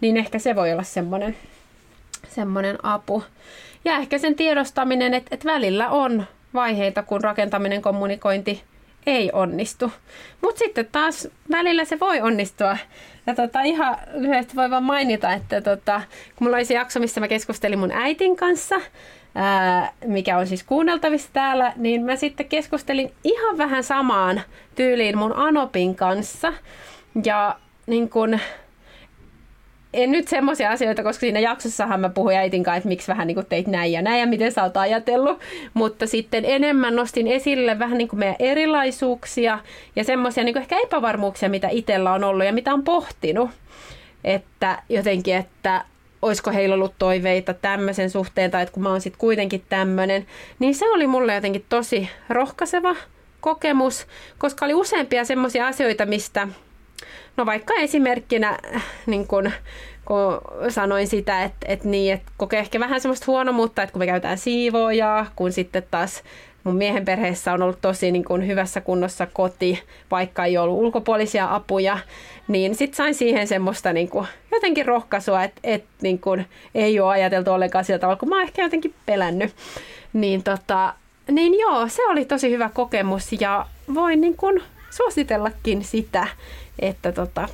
niin 0.00 0.16
ehkä 0.16 0.38
se 0.38 0.56
voi 0.56 0.72
olla 0.72 0.82
semmoinen, 0.82 1.36
semmoinen 2.28 2.78
apu. 2.82 3.24
Ja 3.84 3.96
ehkä 3.96 4.18
sen 4.18 4.34
tiedostaminen, 4.34 5.14
että, 5.14 5.28
että 5.34 5.48
välillä 5.48 5.88
on 5.88 6.24
vaiheita, 6.54 7.02
kun 7.02 7.24
rakentaminen, 7.24 7.82
kommunikointi 7.82 8.62
ei 9.06 9.30
onnistu. 9.32 9.92
Mutta 10.40 10.58
sitten 10.58 10.88
taas 10.92 11.28
välillä 11.50 11.84
se 11.84 12.00
voi 12.00 12.20
onnistua. 12.20 12.76
Ja 13.26 13.34
tota, 13.34 13.60
ihan 13.60 13.96
lyhyesti 14.12 14.56
voi 14.56 14.70
vaan 14.70 14.82
mainita, 14.82 15.32
että 15.32 15.60
tota, 15.60 16.00
kun 16.36 16.46
mulla 16.46 16.56
oli 16.56 16.64
se 16.64 16.74
jakso, 16.74 17.00
missä 17.00 17.20
mä 17.20 17.28
keskustelin 17.28 17.78
mun 17.78 17.92
äitin 17.92 18.36
kanssa, 18.36 18.80
mikä 20.06 20.38
on 20.38 20.46
siis 20.46 20.62
kuunneltavissa 20.64 21.30
täällä, 21.32 21.72
niin 21.76 22.04
mä 22.04 22.16
sitten 22.16 22.48
keskustelin 22.48 23.12
ihan 23.24 23.58
vähän 23.58 23.84
samaan 23.84 24.42
tyyliin 24.74 25.18
mun 25.18 25.36
Anopin 25.36 25.94
kanssa. 25.94 26.52
Ja 27.24 27.58
niin 27.86 28.10
kun, 28.10 28.38
en 29.94 30.12
nyt 30.12 30.28
semmoisia 30.28 30.70
asioita, 30.70 31.02
koska 31.02 31.20
siinä 31.20 31.40
jaksossahan 31.40 32.00
mä 32.00 32.08
puhuin 32.08 32.36
äitin 32.36 32.62
kanssa, 32.62 32.76
että 32.76 32.88
miksi 32.88 33.08
vähän 33.08 33.26
niin 33.26 33.46
teit 33.48 33.66
näin 33.66 33.92
ja 33.92 34.02
näin 34.02 34.20
ja 34.20 34.26
miten 34.26 34.52
sä 34.52 34.62
oot 34.62 34.76
ajatellut. 34.76 35.40
Mutta 35.74 36.06
sitten 36.06 36.44
enemmän 36.44 36.96
nostin 36.96 37.26
esille 37.26 37.78
vähän 37.78 37.98
niin 37.98 38.08
kuin 38.08 38.20
meidän 38.20 38.36
erilaisuuksia 38.38 39.58
ja 39.96 40.04
semmoisia 40.04 40.44
niin 40.44 40.58
ehkä 40.58 40.76
epävarmuuksia, 40.78 41.48
mitä 41.48 41.68
itsellä 41.68 42.12
on 42.12 42.24
ollut 42.24 42.46
ja 42.46 42.52
mitä 42.52 42.74
on 42.74 42.84
pohtinut. 42.84 43.50
Että 44.24 44.82
jotenkin, 44.88 45.36
että 45.36 45.84
olisiko 46.22 46.50
heillä 46.52 46.74
ollut 46.74 46.94
toiveita 46.98 47.54
tämmöisen 47.54 48.10
suhteen, 48.10 48.50
tai 48.50 48.62
että 48.62 48.72
kun 48.72 48.82
mä 48.82 48.88
oon 48.88 49.00
sitten 49.00 49.20
kuitenkin 49.20 49.64
tämmöinen, 49.68 50.26
niin 50.58 50.74
se 50.74 50.90
oli 50.90 51.06
mulle 51.06 51.34
jotenkin 51.34 51.64
tosi 51.68 52.10
rohkaiseva 52.28 52.96
kokemus, 53.40 54.06
koska 54.38 54.64
oli 54.64 54.74
useampia 54.74 55.24
semmoisia 55.24 55.66
asioita, 55.66 56.06
mistä, 56.06 56.48
no 57.36 57.46
vaikka 57.46 57.74
esimerkkinä, 57.74 58.58
niin 59.06 59.26
kun, 59.26 59.50
kun 60.04 60.40
sanoin 60.70 61.06
sitä, 61.06 61.44
että, 61.44 61.66
että, 61.68 61.88
niin, 61.88 62.14
että 62.14 62.32
kokee 62.36 62.60
ehkä 62.60 62.80
vähän 62.80 63.00
semmoista 63.00 63.26
huonomuutta, 63.26 63.82
että 63.82 63.92
kun 63.92 64.02
me 64.02 64.06
käytetään 64.06 64.38
siivoojaa, 64.38 65.26
kun 65.36 65.52
sitten 65.52 65.82
taas 65.90 66.22
mun 66.64 66.76
miehen 66.76 67.04
perheessä 67.04 67.52
on 67.52 67.62
ollut 67.62 67.80
tosi 67.80 68.12
niin 68.12 68.24
kuin 68.24 68.46
hyvässä 68.46 68.80
kunnossa 68.80 69.26
koti, 69.26 69.82
vaikka 70.10 70.44
ei 70.44 70.58
ollut 70.58 70.78
ulkopuolisia 70.78 71.54
apuja, 71.54 71.98
niin 72.48 72.74
sitten 72.74 72.96
sain 72.96 73.14
siihen 73.14 73.48
semmoista 73.48 73.92
niin 73.92 74.08
kuin, 74.08 74.26
jotenkin 74.52 74.86
rohkaisua, 74.86 75.44
että, 75.44 75.60
että 75.64 75.88
niin 76.02 76.18
kuin, 76.18 76.46
ei 76.74 77.00
ole 77.00 77.12
ajateltu 77.12 77.50
ollenkaan 77.50 77.84
sillä 77.84 77.98
tavalla, 77.98 78.18
kun 78.18 78.28
mä 78.28 78.34
oon 78.34 78.44
ehkä 78.44 78.62
jotenkin 78.62 78.94
pelännyt. 79.06 79.54
Niin, 80.12 80.42
tota, 80.42 80.94
niin 81.30 81.58
joo, 81.58 81.88
se 81.88 82.06
oli 82.06 82.24
tosi 82.24 82.50
hyvä 82.50 82.70
kokemus 82.74 83.32
ja 83.40 83.66
voin 83.94 84.20
niin 84.20 84.36
kuin 84.36 84.62
suositellakin 84.90 85.84
sitä, 85.84 86.26
että 86.78 87.12
tota, 87.12 87.48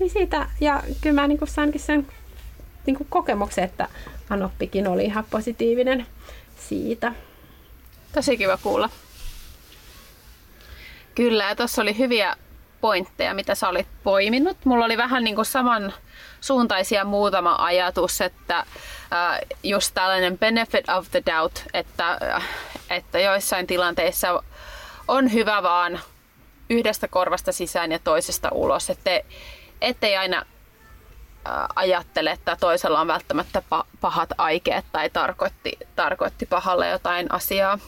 niin 0.00 0.10
siitä, 0.10 0.46
ja 0.60 0.82
kyllä 1.00 1.20
mä 1.20 1.28
niin 1.28 1.38
kuin 1.38 1.48
sainkin 1.48 1.80
sen 1.80 2.06
niin 2.86 2.96
kuin 2.96 3.06
kokemuksen, 3.10 3.64
että 3.64 3.88
Anoppikin 4.30 4.88
oli 4.88 5.04
ihan 5.04 5.24
positiivinen 5.30 6.06
siitä. 6.68 7.12
Tosi 8.12 8.36
kiva 8.36 8.56
kuulla. 8.56 8.90
Kyllä, 11.14 11.44
ja 11.44 11.56
tuossa 11.56 11.82
oli 11.82 11.98
hyviä 11.98 12.36
pointteja, 12.80 13.34
mitä 13.34 13.54
sä 13.54 13.68
olit 13.68 13.86
poiminut. 14.02 14.64
Mulla 14.64 14.84
oli 14.84 14.96
vähän 14.96 15.24
niin 15.24 15.34
kuin 15.34 15.46
saman 15.46 15.92
suuntaisia 16.40 17.04
muutama 17.04 17.56
ajatus, 17.58 18.20
että 18.20 18.58
äh, 18.58 18.66
just 19.62 19.94
tällainen 19.94 20.38
benefit 20.38 20.88
of 20.88 21.10
the 21.10 21.22
doubt, 21.26 21.58
että, 21.74 22.18
äh, 22.34 22.48
että 22.90 23.18
joissain 23.18 23.66
tilanteissa 23.66 24.42
on 25.08 25.32
hyvä 25.32 25.62
vaan 25.62 26.00
yhdestä 26.70 27.08
korvasta 27.08 27.52
sisään 27.52 27.92
ja 27.92 27.98
toisesta 27.98 28.48
ulos, 28.52 28.90
että 28.90 29.10
ettei 29.80 30.16
aina 30.16 30.36
äh, 30.38 31.54
ajattele, 31.76 32.30
että 32.30 32.56
toisella 32.60 33.00
on 33.00 33.06
välttämättä 33.06 33.62
pahat 34.00 34.30
aikeet 34.38 34.84
tai 34.92 35.10
tarkoitti, 35.10 35.78
tarkoitti 35.96 36.46
pahalle 36.46 36.88
jotain 36.88 37.32
asiaa 37.32 37.78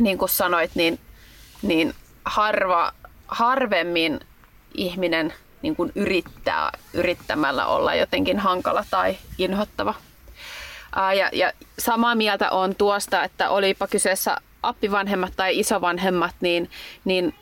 niin 0.00 0.18
kuin 0.18 0.28
sanoit, 0.28 0.70
niin, 0.74 0.98
niin 1.62 1.94
harva, 2.24 2.92
harvemmin 3.28 4.20
ihminen 4.74 5.34
niin 5.62 5.76
kuin 5.76 5.92
yrittää 5.94 6.72
yrittämällä 6.92 7.66
olla 7.66 7.94
jotenkin 7.94 8.38
hankala 8.38 8.84
tai 8.90 9.16
inhottava. 9.38 9.94
Ja, 11.18 11.30
ja 11.32 11.52
samaa 11.78 12.14
mieltä 12.14 12.50
on 12.50 12.74
tuosta, 12.74 13.24
että 13.24 13.50
olipa 13.50 13.86
kyseessä 13.86 14.36
appivanhemmat 14.62 15.32
tai 15.36 15.58
isovanhemmat, 15.58 16.34
niin, 16.40 16.70
niin 17.04 17.34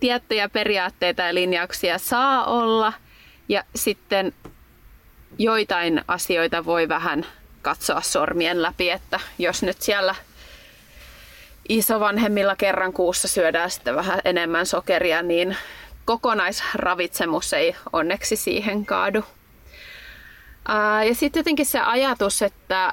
tiettyjä 0.00 0.48
periaatteita 0.48 1.22
ja 1.22 1.34
linjauksia 1.34 1.98
saa 1.98 2.44
olla 2.44 2.92
ja 3.48 3.64
sitten 3.74 4.32
joitain 5.38 6.04
asioita 6.08 6.64
voi 6.64 6.88
vähän 6.88 7.26
katsoa 7.62 8.00
sormien 8.00 8.62
läpi, 8.62 8.90
että 8.90 9.20
jos 9.38 9.62
nyt 9.62 9.82
siellä– 9.82 10.14
isovanhemmilla 11.68 12.56
kerran 12.56 12.92
kuussa 12.92 13.28
syödään 13.28 13.70
sitten 13.70 13.96
vähän 13.96 14.20
enemmän 14.24 14.66
sokeria, 14.66 15.22
niin 15.22 15.56
kokonaisravitsemus 16.04 17.52
ei 17.52 17.76
onneksi 17.92 18.36
siihen 18.36 18.86
kaadu. 18.86 19.24
ja 21.08 21.14
sitten 21.14 21.40
jotenkin 21.40 21.66
se 21.66 21.80
ajatus, 21.80 22.42
että, 22.42 22.92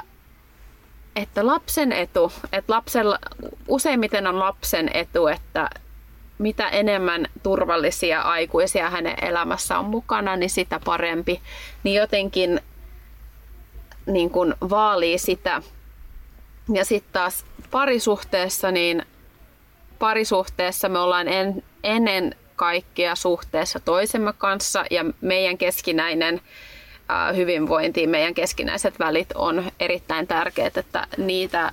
että 1.16 1.46
lapsen 1.46 1.92
etu, 1.92 2.32
että 2.52 2.74
lapsella, 2.74 3.20
useimmiten 3.68 4.28
on 4.28 4.40
lapsen 4.40 4.92
etu, 4.94 5.28
että 5.28 5.70
mitä 6.38 6.70
enemmän 6.70 7.28
turvallisia 7.44 8.22
aikuisia 8.22 8.90
hänen 8.90 9.16
elämässä 9.22 9.80
on 9.80 9.86
mukana, 9.86 10.36
niin 10.36 10.50
sitä 10.50 10.80
parempi. 10.86 11.42
Niin 11.84 11.96
jotenkin 11.96 12.62
niin 14.06 14.30
kun 14.30 14.56
vaalii 14.70 15.18
sitä, 15.18 15.62
ja 16.74 16.86
sitten 16.86 17.14
taas 17.14 17.46
parisuhteessa, 17.72 18.72
niin 18.72 19.06
parisuhteessa 20.00 20.90
me 20.90 21.00
ollaan 21.00 21.28
en, 21.28 21.64
ennen 21.84 22.36
kaikkea 22.56 23.16
suhteessa 23.16 23.80
toisemme 23.80 24.34
kanssa 24.34 24.86
ja 24.92 25.06
meidän 25.22 25.58
keskinäinen 25.58 26.42
hyvinvointi, 27.36 28.08
meidän 28.08 28.34
keskinäiset 28.34 29.00
välit 29.00 29.30
on 29.36 29.72
erittäin 29.80 30.28
tärkeät, 30.28 30.78
että 30.78 31.08
niitä, 31.18 31.72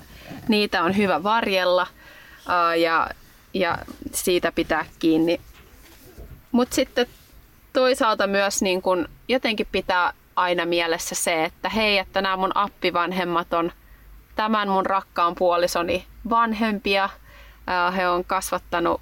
niitä 0.49 0.83
on 0.83 0.97
hyvä 0.97 1.23
varjella 1.23 1.87
ja, 2.77 3.11
ja 3.55 3.79
siitä 4.13 4.53
pitää 4.53 4.85
kiinni. 4.99 5.41
Mutta 6.53 6.75
sitten 6.75 7.07
toisaalta 7.73 8.27
myös 8.27 8.63
niin 8.63 8.83
kun 8.83 9.09
jotenkin 9.29 9.67
pitää 9.73 10.13
aina 10.37 10.67
mielessä 10.67 11.15
se, 11.15 11.45
että 11.45 11.69
hei, 11.69 11.99
että 11.99 12.23
nämä 12.23 12.37
mun 12.37 12.53
appivanhemmat 12.55 13.53
on 13.53 13.73
tämän 14.39 14.69
mun 14.69 14.87
rakkaan 14.87 15.35
puolisoni 15.35 16.07
vanhempia. 16.31 17.09
He 17.97 18.09
on 18.09 18.25
kasvattanut, 18.25 19.01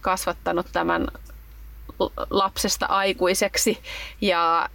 kasvattanut 0.00 0.66
tämän 0.72 1.08
lapsesta 2.30 2.86
aikuiseksi 2.86 3.82
ja 4.20 4.68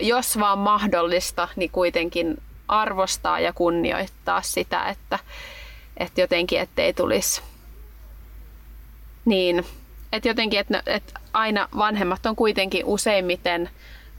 jos 0.00 0.38
vaan 0.40 0.58
mahdollista, 0.58 1.48
niin 1.56 1.70
kuitenkin 1.70 2.42
arvostaa 2.68 3.40
ja 3.40 3.52
kunnioittaa 3.52 4.42
sitä, 4.42 4.84
että, 4.84 5.18
että 5.96 6.20
jotenkin 6.20 6.60
ettei 6.60 6.94
tulisi 6.94 7.42
niin, 9.24 9.66
että 10.12 10.28
jotenkin, 10.28 10.60
että, 10.60 10.82
että 10.86 11.20
aina 11.32 11.68
vanhemmat 11.78 12.26
on 12.26 12.36
kuitenkin 12.36 12.84
useimmiten 12.84 13.70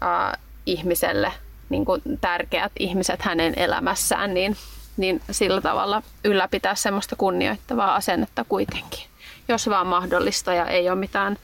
äh, 0.03 0.39
ihmiselle 0.65 1.33
niin 1.69 1.85
kuin 1.85 2.01
tärkeät 2.21 2.71
ihmiset 2.79 3.21
hänen 3.21 3.53
elämässään, 3.57 4.33
niin, 4.33 4.55
niin 4.97 5.21
sillä 5.31 5.61
tavalla 5.61 6.03
ylläpitää 6.23 6.75
semmoista 6.75 7.15
kunnioittavaa 7.15 7.95
asennetta 7.95 8.45
kuitenkin, 8.49 9.03
jos 9.47 9.69
vaan 9.69 9.87
mahdollista 9.87 10.53
ja 10.53 10.65
ei 10.65 10.89
ole 10.89 10.99
mitään. 10.99 11.37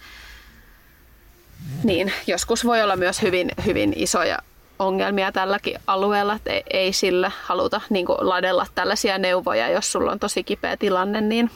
Niin, 1.83 2.13
joskus 2.27 2.65
voi 2.65 2.81
olla 2.81 2.95
myös 2.95 3.21
hyvin, 3.21 3.51
hyvin 3.65 3.93
isoja 3.95 4.39
ongelmia 4.79 5.31
tälläkin 5.31 5.79
alueella, 5.87 6.33
että 6.33 6.51
ei, 6.51 6.63
ei 6.69 6.93
sillä 6.93 7.31
haluta 7.43 7.81
niin 7.89 8.05
kuin 8.05 8.17
ladella 8.21 8.67
tällaisia 8.75 9.17
neuvoja, 9.17 9.69
jos 9.69 9.91
sulla 9.91 10.11
on 10.11 10.19
tosi 10.19 10.43
kipeä 10.43 10.77
tilanne, 10.77 11.21
niin, 11.21 11.51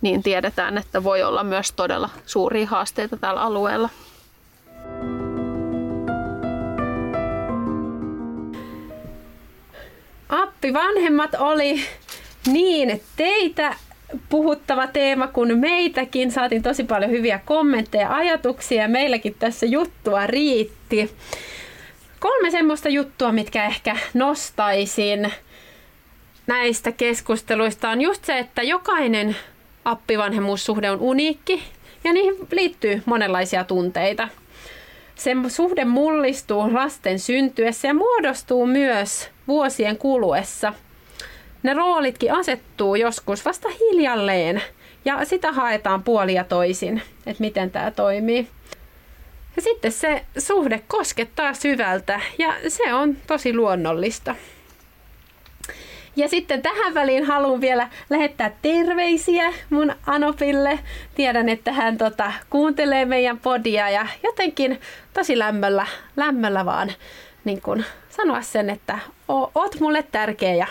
niin 0.00 0.22
tiedetään, 0.22 0.78
että 0.78 1.04
voi 1.04 1.22
olla 1.22 1.44
myös 1.44 1.72
todella 1.72 2.10
suuria 2.26 2.66
haasteita 2.66 3.16
tällä 3.16 3.40
alueella. 3.40 3.88
Appivanhemmat 10.62 11.34
oli 11.38 11.80
niin 12.46 13.02
teitä 13.16 13.74
puhuttava 14.28 14.86
teema 14.86 15.26
kuin 15.26 15.58
meitäkin. 15.58 16.32
Saatiin 16.32 16.62
tosi 16.62 16.84
paljon 16.84 17.10
hyviä 17.10 17.40
kommentteja 17.44 18.02
ja 18.02 18.14
ajatuksia. 18.14 18.88
Meilläkin 18.88 19.34
tässä 19.38 19.66
juttua 19.66 20.26
riitti. 20.26 21.10
Kolme 22.20 22.50
semmoista 22.50 22.88
juttua, 22.88 23.32
mitkä 23.32 23.64
ehkä 23.64 23.96
nostaisin 24.14 25.32
näistä 26.46 26.92
keskusteluista 26.92 27.90
on 27.90 28.00
just 28.00 28.24
se, 28.24 28.38
että 28.38 28.62
jokainen 28.62 29.36
appivanhemmuussuhde 29.84 30.90
on 30.90 31.00
uniikki 31.00 31.62
ja 32.04 32.12
niihin 32.12 32.34
liittyy 32.50 33.02
monenlaisia 33.06 33.64
tunteita. 33.64 34.28
Se 35.14 35.36
suhde 35.48 35.84
mullistuu 35.84 36.74
lasten 36.74 37.18
syntyessä 37.18 37.88
ja 37.88 37.94
muodostuu 37.94 38.66
myös 38.66 39.31
vuosien 39.48 39.96
kuluessa. 39.96 40.72
Ne 41.62 41.74
roolitkin 41.74 42.34
asettuu 42.34 42.94
joskus 42.94 43.44
vasta 43.44 43.68
hiljalleen 43.68 44.62
ja 45.04 45.24
sitä 45.24 45.52
haetaan 45.52 46.02
puolia 46.02 46.44
toisin, 46.44 47.02
että 47.26 47.40
miten 47.40 47.70
tämä 47.70 47.90
toimii. 47.90 48.48
Ja 49.56 49.62
sitten 49.62 49.92
se 49.92 50.24
suhde 50.38 50.82
koskettaa 50.88 51.54
syvältä 51.54 52.20
ja 52.38 52.54
se 52.68 52.94
on 52.94 53.16
tosi 53.26 53.56
luonnollista. 53.56 54.34
Ja 56.16 56.28
sitten 56.28 56.62
tähän 56.62 56.94
väliin 56.94 57.24
haluan 57.24 57.60
vielä 57.60 57.88
lähettää 58.10 58.56
terveisiä 58.62 59.52
mun 59.70 59.92
Anopille. 60.06 60.78
Tiedän, 61.14 61.48
että 61.48 61.72
hän 61.72 61.98
tota, 61.98 62.32
kuuntelee 62.50 63.04
meidän 63.04 63.38
podia 63.38 63.90
ja 63.90 64.06
jotenkin 64.22 64.80
tosi 65.14 65.38
lämmöllä, 65.38 65.86
lämmöllä 66.16 66.64
vaan 66.64 66.92
niin 67.44 67.62
kun 67.62 67.84
sanoa 68.16 68.42
sen, 68.42 68.70
että 68.70 68.98
oot 69.28 69.80
mulle 69.80 70.02
tärkeä 70.02 70.54
ja, 70.54 70.66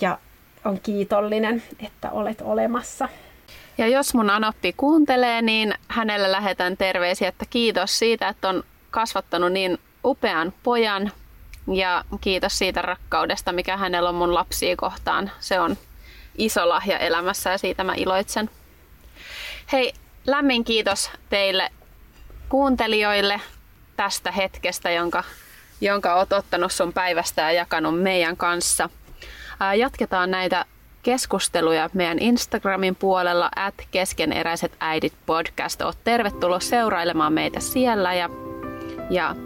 ja 0.00 0.18
on 0.64 0.80
kiitollinen, 0.80 1.62
että 1.86 2.10
olet 2.10 2.40
olemassa. 2.40 3.08
Ja 3.78 3.88
jos 3.88 4.14
mun 4.14 4.30
Anoppi 4.30 4.72
kuuntelee, 4.76 5.42
niin 5.42 5.74
hänelle 5.88 6.32
lähetän 6.32 6.76
terveisiä, 6.76 7.28
että 7.28 7.44
kiitos 7.50 7.98
siitä, 7.98 8.28
että 8.28 8.48
on 8.48 8.64
kasvattanut 8.90 9.52
niin 9.52 9.78
upean 10.04 10.52
pojan 10.62 11.12
ja 11.72 12.04
kiitos 12.20 12.58
siitä 12.58 12.82
rakkaudesta, 12.82 13.52
mikä 13.52 13.76
hänellä 13.76 14.08
on 14.08 14.14
mun 14.14 14.34
lapsia 14.34 14.76
kohtaan. 14.76 15.30
Se 15.40 15.60
on 15.60 15.76
iso 16.38 16.68
lahja 16.68 16.98
elämässä 16.98 17.50
ja 17.50 17.58
siitä 17.58 17.84
mä 17.84 17.94
iloitsen. 17.96 18.50
Hei, 19.72 19.92
lämmin 20.26 20.64
kiitos 20.64 21.10
teille 21.28 21.70
kuuntelijoille 22.48 23.40
tästä 23.96 24.32
hetkestä, 24.32 24.90
jonka, 24.90 25.24
jonka 25.82 26.14
oot 26.14 26.32
ottanut 26.32 26.72
sun 26.72 26.92
päivästä 26.92 27.42
ja 27.42 27.52
jakanut 27.52 28.02
meidän 28.02 28.36
kanssa. 28.36 28.88
Jatketaan 29.76 30.30
näitä 30.30 30.64
keskusteluja 31.02 31.90
meidän 31.92 32.18
Instagramin 32.18 32.96
puolella 32.96 33.50
at 33.56 33.74
keskeneräiset 33.90 34.72
äidit 34.80 35.12
podcast. 35.26 35.82
Oot 35.82 35.98
tervetuloa 36.04 36.60
seurailemaan 36.60 37.32
meitä 37.32 37.60
siellä 37.60 38.14
ja, 38.14 38.30
ja 39.10 39.36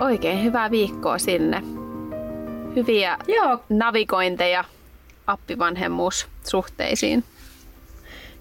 oikein 0.00 0.44
hyvää 0.44 0.70
viikkoa 0.70 1.18
sinne. 1.18 1.62
Hyviä 2.76 3.16
Joo. 3.28 3.64
navigointeja 3.68 4.64
appivanhemmuussuhteisiin. 5.26 7.24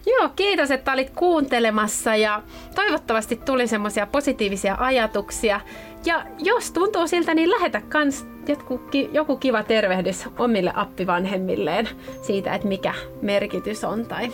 Joo, 0.05 0.29
kiitos, 0.35 0.71
että 0.71 0.93
olit 0.93 1.09
kuuntelemassa 1.09 2.15
ja 2.15 2.43
toivottavasti 2.75 3.35
tuli 3.35 3.67
semmoisia 3.67 4.07
positiivisia 4.07 4.77
ajatuksia. 4.79 5.61
Ja 6.05 6.25
jos 6.37 6.71
tuntuu 6.71 7.07
siltä, 7.07 7.33
niin 7.33 7.49
lähetä 7.49 7.81
kans 7.89 8.25
joku, 8.47 8.81
joku 9.11 9.37
kiva 9.37 9.63
tervehdys 9.63 10.25
omille 10.39 10.71
appivanhemmilleen 10.75 11.89
siitä, 12.21 12.55
että 12.55 12.67
mikä 12.67 12.93
merkitys 13.21 13.83
on 13.83 14.05
tai 14.05 14.31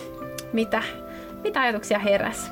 mitä, 0.52 0.82
mitä 1.44 1.60
ajatuksia 1.60 1.98
heräs. 1.98 2.50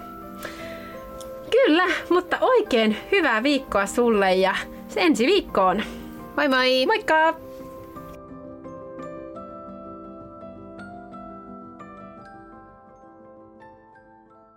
Kyllä, 1.51 1.87
mutta 2.11 2.39
oikein 2.41 2.97
hyvää 3.13 3.43
viikkoa 3.43 3.87
sulle 3.87 4.35
ja 4.35 4.57
ensi 4.97 5.27
viikkoon. 5.27 5.83
Moi 6.37 6.49
moi! 6.49 6.87
Moikka! 6.87 7.35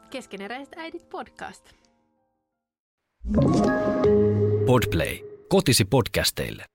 Keskeneräiset 0.10 0.74
äidit 0.78 1.10
podcast. 1.10 1.70
Podplay. 4.66 5.20
Kotisi 5.50 5.86
podcasteille. 5.86 6.66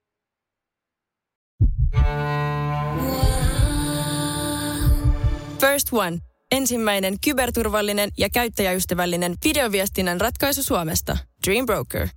First 5.61 5.89
One. 5.93 6.18
Ensimmäinen 6.53 7.16
kyberturvallinen 7.24 8.11
ja 8.18 8.28
käyttäjäystävällinen 8.30 9.35
videoviestinnän 9.45 10.20
ratkaisu 10.20 10.62
Suomesta. 10.62 11.16
Dream 11.47 11.66
Broker. 11.66 12.09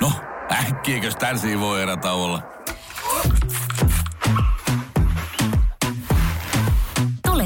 No, 0.00 0.12
äkkiäkös 0.52 1.16
tän 1.16 1.60
voi 1.60 1.82
erä 1.82 1.96
olla? 2.12 2.42